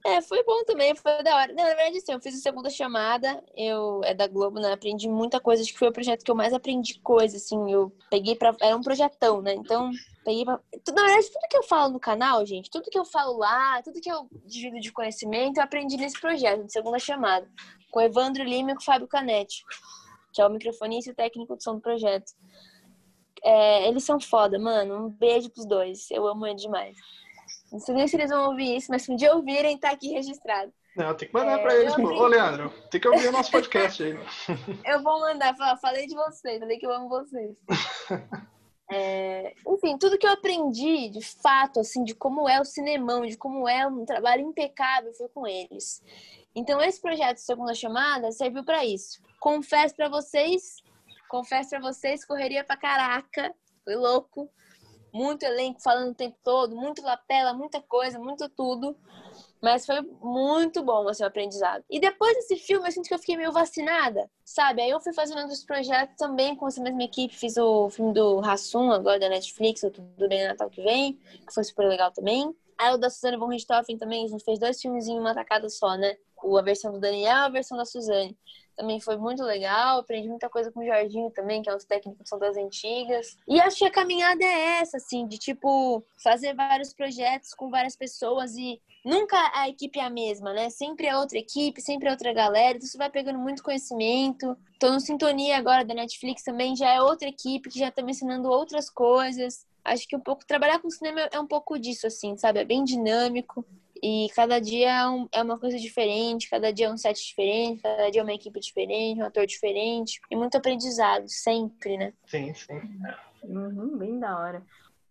É, 0.06 0.22
foi 0.22 0.44
bom 0.44 0.66
também, 0.66 0.94
foi 0.96 1.24
da 1.24 1.34
hora. 1.34 1.54
Não, 1.54 1.64
na 1.64 1.76
verdade, 1.76 1.98
assim, 1.98 2.12
eu 2.12 2.20
fiz 2.20 2.36
a 2.36 2.42
segunda 2.42 2.70
chamada, 2.70 3.42
eu 3.56 4.02
é 4.04 4.14
da 4.14 4.28
Globo, 4.28 4.60
né? 4.60 4.74
Aprendi 4.74 5.08
muita 5.08 5.40
coisa, 5.40 5.64
acho 5.64 5.72
que 5.72 5.80
foi 5.80 5.88
o 5.88 5.94
projeto 5.94 6.26
que 6.26 6.30
eu 6.30 6.36
mais 6.36 6.54
aprendi 6.54 7.00
coisa, 7.00 7.38
assim. 7.38 7.72
Eu 7.72 7.90
peguei 8.10 8.36
pra. 8.36 8.54
Era 8.62 8.76
um 8.76 8.82
projetão, 8.82 9.42
né? 9.42 9.54
Então, 9.54 9.92
peguei 10.26 10.44
pra. 10.44 10.60
Na 10.90 11.04
verdade, 11.04 11.28
tudo 11.32 11.48
que 11.50 11.58
eu 11.58 11.64
falo 11.64 11.94
no 11.94 12.00
canal, 12.02 12.46
gente, 12.46 12.70
tudo 12.70 12.90
que 12.90 13.00
eu 13.00 13.06
falo 13.06 13.38
lá, 13.38 13.82
tudo 13.82 14.02
que 14.02 14.12
eu 14.12 14.28
divido 14.46 14.80
de 14.82 14.92
conhecimento, 14.92 15.58
eu 15.58 15.64
aprendi 15.64 15.96
nesse 15.96 16.20
projeto, 16.20 16.66
de 16.66 16.74
segunda 16.74 17.00
chamada, 17.00 17.50
com 17.90 18.00
o 18.00 18.04
Evandro 18.04 18.44
Lima 18.44 18.72
e 18.72 18.76
com 18.76 18.82
o 18.82 18.86
Fábio 18.86 19.08
Canetti, 19.08 19.64
que 20.34 20.42
é 20.42 20.46
o 20.46 20.50
microfonista 20.50 21.12
e 21.12 21.16
técnico 21.16 21.56
de 21.56 21.64
som 21.64 21.76
do 21.76 21.82
projeto. 21.82 22.34
É, 23.42 23.88
eles 23.88 24.04
são 24.04 24.20
foda, 24.20 24.60
mano. 24.60 25.06
Um 25.06 25.10
beijo 25.10 25.50
pros 25.50 25.66
dois. 25.66 26.10
Eu 26.12 26.28
amo 26.28 26.46
eles 26.46 26.62
demais. 26.62 26.98
Não 27.74 27.80
sei 27.80 27.96
nem 27.96 28.08
se 28.08 28.16
eles 28.16 28.30
vão 28.30 28.52
ouvir 28.52 28.78
isso, 28.78 28.92
mas 28.92 29.02
se 29.02 29.12
um 29.12 29.16
dia 29.16 29.34
ouvirem, 29.34 29.80
tá 29.80 29.90
aqui 29.90 30.10
registrado. 30.10 30.72
Não, 30.96 31.18
tem 31.18 31.28
que 31.28 31.34
mandar 31.34 31.60
é, 31.60 31.64
pra 31.64 31.76
eles, 31.76 31.96
pô. 31.96 32.04
Ô, 32.04 32.28
Leandro, 32.28 32.72
tem 32.92 33.02
que 33.02 33.08
ouvir 33.08 33.30
o 33.30 33.32
nosso 33.32 33.50
podcast 33.50 34.04
aí. 34.04 34.12
eu 34.86 35.02
vou 35.02 35.20
mandar, 35.20 35.56
falei 35.82 36.06
de 36.06 36.14
vocês, 36.14 36.60
falei 36.60 36.78
que 36.78 36.86
eu 36.86 36.94
amo 36.94 37.10
vocês. 37.10 37.58
É, 38.92 39.56
enfim, 39.66 39.98
tudo 39.98 40.20
que 40.20 40.28
eu 40.28 40.34
aprendi, 40.34 41.10
de 41.10 41.22
fato, 41.22 41.80
assim, 41.80 42.04
de 42.04 42.14
como 42.14 42.48
é 42.48 42.62
o 42.62 42.66
cinemão, 42.66 43.26
de 43.26 43.36
como 43.36 43.68
é 43.68 43.88
um 43.88 44.06
trabalho 44.06 44.44
impecável, 44.44 45.12
foi 45.14 45.28
com 45.30 45.48
eles. 45.48 46.04
Então, 46.54 46.80
esse 46.80 47.02
projeto 47.02 47.38
Segunda 47.38 47.74
Chamada 47.74 48.32
serviu 48.32 48.64
para 48.64 48.86
isso. 48.86 49.20
Confesso 49.40 49.96
para 49.96 50.10
vocês, 50.10 50.76
confesso 51.28 51.72
para 51.72 51.80
vocês, 51.80 52.24
correria 52.24 52.64
pra 52.64 52.78
caraca, 52.78 53.56
foi 53.84 53.96
louco 53.96 54.48
muito 55.14 55.44
elenco 55.44 55.82
falando 55.82 56.12
o 56.12 56.16
tempo 56.16 56.36
todo, 56.44 56.76
muito 56.76 57.04
lapela, 57.04 57.54
muita 57.54 57.80
coisa, 57.82 58.18
muito 58.18 58.50
tudo. 58.50 58.98
Mas 59.62 59.86
foi 59.86 60.02
muito 60.22 60.84
bom 60.84 61.08
assim, 61.08 61.24
o 61.24 61.28
aprendizado. 61.28 61.86
E 61.90 61.98
depois 61.98 62.36
desse 62.36 62.58
filme, 62.58 62.86
eu 62.86 62.92
sinto 62.92 63.08
que 63.08 63.14
eu 63.14 63.20
fiquei 63.20 63.38
meio 63.38 63.52
vacinada, 63.52 64.30
sabe? 64.44 64.82
Aí 64.82 64.90
eu 64.90 65.00
fui 65.00 65.14
fazendo 65.14 65.40
outros 65.40 65.64
projetos 65.64 66.18
também 66.18 66.54
com 66.54 66.68
essa 66.68 66.82
mesma 66.82 67.04
equipe. 67.04 67.34
Fiz 67.34 67.56
o 67.56 67.90
filme 67.90 68.14
do 68.14 68.42
Rassum, 68.42 68.92
agora 68.92 69.20
da 69.20 69.30
Netflix, 69.30 69.84
o 69.84 69.92
Tudo 69.92 70.28
Bem 70.28 70.46
Natal 70.46 70.70
que 70.70 70.84
vem, 70.84 71.14
que 71.14 71.54
foi 71.54 71.64
super 71.64 71.88
legal 71.88 72.12
também. 72.12 72.54
Aí 72.78 72.94
o 72.94 72.98
da 72.98 73.10
Suzane 73.10 73.38
von 73.38 73.48
Richthofen 73.48 73.98
também, 73.98 74.26
a 74.26 74.28
gente 74.28 74.44
fez 74.44 74.60
dois 74.60 74.82
filmes 74.82 75.08
em 75.08 75.18
uma 75.18 75.34
tacada 75.34 75.70
só, 75.70 75.96
né? 75.96 76.18
A 76.58 76.62
versão 76.62 76.92
do 76.92 77.00
Daniel 77.00 77.38
e 77.38 77.46
a 77.46 77.50
versão 77.50 77.78
da 77.78 77.86
Suzane 77.86 78.38
também 78.76 79.00
foi 79.00 79.18
muito 79.18 79.44
legal. 79.44 80.00
Aprendi 80.00 80.28
muita 80.28 80.50
coisa 80.50 80.72
com 80.72 80.80
o 80.80 80.86
Jorginho 80.86 81.30
também, 81.32 81.62
que 81.62 81.70
é 81.70 81.76
um 81.76 81.78
técnico 81.78 82.24
que 82.24 82.30
são 82.30 82.40
das 82.40 82.58
antigas. 82.58 83.38
E 83.48 83.60
acho 83.60 83.78
que 83.78 83.86
a 83.86 83.92
caminhada 83.92 84.44
é 84.44 84.80
essa, 84.82 84.98
assim, 84.98 85.28
de 85.28 85.38
tipo, 85.38 86.04
fazer 86.22 86.54
vários 86.54 86.94
projetos 86.94 87.54
com 87.54 87.70
várias 87.70 87.96
pessoas 87.96 88.56
e 88.56 88.82
nunca 89.04 89.38
a 89.54 89.70
equipe 89.70 90.00
é 90.00 90.04
a 90.04 90.10
mesma, 90.10 90.54
né? 90.54 90.70
Sempre 90.70 91.08
é 91.08 91.18
outra 91.18 91.38
equipe, 91.38 91.82
sempre 91.82 92.08
é 92.08 92.12
outra 92.12 92.34
galera. 92.34 92.78
Então 92.78 92.88
você 92.88 92.98
vai 92.98 93.10
pegando 93.10 93.40
muito 93.40 93.64
conhecimento. 93.64 94.58
Tô 94.80 94.92
no 94.92 95.00
Sintonia 95.00 95.58
agora 95.58 95.86
da 95.86 95.94
Netflix 95.94 96.44
também, 96.44 96.76
já 96.76 96.90
é 96.90 97.02
outra 97.02 97.28
equipe 97.28 97.70
que 97.70 97.80
já 97.80 97.92
tá 97.92 98.02
me 98.02 98.12
ensinando 98.12 98.50
outras 98.50 98.90
coisas. 98.90 99.66
Acho 99.84 100.08
que 100.08 100.16
um 100.16 100.20
pouco 100.20 100.46
trabalhar 100.46 100.80
com 100.80 100.90
cinema 100.90 101.28
é 101.32 101.40
um 101.40 101.48
pouco 101.48 101.78
disso, 101.78 102.08
assim, 102.08 102.38
sabe? 102.38 102.60
É 102.60 102.66
bem 102.66 102.84
dinâmico. 102.84 103.66
E 104.04 104.28
cada 104.36 104.60
dia 104.60 104.92
é, 104.92 105.08
um, 105.08 105.30
é, 105.32 105.42
uma 105.42 105.58
coisa 105.58 105.78
diferente, 105.78 106.50
cada 106.50 106.74
dia 106.74 106.88
é 106.88 106.92
um 106.92 106.98
set 106.98 107.26
diferente, 107.26 107.82
cada 107.82 108.10
dia 108.10 108.20
é 108.20 108.24
uma 108.24 108.34
equipe 108.34 108.60
diferente, 108.60 109.22
um 109.22 109.26
ator 109.26 109.46
diferente. 109.46 110.20
E 110.30 110.36
muito 110.36 110.58
aprendizado, 110.58 111.24
sempre, 111.30 111.96
né? 111.96 112.14
Sim, 112.28 112.54
sim. 112.54 112.82
Uhum, 113.44 113.98
bem 113.98 114.20
da 114.20 114.38
hora. 114.38 114.62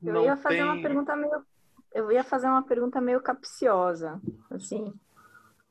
Eu 0.02 0.12
Não 0.12 0.24
ia 0.24 0.36
fazer 0.36 0.56
tem... 0.56 0.64
uma 0.64 0.82
pergunta 0.82 1.16
meio. 1.16 1.42
Eu 1.94 2.12
ia 2.12 2.22
fazer 2.22 2.48
uma 2.48 2.62
pergunta 2.62 3.00
meio 3.00 3.22
capciosa, 3.22 4.20
assim. 4.50 4.92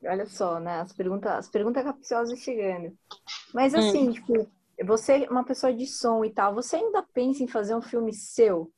Olha 0.04 0.26
só, 0.26 0.58
né? 0.58 0.80
As 0.80 0.92
perguntas, 0.92 1.32
as 1.32 1.48
perguntas 1.48 1.84
capciosas 1.84 2.40
chegando. 2.40 2.92
Mas 3.54 3.72
assim, 3.72 4.08
hum. 4.08 4.12
tipo, 4.12 4.50
você 4.84 5.26
é 5.26 5.30
uma 5.30 5.44
pessoa 5.44 5.72
de 5.72 5.86
som 5.86 6.24
e 6.24 6.30
tal, 6.30 6.56
você 6.56 6.74
ainda 6.74 7.06
pensa 7.14 7.44
em 7.44 7.46
fazer 7.46 7.76
um 7.76 7.82
filme 7.82 8.12
seu, 8.12 8.68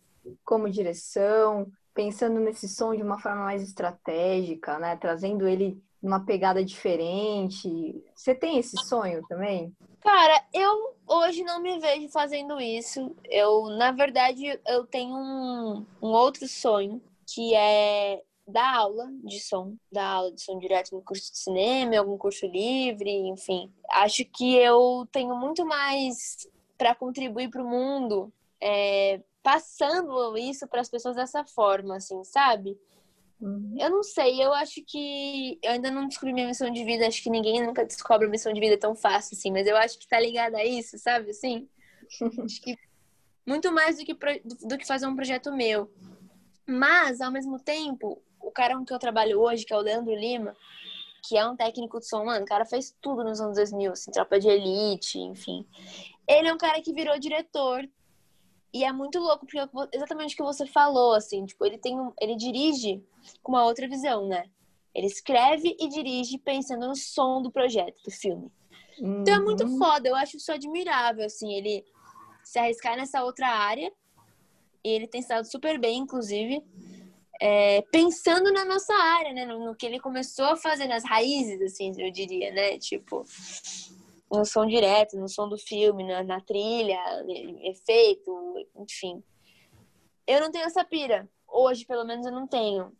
como 0.44 0.68
direção, 0.68 1.72
pensando 1.94 2.40
nesse 2.40 2.68
som 2.68 2.94
de 2.94 3.02
uma 3.02 3.18
forma 3.18 3.44
mais 3.44 3.62
estratégica, 3.62 4.78
né? 4.78 4.96
Trazendo 4.96 5.46
ele 5.46 5.82
uma 6.02 6.20
pegada 6.20 6.62
diferente. 6.62 8.04
Você 8.14 8.34
tem 8.34 8.58
esse 8.58 8.76
sonho 8.84 9.24
também? 9.26 9.74
Cara, 10.00 10.44
eu 10.52 10.94
hoje 11.06 11.42
não 11.42 11.62
me 11.62 11.78
vejo 11.78 12.08
fazendo 12.10 12.60
isso. 12.60 13.16
Eu, 13.24 13.68
na 13.70 13.92
verdade, 13.92 14.60
eu 14.66 14.84
tenho 14.86 15.14
um, 15.16 15.86
um 16.02 16.08
outro 16.08 16.46
sonho, 16.46 17.00
que 17.26 17.54
é 17.54 18.22
dar 18.46 18.76
aula 18.76 19.08
de 19.24 19.40
som, 19.40 19.74
dar 19.90 20.06
aula 20.06 20.32
de 20.32 20.42
som 20.42 20.58
direto 20.58 20.94
no 20.94 21.00
curso 21.00 21.32
de 21.32 21.38
cinema, 21.38 21.96
algum 21.96 22.18
curso 22.18 22.46
livre, 22.46 23.10
enfim. 23.10 23.72
Acho 23.90 24.26
que 24.26 24.54
eu 24.56 25.08
tenho 25.10 25.34
muito 25.34 25.64
mais 25.64 26.46
para 26.76 26.94
contribuir 26.94 27.48
para 27.48 27.62
o 27.62 27.68
mundo 27.68 28.30
é, 28.60 29.20
passando 29.44 30.38
isso 30.38 30.66
para 30.66 30.80
as 30.80 30.88
pessoas 30.88 31.16
dessa 31.16 31.44
forma, 31.44 31.96
assim, 31.96 32.24
sabe? 32.24 32.78
Uhum. 33.38 33.76
Eu 33.78 33.90
não 33.90 34.02
sei, 34.02 34.42
eu 34.42 34.54
acho 34.54 34.82
que. 34.86 35.58
Eu 35.62 35.72
ainda 35.72 35.90
não 35.90 36.08
descobri 36.08 36.32
minha 36.32 36.46
missão 36.46 36.70
de 36.70 36.82
vida, 36.82 37.06
acho 37.06 37.22
que 37.22 37.28
ninguém 37.28 37.62
nunca 37.62 37.84
descobre 37.84 38.26
a 38.26 38.30
missão 38.30 38.54
de 38.54 38.58
vida 38.58 38.78
tão 38.78 38.96
fácil, 38.96 39.36
assim, 39.36 39.52
mas 39.52 39.66
eu 39.66 39.76
acho 39.76 39.98
que 39.98 40.08
tá 40.08 40.18
ligada 40.18 40.56
a 40.56 40.64
isso, 40.64 40.98
sabe? 40.98 41.30
Assim, 41.30 41.68
acho 42.42 42.62
que 42.62 42.74
muito 43.46 43.70
mais 43.70 43.98
do 43.98 44.04
que, 44.06 44.14
do 44.62 44.78
que 44.78 44.86
fazer 44.86 45.06
um 45.06 45.14
projeto 45.14 45.52
meu. 45.52 45.92
Mas, 46.66 47.20
ao 47.20 47.30
mesmo 47.30 47.60
tempo, 47.60 48.22
o 48.40 48.50
cara 48.50 48.74
com 48.74 48.84
que 48.86 48.94
eu 48.94 48.98
trabalho 48.98 49.38
hoje, 49.38 49.66
que 49.66 49.74
é 49.74 49.76
o 49.76 49.80
Leandro 49.80 50.14
Lima, 50.14 50.56
que 51.28 51.36
é 51.36 51.46
um 51.46 51.54
técnico 51.54 52.00
de 52.00 52.08
som, 52.08 52.24
mano, 52.24 52.46
o 52.46 52.48
cara 52.48 52.64
fez 52.64 52.96
tudo 53.02 53.22
nos 53.22 53.42
anos 53.42 53.56
2000, 53.56 53.92
assim, 53.92 54.10
tropa 54.10 54.40
de 54.40 54.48
elite, 54.48 55.18
enfim. 55.18 55.66
Ele 56.26 56.48
é 56.48 56.54
um 56.54 56.58
cara 56.58 56.80
que 56.80 56.94
virou 56.94 57.18
diretor 57.18 57.86
e 58.74 58.82
é 58.82 58.92
muito 58.92 59.20
louco, 59.20 59.46
porque 59.46 59.58
exatamente 59.92 60.34
o 60.34 60.36
que 60.36 60.42
você 60.42 60.66
falou, 60.66 61.14
assim, 61.14 61.46
tipo, 61.46 61.64
ele 61.64 61.78
tem 61.78 61.96
um, 61.98 62.12
ele 62.20 62.34
dirige 62.34 63.00
com 63.40 63.52
uma 63.52 63.64
outra 63.64 63.88
visão, 63.88 64.26
né? 64.26 64.50
Ele 64.92 65.06
escreve 65.06 65.76
e 65.78 65.88
dirige 65.88 66.38
pensando 66.38 66.88
no 66.88 66.96
som 66.96 67.40
do 67.40 67.52
projeto, 67.52 68.02
do 68.02 68.10
filme. 68.10 68.50
Uhum. 68.98 69.20
Então 69.20 69.34
é 69.34 69.38
muito 69.38 69.64
uhum. 69.64 69.78
foda, 69.78 70.08
eu 70.08 70.16
acho 70.16 70.38
isso 70.38 70.50
admirável, 70.50 71.24
assim, 71.24 71.52
ele 71.54 71.84
se 72.42 72.58
arriscar 72.58 72.96
nessa 72.96 73.22
outra 73.22 73.46
área. 73.48 73.92
E 74.82 74.88
ele 74.88 75.06
tem 75.06 75.20
estado 75.20 75.44
super 75.46 75.78
bem, 75.78 76.00
inclusive, 76.00 76.60
é, 77.40 77.80
pensando 77.92 78.52
na 78.52 78.64
nossa 78.64 78.92
área, 78.92 79.32
né? 79.32 79.46
No, 79.46 79.66
no, 79.66 79.76
que 79.76 79.86
ele 79.86 80.00
começou 80.00 80.46
a 80.46 80.56
fazer 80.56 80.88
nas 80.88 81.04
raízes, 81.04 81.62
assim, 81.62 81.92
eu 81.96 82.10
diria, 82.10 82.52
né? 82.52 82.76
Tipo, 82.78 83.24
no 84.30 84.44
som 84.44 84.66
direto, 84.66 85.16
no 85.16 85.28
som 85.28 85.48
do 85.48 85.58
filme, 85.58 86.04
na, 86.04 86.22
na 86.22 86.40
trilha, 86.40 86.98
efeito, 87.62 88.66
enfim. 88.76 89.22
Eu 90.26 90.40
não 90.40 90.50
tenho 90.50 90.64
essa 90.64 90.84
pira. 90.84 91.28
Hoje, 91.46 91.84
pelo 91.84 92.04
menos, 92.04 92.26
eu 92.26 92.32
não 92.32 92.46
tenho. 92.46 92.92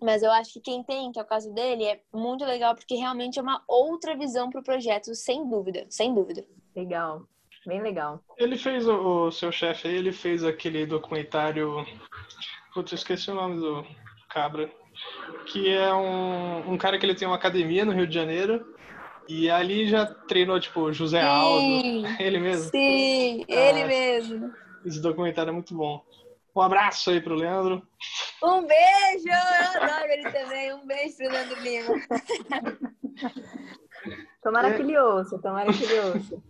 Mas 0.00 0.22
eu 0.22 0.30
acho 0.32 0.54
que 0.54 0.60
quem 0.60 0.82
tem, 0.82 1.12
que 1.12 1.18
é 1.18 1.22
o 1.22 1.26
caso 1.26 1.52
dele, 1.52 1.84
é 1.84 2.00
muito 2.12 2.44
legal 2.44 2.74
porque 2.74 2.94
realmente 2.94 3.38
é 3.38 3.42
uma 3.42 3.62
outra 3.68 4.16
visão 4.16 4.48
para 4.48 4.60
o 4.60 4.64
projeto, 4.64 5.14
sem 5.14 5.48
dúvida, 5.48 5.86
sem 5.90 6.14
dúvida. 6.14 6.44
Legal, 6.74 7.26
bem 7.66 7.82
legal. 7.82 8.22
Ele 8.38 8.56
fez 8.56 8.88
o, 8.88 9.26
o 9.26 9.30
seu 9.30 9.52
chefe, 9.52 9.88
ele 9.88 10.10
fez 10.10 10.42
aquele 10.42 10.86
documentário. 10.86 11.84
Putz, 12.72 12.92
esqueci 12.92 13.30
o 13.30 13.34
nome 13.34 13.60
do 13.60 13.86
cabra. 14.30 14.70
Que 15.46 15.68
é 15.68 15.92
um, 15.92 16.72
um 16.72 16.78
cara 16.78 16.98
que 16.98 17.04
ele 17.04 17.14
tem 17.14 17.28
uma 17.28 17.36
academia 17.36 17.84
no 17.84 17.92
Rio 17.92 18.06
de 18.06 18.14
Janeiro 18.14 18.74
e 19.28 19.50
ali 19.50 19.88
já 19.88 20.06
treinou, 20.06 20.58
tipo, 20.60 20.92
José 20.92 21.20
Sim, 21.20 21.26
Aldo. 21.26 22.08
Ele 22.20 22.38
mesmo? 22.38 22.70
Sim, 22.70 23.44
ah, 23.48 23.52
ele 23.52 23.84
mesmo. 23.84 24.52
Esse 24.84 25.00
documentário 25.00 25.50
é 25.50 25.52
muito 25.52 25.74
bom. 25.74 26.02
Um 26.54 26.60
abraço 26.60 27.10
aí 27.10 27.20
pro 27.20 27.34
Leandro. 27.34 27.86
Um 28.42 28.66
beijo! 28.66 29.28
Eu 29.28 29.82
adoro 29.82 30.10
ele 30.10 30.30
também. 30.30 30.72
Um 30.74 30.86
beijo 30.86 31.16
pro 31.16 31.28
Leandro 31.28 31.60
Lima. 31.60 31.94
Tomara 34.42 34.68
é. 34.70 34.74
que 34.74 34.82
ele 34.82 34.98
ouça, 34.98 35.38
tomara 35.38 35.72
que 35.72 35.84
ele 35.84 36.00
ouça. 36.00 36.42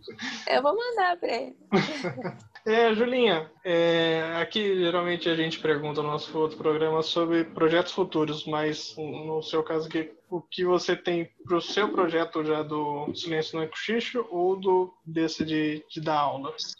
Eu 0.49 0.63
vou 0.63 0.75
mandar 0.75 1.17
pra 1.17 1.29
ele. 1.29 1.57
É, 2.65 2.93
Julinha, 2.93 3.49
é, 3.65 4.35
aqui 4.39 4.75
geralmente 4.75 5.27
a 5.27 5.35
gente 5.35 5.59
pergunta 5.59 6.01
no 6.03 6.09
nosso 6.09 6.37
outro 6.37 6.57
programa 6.57 7.01
sobre 7.01 7.43
projetos 7.43 7.91
futuros, 7.91 8.45
mas 8.45 8.95
no 8.97 9.41
seu 9.41 9.63
caso 9.63 9.89
o 10.29 10.41
que 10.41 10.63
você 10.63 10.95
tem 10.95 11.27
para 11.43 11.57
o 11.57 11.61
seu 11.61 11.91
projeto 11.91 12.43
já 12.45 12.61
do 12.61 13.11
Silêncio 13.15 13.59
no 13.59 13.67
Cochicho 13.67 14.27
ou 14.29 14.55
do 14.55 14.93
desse 15.03 15.43
de, 15.43 15.83
de 15.89 15.99
dar 15.99 16.19
aulas? 16.19 16.75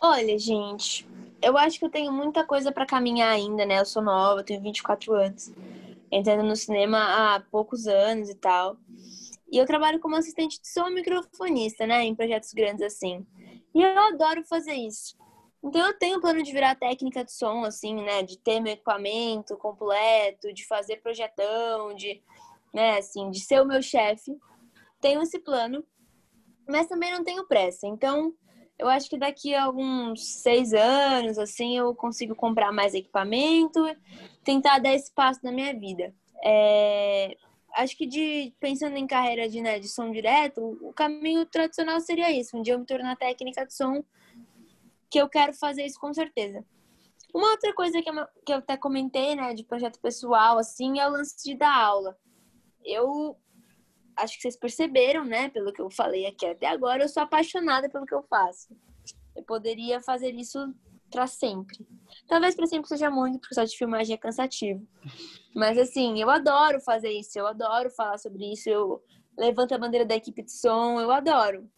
Olha, 0.00 0.38
gente, 0.38 1.06
eu 1.42 1.58
acho 1.58 1.80
que 1.80 1.84
eu 1.84 1.90
tenho 1.90 2.12
muita 2.12 2.44
coisa 2.44 2.70
para 2.70 2.86
caminhar 2.86 3.32
ainda, 3.32 3.66
né? 3.66 3.80
Eu 3.80 3.86
sou 3.86 4.02
nova, 4.02 4.44
tenho 4.44 4.62
24 4.62 5.12
anos. 5.14 5.52
Entrando 6.12 6.44
no 6.44 6.54
cinema 6.54 6.98
há 6.98 7.40
poucos 7.40 7.88
anos 7.88 8.30
e 8.30 8.34
tal. 8.36 8.76
E 9.50 9.58
eu 9.58 9.66
trabalho 9.66 9.98
como 9.98 10.14
assistente 10.14 10.60
de 10.60 10.68
som 10.68 10.90
microfonista, 10.90 11.86
né? 11.86 12.04
Em 12.04 12.14
projetos 12.14 12.52
grandes 12.52 12.82
assim. 12.82 13.26
E 13.74 13.82
eu 13.82 13.98
adoro 13.98 14.44
fazer 14.44 14.74
isso. 14.74 15.16
Então 15.64 15.86
eu 15.86 15.98
tenho 15.98 16.20
plano 16.20 16.42
de 16.42 16.52
virar 16.52 16.74
técnica 16.74 17.24
de 17.24 17.32
som, 17.32 17.64
assim, 17.64 17.94
né? 17.94 18.22
De 18.22 18.38
ter 18.38 18.60
meu 18.60 18.74
equipamento 18.74 19.56
completo, 19.56 20.52
de 20.52 20.66
fazer 20.66 21.00
projetão, 21.00 21.94
de, 21.94 22.22
né, 22.72 22.98
assim, 22.98 23.30
de 23.30 23.40
ser 23.40 23.62
o 23.62 23.66
meu 23.66 23.80
chefe. 23.80 24.36
Tenho 25.00 25.22
esse 25.22 25.38
plano, 25.38 25.82
mas 26.68 26.86
também 26.86 27.10
não 27.10 27.24
tenho 27.24 27.46
pressa. 27.46 27.86
Então, 27.86 28.34
eu 28.78 28.88
acho 28.88 29.08
que 29.08 29.16
daqui 29.16 29.54
a 29.54 29.64
alguns 29.64 30.42
seis 30.42 30.74
anos, 30.74 31.38
assim, 31.38 31.78
eu 31.78 31.94
consigo 31.94 32.34
comprar 32.34 32.70
mais 32.70 32.92
equipamento, 32.92 33.80
tentar 34.44 34.80
dar 34.80 34.94
espaço 34.94 35.40
na 35.42 35.50
minha 35.50 35.72
vida. 35.72 36.14
É... 36.44 37.36
Acho 37.76 37.96
que 37.96 38.06
de 38.06 38.54
pensando 38.60 38.96
em 38.96 39.06
carreira 39.06 39.48
de, 39.48 39.60
né, 39.60 39.78
de 39.78 39.88
som 39.88 40.10
direto, 40.12 40.78
o 40.82 40.92
caminho 40.92 41.44
tradicional 41.46 42.00
seria 42.00 42.30
isso. 42.30 42.56
Um 42.56 42.62
dia 42.62 42.74
eu 42.74 42.78
me 42.78 42.86
tornar 42.86 43.16
técnica 43.16 43.66
de 43.66 43.74
som 43.74 44.04
que 45.14 45.18
eu 45.20 45.28
quero 45.28 45.54
fazer 45.54 45.86
isso 45.86 46.00
com 46.00 46.12
certeza. 46.12 46.64
Uma 47.32 47.52
outra 47.52 47.72
coisa 47.72 48.02
que 48.02 48.10
eu, 48.10 48.14
que 48.44 48.52
eu 48.52 48.56
até 48.56 48.76
comentei, 48.76 49.36
né, 49.36 49.54
de 49.54 49.62
projeto 49.62 50.00
pessoal, 50.00 50.58
assim, 50.58 50.98
é 50.98 51.06
o 51.06 51.12
lance 51.12 51.36
de 51.44 51.56
dar 51.56 51.72
aula. 51.72 52.18
Eu 52.84 53.38
acho 54.16 54.34
que 54.34 54.42
vocês 54.42 54.56
perceberam, 54.56 55.24
né, 55.24 55.50
pelo 55.50 55.72
que 55.72 55.80
eu 55.80 55.88
falei 55.88 56.26
aqui 56.26 56.44
até 56.44 56.66
agora, 56.66 57.04
eu 57.04 57.08
sou 57.08 57.22
apaixonada 57.22 57.88
pelo 57.88 58.04
que 58.04 58.14
eu 58.14 58.24
faço. 58.24 58.76
Eu 59.36 59.44
poderia 59.44 60.00
fazer 60.00 60.34
isso 60.34 60.74
para 61.08 61.28
sempre. 61.28 61.78
Talvez 62.26 62.56
para 62.56 62.66
sempre 62.66 62.88
seja 62.88 63.08
muito, 63.08 63.38
porque 63.38 63.54
só 63.54 63.62
de 63.62 63.78
filmagem 63.78 64.14
é 64.14 64.18
cansativo. 64.18 64.84
Mas 65.54 65.78
assim, 65.78 66.20
eu 66.20 66.28
adoro 66.28 66.80
fazer 66.80 67.12
isso, 67.12 67.38
eu 67.38 67.46
adoro 67.46 67.88
falar 67.88 68.18
sobre 68.18 68.52
isso, 68.52 68.68
eu 68.68 69.00
levanto 69.38 69.76
a 69.76 69.78
bandeira 69.78 70.04
da 70.04 70.16
equipe 70.16 70.42
de 70.42 70.50
som, 70.50 71.00
eu 71.00 71.12
adoro. 71.12 71.70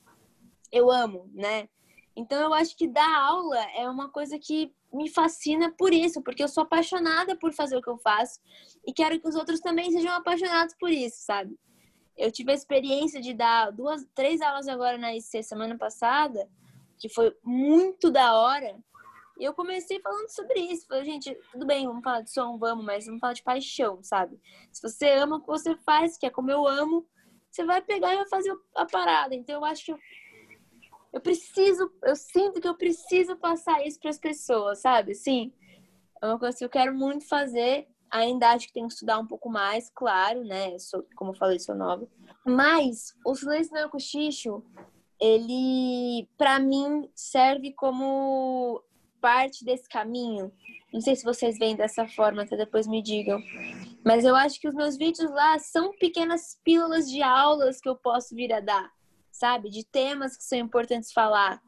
Eu 0.73 0.91
amo, 0.91 1.31
né? 1.35 1.69
Então 2.17 2.41
eu 2.41 2.55
acho 2.55 2.75
que 2.77 2.89
dar 2.89 3.15
aula 3.15 3.61
é 3.77 3.89
uma 3.89 4.09
coisa 4.09 4.39
que 4.39 4.75
me 4.93 5.11
fascina 5.11 5.71
por 5.77 5.93
isso, 5.93 6.23
porque 6.23 6.43
eu 6.43 6.49
sou 6.49 6.63
apaixonada 6.63 7.37
por 7.37 7.53
fazer 7.53 7.77
o 7.77 7.83
que 7.83 7.91
eu 7.91 7.99
faço 7.99 8.41
e 8.87 8.93
quero 8.93 9.21
que 9.21 9.29
os 9.29 9.35
outros 9.35 9.61
também 9.61 9.91
sejam 9.91 10.13
apaixonados 10.13 10.75
por 10.81 10.91
isso, 10.91 11.19
sabe? 11.21 11.55
Eu 12.17 12.33
tive 12.33 12.53
a 12.53 12.55
experiência 12.55 13.21
de 13.21 13.35
dar 13.35 13.71
duas, 13.71 14.07
três 14.15 14.41
aulas 14.41 14.67
agora 14.67 14.97
na 14.97 15.15
IC 15.15 15.43
semana 15.43 15.77
passada, 15.77 16.49
que 16.99 17.11
foi 17.11 17.37
muito 17.45 18.11
da 18.11 18.35
hora. 18.35 18.75
E 19.39 19.45
eu 19.45 19.53
comecei 19.53 20.01
falando 20.01 20.31
sobre 20.31 20.59
isso. 20.61 20.87
Falei, 20.87 21.05
gente, 21.05 21.35
tudo 21.53 21.67
bem, 21.67 21.87
vamos 21.87 22.03
falar 22.03 22.23
de 22.23 22.31
som, 22.31 22.57
vamos, 22.57 22.83
mas 22.83 23.05
vamos 23.05 23.21
falar 23.21 23.35
de 23.35 23.43
paixão, 23.43 24.03
sabe? 24.03 24.41
Se 24.73 24.81
você 24.81 25.11
ama 25.11 25.37
o 25.37 25.41
que 25.41 25.47
você 25.47 25.77
faz, 25.77 26.17
que 26.17 26.25
é 26.25 26.31
como 26.31 26.51
eu 26.51 26.67
amo, 26.67 27.07
você 27.51 27.65
vai 27.65 27.83
pegar 27.83 28.15
e 28.15 28.17
vai 28.17 28.29
fazer 28.29 28.55
a 28.75 28.87
parada. 28.87 29.35
Então 29.35 29.57
eu 29.57 29.65
acho 29.65 29.85
que 29.85 29.95
eu 31.17 31.21
preciso, 31.21 31.91
eu 32.03 32.15
sinto 32.15 32.61
que 32.61 32.69
eu 32.69 32.75
preciso 32.75 33.37
passar 33.37 33.87
isso 33.87 33.99
para 33.99 34.11
as 34.11 34.19
pessoas, 34.19 34.81
sabe? 34.81 35.15
Sim, 35.15 35.51
é 36.21 36.27
uma 36.27 36.39
coisa 36.39 36.59
que 36.59 36.65
eu 36.65 36.69
quero 36.69 36.95
muito 36.95 37.27
fazer. 37.27 37.89
Ainda 38.11 38.51
acho 38.51 38.67
que 38.67 38.75
tenho 38.75 38.87
que 38.87 38.93
estudar 38.93 39.19
um 39.19 39.27
pouco 39.27 39.49
mais, 39.49 39.91
claro, 39.95 40.45
né? 40.45 40.75
Eu 40.75 40.79
sou, 40.79 41.07
como 41.17 41.31
eu 41.31 41.35
falei, 41.35 41.59
sou 41.59 41.75
nova. 41.75 42.07
Mas 42.45 43.15
o 43.25 43.35
silêncio 43.35 43.73
no 43.75 43.89
cochicho, 43.89 44.63
ele, 45.19 46.29
para 46.37 46.61
mim, 46.61 47.11
serve 47.15 47.73
como 47.73 48.85
parte 49.19 49.65
desse 49.65 49.89
caminho. 49.89 50.53
Não 50.93 51.01
sei 51.01 51.17
se 51.17 51.25
vocês 51.25 51.59
veem 51.59 51.77
dessa 51.77 52.07
forma, 52.07 52.43
até 52.43 52.59
depois 52.59 52.87
me 52.87 53.01
digam. 53.01 53.43
Mas 54.05 54.23
eu 54.23 54.37
acho 54.37 54.61
que 54.61 54.69
os 54.69 54.75
meus 54.75 54.99
vídeos 54.99 55.31
lá 55.31 55.59
são 55.59 55.97
pequenas 55.97 56.61
pílulas 56.63 57.11
de 57.11 57.23
aulas 57.23 57.81
que 57.81 57.89
eu 57.89 57.97
posso 57.97 58.35
vir 58.35 58.53
a 58.53 58.61
dar 58.61 58.96
sabe? 59.37 59.71
De 59.71 59.85
temas 59.85 60.37
que 60.37 60.45
são 60.45 60.59
importantes 60.59 61.13
falar. 61.13 61.61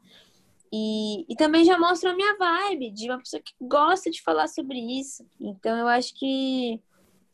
E, 0.71 1.25
e 1.27 1.35
também 1.35 1.65
já 1.65 1.79
mostra 1.79 2.11
a 2.11 2.15
minha 2.15 2.37
vibe 2.37 2.91
de 2.91 3.09
uma 3.09 3.17
pessoa 3.17 3.41
que 3.41 3.53
gosta 3.59 4.11
de 4.11 4.21
falar 4.21 4.47
sobre 4.47 4.77
isso. 4.77 5.25
Então 5.39 5.75
eu 5.77 5.87
acho 5.87 6.13
que 6.15 6.81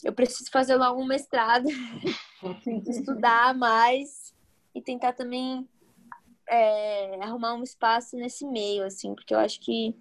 eu 0.04 0.14
preciso 0.14 0.50
fazer 0.52 0.76
logo 0.76 1.02
um 1.02 1.06
mestrado, 1.06 1.68
estudar 2.88 3.54
mais 3.54 4.34
e 4.74 4.82
tentar 4.82 5.14
também 5.14 5.68
é, 6.48 7.24
arrumar 7.24 7.56
um 7.56 7.64
espaço 7.64 8.16
nesse 8.16 8.46
meio, 8.46 8.84
assim, 8.86 9.14
porque 9.16 9.34
eu 9.34 9.40
acho 9.40 9.60
que 9.60 9.96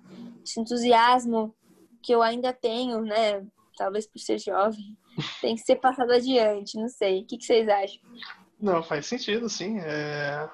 esse 0.45 0.61
entusiasmo 0.61 1.55
que 2.03 2.15
eu 2.15 2.23
ainda 2.23 2.53
tenho, 2.53 3.01
né, 3.01 3.45
talvez 3.77 4.07
por 4.07 4.19
ser 4.19 4.39
jovem, 4.39 4.97
tem 5.41 5.55
que 5.55 5.63
ser 5.63 5.77
passado 5.77 6.13
adiante, 6.13 6.79
não 6.79 6.89
sei. 6.89 7.23
O 7.23 7.25
que, 7.25 7.39
que 7.39 7.45
vocês 7.45 7.69
acham? 7.69 8.01
Não, 8.65 8.83
faz 8.83 9.05
sentido, 9.05 9.47
sim. 9.47 9.79
É... 9.81 10.49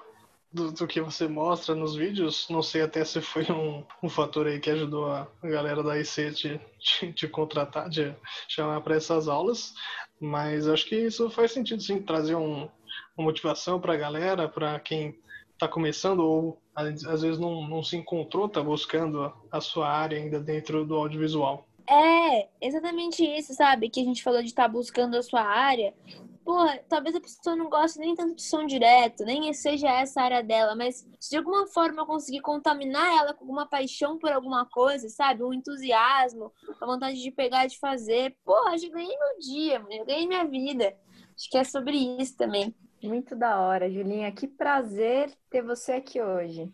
Do, 0.53 0.73
do, 0.73 0.85
que 0.85 1.01
você 1.01 1.29
mostra 1.29 1.77
nos 1.77 1.95
vídeos, 1.95 2.49
não 2.51 2.61
sei 2.61 2.83
até 2.83 3.05
se 3.05 3.21
foi 3.21 3.45
um, 3.53 3.85
um 4.03 4.09
fator 4.09 4.49
aí 4.49 4.59
que 4.59 4.69
ajudou 4.69 5.07
a 5.07 5.29
galera 5.45 5.81
da 5.81 5.97
IC 5.97 6.33
te, 6.33 6.61
te, 6.81 7.13
te 7.13 7.29
contratar, 7.29 7.89
de 7.89 8.13
chamar 8.49 8.81
para 8.81 8.97
essas 8.97 9.29
aulas, 9.29 9.73
mas 10.21 10.67
acho 10.67 10.87
que 10.87 10.97
isso 10.97 11.31
faz 11.31 11.53
sentido, 11.53 11.81
sim, 11.81 12.03
trazer 12.03 12.35
um, 12.35 12.69
uma 13.17 13.27
motivação 13.27 13.81
para 13.81 13.95
a 13.95 13.97
galera, 13.97 14.49
para 14.49 14.81
quem 14.81 15.17
está 15.53 15.69
começando 15.69 16.19
ou 16.19 16.61
às 16.75 17.23
vezes 17.23 17.39
não, 17.39 17.69
não 17.69 17.85
se 17.85 17.97
encontrou, 17.97 18.47
está 18.47 18.61
buscando 18.61 19.33
a 19.53 19.61
sua 19.61 19.89
área 19.89 20.19
ainda 20.19 20.41
dentro 20.41 20.85
do 20.85 20.97
audiovisual. 20.97 21.65
É, 21.89 22.49
exatamente 22.61 23.25
isso, 23.25 23.55
sabe? 23.55 23.89
Que 23.89 24.01
a 24.01 24.05
gente 24.05 24.21
falou 24.21 24.41
de 24.41 24.49
estar 24.49 24.65
tá 24.65 24.69
buscando 24.69 25.17
a 25.17 25.23
sua 25.23 25.43
área 25.43 25.95
porra, 26.51 26.81
talvez 26.89 27.15
a 27.15 27.21
pessoa 27.21 27.55
não 27.55 27.71
goste 27.71 28.01
nem 28.01 28.13
tanto 28.13 28.35
de 28.35 28.43
som 28.43 28.67
direto, 28.67 29.25
nem 29.25 29.53
seja 29.55 29.89
essa 29.89 30.21
a 30.21 30.25
área 30.25 30.43
dela, 30.43 30.75
mas 30.75 31.07
se 31.21 31.31
de 31.31 31.37
alguma 31.37 31.69
forma 31.69 32.03
eu 32.03 32.07
conseguir 32.07 32.41
contaminar 32.41 33.07
ela 33.19 33.33
com 33.33 33.45
alguma 33.45 33.69
paixão 33.69 34.19
por 34.19 34.33
alguma 34.33 34.67
coisa, 34.67 35.09
sabe? 35.09 35.45
Um 35.45 35.55
entusiasmo, 35.55 36.53
a 36.81 36.87
vontade 36.87 37.23
de 37.23 37.31
pegar 37.31 37.69
de 37.69 37.79
fazer, 37.79 38.37
porra, 38.45 38.77
já 38.77 38.89
ganhei 38.89 39.17
meu 39.17 39.39
dia, 39.39 39.87
eu 39.93 40.05
ganhei 40.05 40.27
minha 40.27 40.45
vida. 40.45 40.93
Acho 41.37 41.49
que 41.49 41.57
é 41.57 41.63
sobre 41.63 41.97
isso 42.21 42.37
também. 42.37 42.75
Muito 43.01 43.37
da 43.37 43.61
hora, 43.61 43.89
Julinha. 43.89 44.33
Que 44.33 44.49
prazer 44.49 45.33
ter 45.49 45.63
você 45.63 45.93
aqui 45.93 46.21
hoje. 46.21 46.69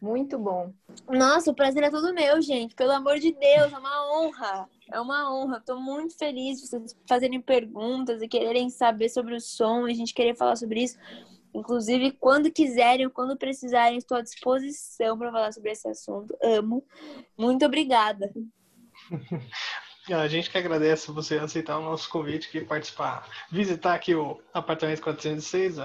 Muito 0.00 0.38
bom. 0.38 0.72
Nossa, 1.08 1.50
o 1.50 1.54
prazer 1.54 1.82
é 1.82 1.90
todo 1.90 2.14
meu, 2.14 2.40
gente. 2.42 2.74
Pelo 2.74 2.92
amor 2.92 3.18
de 3.18 3.32
Deus, 3.32 3.72
é 3.72 3.78
uma 3.78 4.18
honra. 4.18 4.68
É 4.92 5.00
uma 5.00 5.34
honra. 5.34 5.58
Estou 5.58 5.80
muito 5.80 6.16
feliz 6.16 6.60
de 6.60 6.68
vocês 6.68 6.96
fazerem 7.08 7.40
perguntas 7.40 8.20
e 8.20 8.28
quererem 8.28 8.68
saber 8.70 9.08
sobre 9.08 9.34
o 9.34 9.40
som, 9.40 9.84
a 9.84 9.92
gente 9.92 10.14
querer 10.14 10.36
falar 10.36 10.56
sobre 10.56 10.82
isso. 10.82 10.98
Inclusive, 11.54 12.12
quando 12.12 12.52
quiserem, 12.52 13.08
quando 13.08 13.36
precisarem, 13.36 13.96
estou 13.96 14.18
à 14.18 14.22
disposição 14.22 15.16
para 15.16 15.32
falar 15.32 15.52
sobre 15.52 15.70
esse 15.70 15.88
assunto. 15.88 16.36
Amo. 16.42 16.84
Muito 17.36 17.64
obrigada. 17.64 18.30
A 20.14 20.28
gente 20.28 20.48
que 20.48 20.56
agradece 20.56 21.10
você 21.10 21.36
aceitar 21.36 21.78
o 21.78 21.82
nosso 21.82 22.08
convite 22.08 22.46
aqui, 22.46 22.60
participar, 22.60 23.28
visitar 23.50 23.94
aqui 23.94 24.14
o 24.14 24.40
apartamento 24.54 25.02
406, 25.02 25.78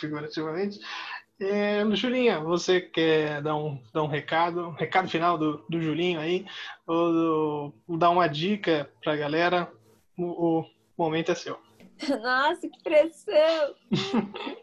figurativamente. 0.00 0.80
É, 1.40 1.84
Julinha, 1.94 2.40
você 2.40 2.80
quer 2.80 3.40
dar 3.40 3.54
um, 3.54 3.80
dar 3.92 4.02
um 4.02 4.08
recado, 4.08 4.68
um 4.68 4.72
recado 4.72 5.08
final 5.08 5.38
do, 5.38 5.64
do 5.68 5.80
Julinho 5.80 6.18
aí, 6.18 6.44
ou, 6.84 7.72
ou 7.86 7.96
dar 7.96 8.10
uma 8.10 8.26
dica 8.26 8.90
para 9.02 9.12
a 9.12 9.16
galera? 9.16 9.72
O, 10.18 10.60
o, 10.60 10.66
momento 10.96 11.30
é 11.30 11.34
seu. 11.36 11.56
Nossa, 12.22 12.68
que 12.68 12.82
pressão! 12.82 13.74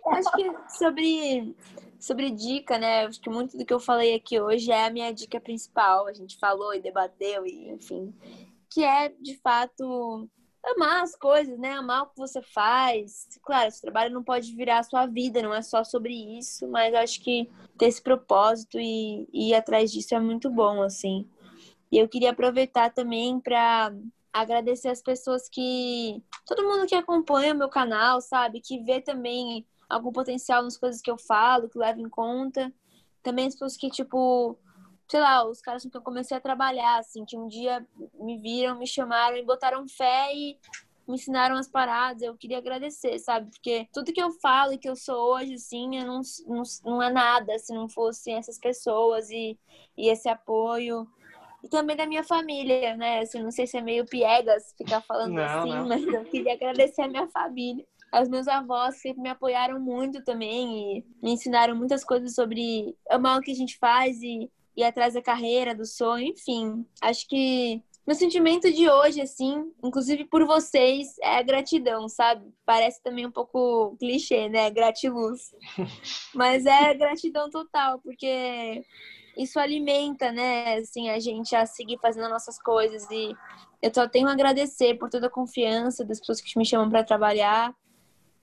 Acho 0.08 0.32
que 0.36 0.52
sobre, 0.78 1.56
sobre 1.98 2.30
dica, 2.30 2.78
né? 2.78 3.06
Acho 3.06 3.22
que 3.22 3.30
muito 3.30 3.58
do 3.58 3.66
que 3.66 3.74
eu 3.74 3.80
falei 3.80 4.14
aqui 4.14 4.40
hoje 4.42 4.70
é 4.70 4.86
a 4.86 4.92
minha 4.92 5.14
dica 5.14 5.40
principal. 5.40 6.08
A 6.08 6.14
gente 6.14 6.38
falou 6.38 6.74
e 6.74 6.82
debateu, 6.82 7.46
e 7.46 7.70
enfim, 7.70 8.14
que 8.70 8.84
é 8.84 9.08
de 9.08 9.38
fato 9.38 10.30
amar 10.72 11.04
as 11.04 11.16
coisas, 11.16 11.58
né? 11.58 11.74
Amar 11.74 12.04
o 12.04 12.06
que 12.08 12.18
você 12.18 12.42
faz. 12.42 13.28
Claro, 13.44 13.68
esse 13.68 13.82
trabalho 13.82 14.14
não 14.14 14.24
pode 14.24 14.56
virar 14.56 14.80
a 14.80 14.84
sua 14.84 15.06
vida, 15.06 15.42
não 15.42 15.54
é 15.54 15.62
só 15.62 15.84
sobre 15.84 16.14
isso, 16.38 16.68
mas 16.68 16.94
acho 16.94 17.22
que 17.22 17.50
ter 17.78 17.88
esse 17.88 18.02
propósito 18.02 18.80
e, 18.80 19.28
e 19.32 19.50
ir 19.50 19.56
atrás 19.56 19.92
disso 19.92 20.16
é 20.16 20.20
muito 20.20 20.50
bom, 20.50 20.82
assim. 20.82 21.30
E 21.92 21.98
eu 21.98 22.08
queria 22.08 22.32
aproveitar 22.32 22.94
também 22.94 23.40
para 23.40 23.94
agradecer 24.34 24.90
as 24.90 25.02
pessoas 25.02 25.48
que. 25.48 26.22
Todo 26.46 26.64
mundo 26.64 26.88
que 26.88 26.96
acompanha 26.96 27.54
o 27.54 27.58
meu 27.58 27.70
canal, 27.70 28.20
sabe? 28.22 28.60
Que 28.60 28.80
vê 28.80 29.00
também 29.00 29.66
algum 29.90 30.12
potencial 30.12 30.64
nas 30.64 30.78
coisas 30.78 31.02
que 31.02 31.10
eu 31.10 31.18
falo, 31.18 31.70
que 31.70 31.78
leva 31.78 32.02
em 32.02 32.10
conta. 32.10 32.74
Também 33.24 33.48
as 33.48 33.54
pessoas 33.54 33.78
que, 33.78 33.90
tipo, 33.90 34.58
sei 35.08 35.20
lá, 35.20 35.48
os 35.48 35.62
caras 35.62 35.84
com 35.84 35.90
que 35.90 35.98
eu 35.98 36.02
comecei 36.02 36.36
a 36.36 36.42
trabalhar, 36.42 36.98
assim, 37.00 37.26
que 37.26 37.38
um 37.38 37.48
dia 37.48 37.86
me 38.16 38.38
viram, 38.38 38.78
me 38.78 38.88
chamaram 38.88 39.38
e 39.38 39.46
botaram 39.46 39.88
fé 39.88 40.34
e 40.34 40.58
me 41.08 41.16
ensinaram 41.16 41.56
as 41.56 41.68
paradas. 41.68 42.24
Eu 42.24 42.36
queria 42.36 42.58
agradecer, 42.58 43.20
sabe? 43.20 43.52
Porque 43.52 43.88
tudo 43.94 44.12
que 44.12 44.22
eu 44.22 44.32
falo 44.32 44.74
e 44.74 44.78
que 44.78 44.90
eu 44.90 44.96
sou 44.96 45.36
hoje, 45.36 45.54
assim, 45.54 46.04
não, 46.04 46.22
não, 46.48 46.64
não 46.84 47.02
é 47.02 47.12
nada 47.12 47.58
se 47.60 47.74
não 47.74 47.88
fossem 47.88 48.36
essas 48.36 48.58
pessoas 48.58 49.30
e, 49.30 49.58
e 49.96 50.10
esse 50.10 50.28
apoio. 50.28 51.08
E 51.64 51.70
também 51.70 51.96
da 51.96 52.06
minha 52.06 52.24
família, 52.24 52.96
né? 52.98 53.20
Assim, 53.20 53.42
não 53.42 53.52
sei 53.52 53.68
se 53.68 53.78
é 53.78 53.82
meio 53.82 54.06
piegas 54.06 54.74
ficar 54.78 55.02
falando 55.02 55.34
não, 55.34 55.44
assim, 55.44 55.70
não. 55.70 55.88
mas 55.88 56.04
eu 56.06 56.26
queria 56.26 56.54
agradecer 56.54 57.04
a 57.04 57.08
minha 57.08 57.28
família. 57.28 57.86
aos 58.12 58.28
meus 58.28 58.48
avós 58.48 58.96
que 58.96 59.02
sempre 59.02 59.22
me 59.22 59.30
apoiaram 59.30 59.80
muito 59.80 60.24
também 60.24 60.98
e 60.98 61.06
me 61.22 61.32
ensinaram 61.32 61.76
muitas 61.76 62.04
coisas 62.04 62.34
sobre 62.34 62.96
amar 63.10 63.38
o 63.38 63.42
que 63.42 63.52
a 63.52 63.56
gente 63.56 63.78
faz 63.78 64.22
e 64.22 64.50
ir 64.76 64.84
atrás 64.84 65.14
da 65.14 65.22
carreira, 65.22 65.76
do 65.76 65.86
sonho, 65.86 66.28
enfim. 66.28 66.86
Acho 67.02 67.28
que 67.28 67.82
meu 68.06 68.16
sentimento 68.16 68.72
de 68.72 68.88
hoje, 68.88 69.20
assim, 69.20 69.72
inclusive 69.84 70.26
por 70.26 70.46
vocês, 70.46 71.18
é 71.24 71.42
gratidão, 71.42 72.08
sabe? 72.08 72.54
Parece 72.64 73.02
também 73.02 73.26
um 73.26 73.32
pouco 73.32 73.96
clichê, 73.98 74.48
né? 74.48 74.70
Gratiluz. 74.70 75.56
Mas 76.36 76.68
é 76.68 76.94
gratidão 76.94 77.50
total, 77.50 78.00
porque 78.00 78.84
isso 79.36 79.60
alimenta, 79.60 80.32
né, 80.32 80.76
assim, 80.76 81.10
a 81.10 81.20
gente 81.20 81.56
a 81.56 81.66
seguir 81.66 81.98
fazendo 82.00 82.30
nossas 82.30 82.62
coisas 82.62 83.10
e 83.10 83.36
eu 83.82 83.94
só 83.94 84.08
tenho 84.08 84.28
a 84.28 84.32
agradecer 84.32 84.96
por 84.96 85.10
toda 85.10 85.28
a 85.28 85.30
confiança 85.30 86.06
das 86.06 86.20
pessoas 86.20 86.40
que 86.40 86.58
me 86.58 86.66
chamam 86.66 86.90
para 86.90 87.04
trabalhar 87.04 87.76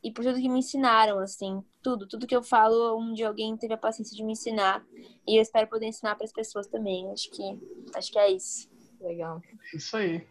e 0.03 0.11
por 0.11 0.25
tudo 0.25 0.41
que 0.41 0.49
me 0.49 0.59
ensinaram, 0.59 1.19
assim, 1.19 1.63
tudo, 1.83 2.07
tudo 2.07 2.27
que 2.27 2.35
eu 2.37 2.43
falo, 2.43 2.99
um 2.99 3.13
dia 3.13 3.29
alguém 3.29 3.57
teve 3.57 3.75
a 3.75 3.79
paciência 3.79 4.17
de 4.17 4.25
me 4.25 4.33
ensinar 4.33 4.85
e 5.27 5.37
eu 5.37 5.43
espero 5.43 5.67
poder 5.67 5.87
ensinar 5.87 6.15
para 6.15 6.25
as 6.25 6.33
pessoas 6.33 6.67
também. 6.67 7.11
Acho 7.13 7.31
que 7.31 7.43
acho 7.95 8.13
que 8.13 8.19
é 8.19 8.31
isso. 8.31 8.71
Legal. 9.01 9.43
Isso 9.75 9.97
aí. 9.97 10.27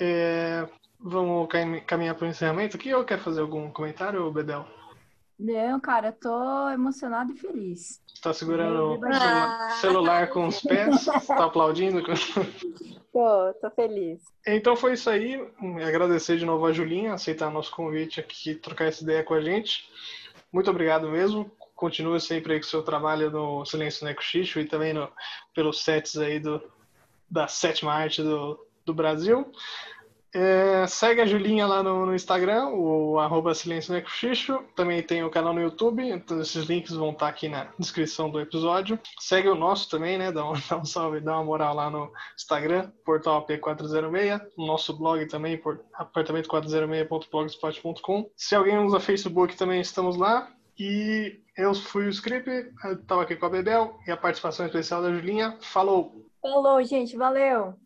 É, 0.00 0.66
vamos 0.98 1.48
caminhar 1.86 2.14
para 2.14 2.26
o 2.26 2.30
encerramento 2.30 2.76
aqui 2.76 2.92
ou 2.92 3.04
quer 3.04 3.18
fazer 3.18 3.40
algum 3.40 3.70
comentário, 3.70 4.30
Bedel? 4.32 4.66
Não, 5.38 5.80
cara, 5.80 6.12
tô 6.12 6.70
emocionado 6.70 7.32
e 7.32 7.36
feliz. 7.36 8.00
Tá 8.22 8.32
segurando 8.32 8.98
o 8.98 9.04
ah. 9.04 9.76
celular 9.80 10.30
com 10.30 10.46
os 10.46 10.60
pés? 10.60 11.04
tá 11.04 11.44
aplaudindo? 11.44 12.02
Tô, 13.14 13.54
tô 13.60 13.70
feliz. 13.70 14.20
Então 14.44 14.74
foi 14.74 14.94
isso 14.94 15.08
aí. 15.08 15.40
Agradecer 15.86 16.36
de 16.36 16.44
novo 16.44 16.66
a 16.66 16.72
Julinha, 16.72 17.14
aceitar 17.14 17.48
nosso 17.48 17.70
convite 17.70 18.18
aqui, 18.18 18.56
trocar 18.56 18.86
essa 18.86 19.04
ideia 19.04 19.22
com 19.22 19.34
a 19.34 19.40
gente. 19.40 19.88
Muito 20.54 20.70
obrigado 20.70 21.10
mesmo. 21.10 21.50
Continue 21.74 22.20
sempre 22.20 22.52
aí 22.52 22.60
com 22.60 22.64
o 22.64 22.68
seu 22.68 22.80
trabalho 22.80 23.28
no 23.28 23.64
Silêncio 23.64 24.04
Neco 24.04 24.22
Xixo 24.22 24.60
e 24.60 24.64
também 24.64 24.92
no, 24.92 25.10
pelos 25.52 25.82
sets 25.82 26.16
aí 26.16 26.38
do, 26.38 26.62
da 27.28 27.48
sétima 27.48 27.92
arte 27.92 28.22
do, 28.22 28.64
do 28.86 28.94
Brasil. 28.94 29.50
É, 30.36 30.84
segue 30.88 31.20
a 31.20 31.26
Julinha 31.26 31.64
lá 31.64 31.80
no, 31.80 32.06
no 32.06 32.12
Instagram, 32.12 32.70
o 32.70 33.20
arroba 33.20 33.54
Silêncio 33.54 33.94
Necoxixo. 33.94 34.64
Também 34.74 35.00
tem 35.00 35.22
o 35.22 35.30
canal 35.30 35.54
no 35.54 35.60
YouTube, 35.60 36.02
então 36.10 36.40
esses 36.40 36.64
links 36.64 36.92
vão 36.92 37.12
estar 37.12 37.28
aqui 37.28 37.48
na 37.48 37.72
descrição 37.78 38.28
do 38.28 38.40
episódio. 38.40 38.98
Segue 39.20 39.48
o 39.48 39.54
nosso 39.54 39.88
também, 39.88 40.18
né? 40.18 40.32
Dá 40.32 40.44
um, 40.44 40.54
dá 40.68 40.76
um 40.76 40.84
salve, 40.84 41.20
dá 41.20 41.36
uma 41.36 41.44
moral 41.44 41.76
lá 41.76 41.88
no 41.88 42.10
Instagram, 42.36 42.90
Portal 43.04 43.46
P406. 43.46 44.44
O 44.56 44.66
nosso 44.66 44.98
blog 44.98 45.24
também, 45.26 45.56
apartamento406.blogspot.com. 45.94 48.28
Se 48.36 48.56
alguém 48.56 48.76
usa 48.78 48.98
Facebook, 48.98 49.56
também 49.56 49.80
estamos 49.80 50.16
lá. 50.16 50.50
E 50.76 51.38
eu 51.56 51.72
fui 51.72 52.06
o 52.06 52.10
Script, 52.10 52.50
estava 53.00 53.22
aqui 53.22 53.36
com 53.36 53.46
a 53.46 53.50
Bebel 53.50 53.96
e 54.04 54.10
a 54.10 54.16
participação 54.16 54.66
especial 54.66 55.00
da 55.00 55.12
Julinha. 55.12 55.56
Falou! 55.60 56.26
Falou, 56.42 56.82
gente, 56.82 57.16
valeu! 57.16 57.78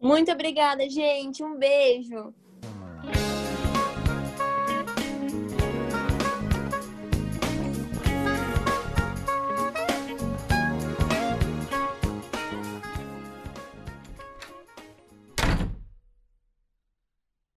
Muito 0.00 0.30
obrigada, 0.30 0.88
gente. 0.88 1.42
Um 1.42 1.56
beijo. 1.56 2.34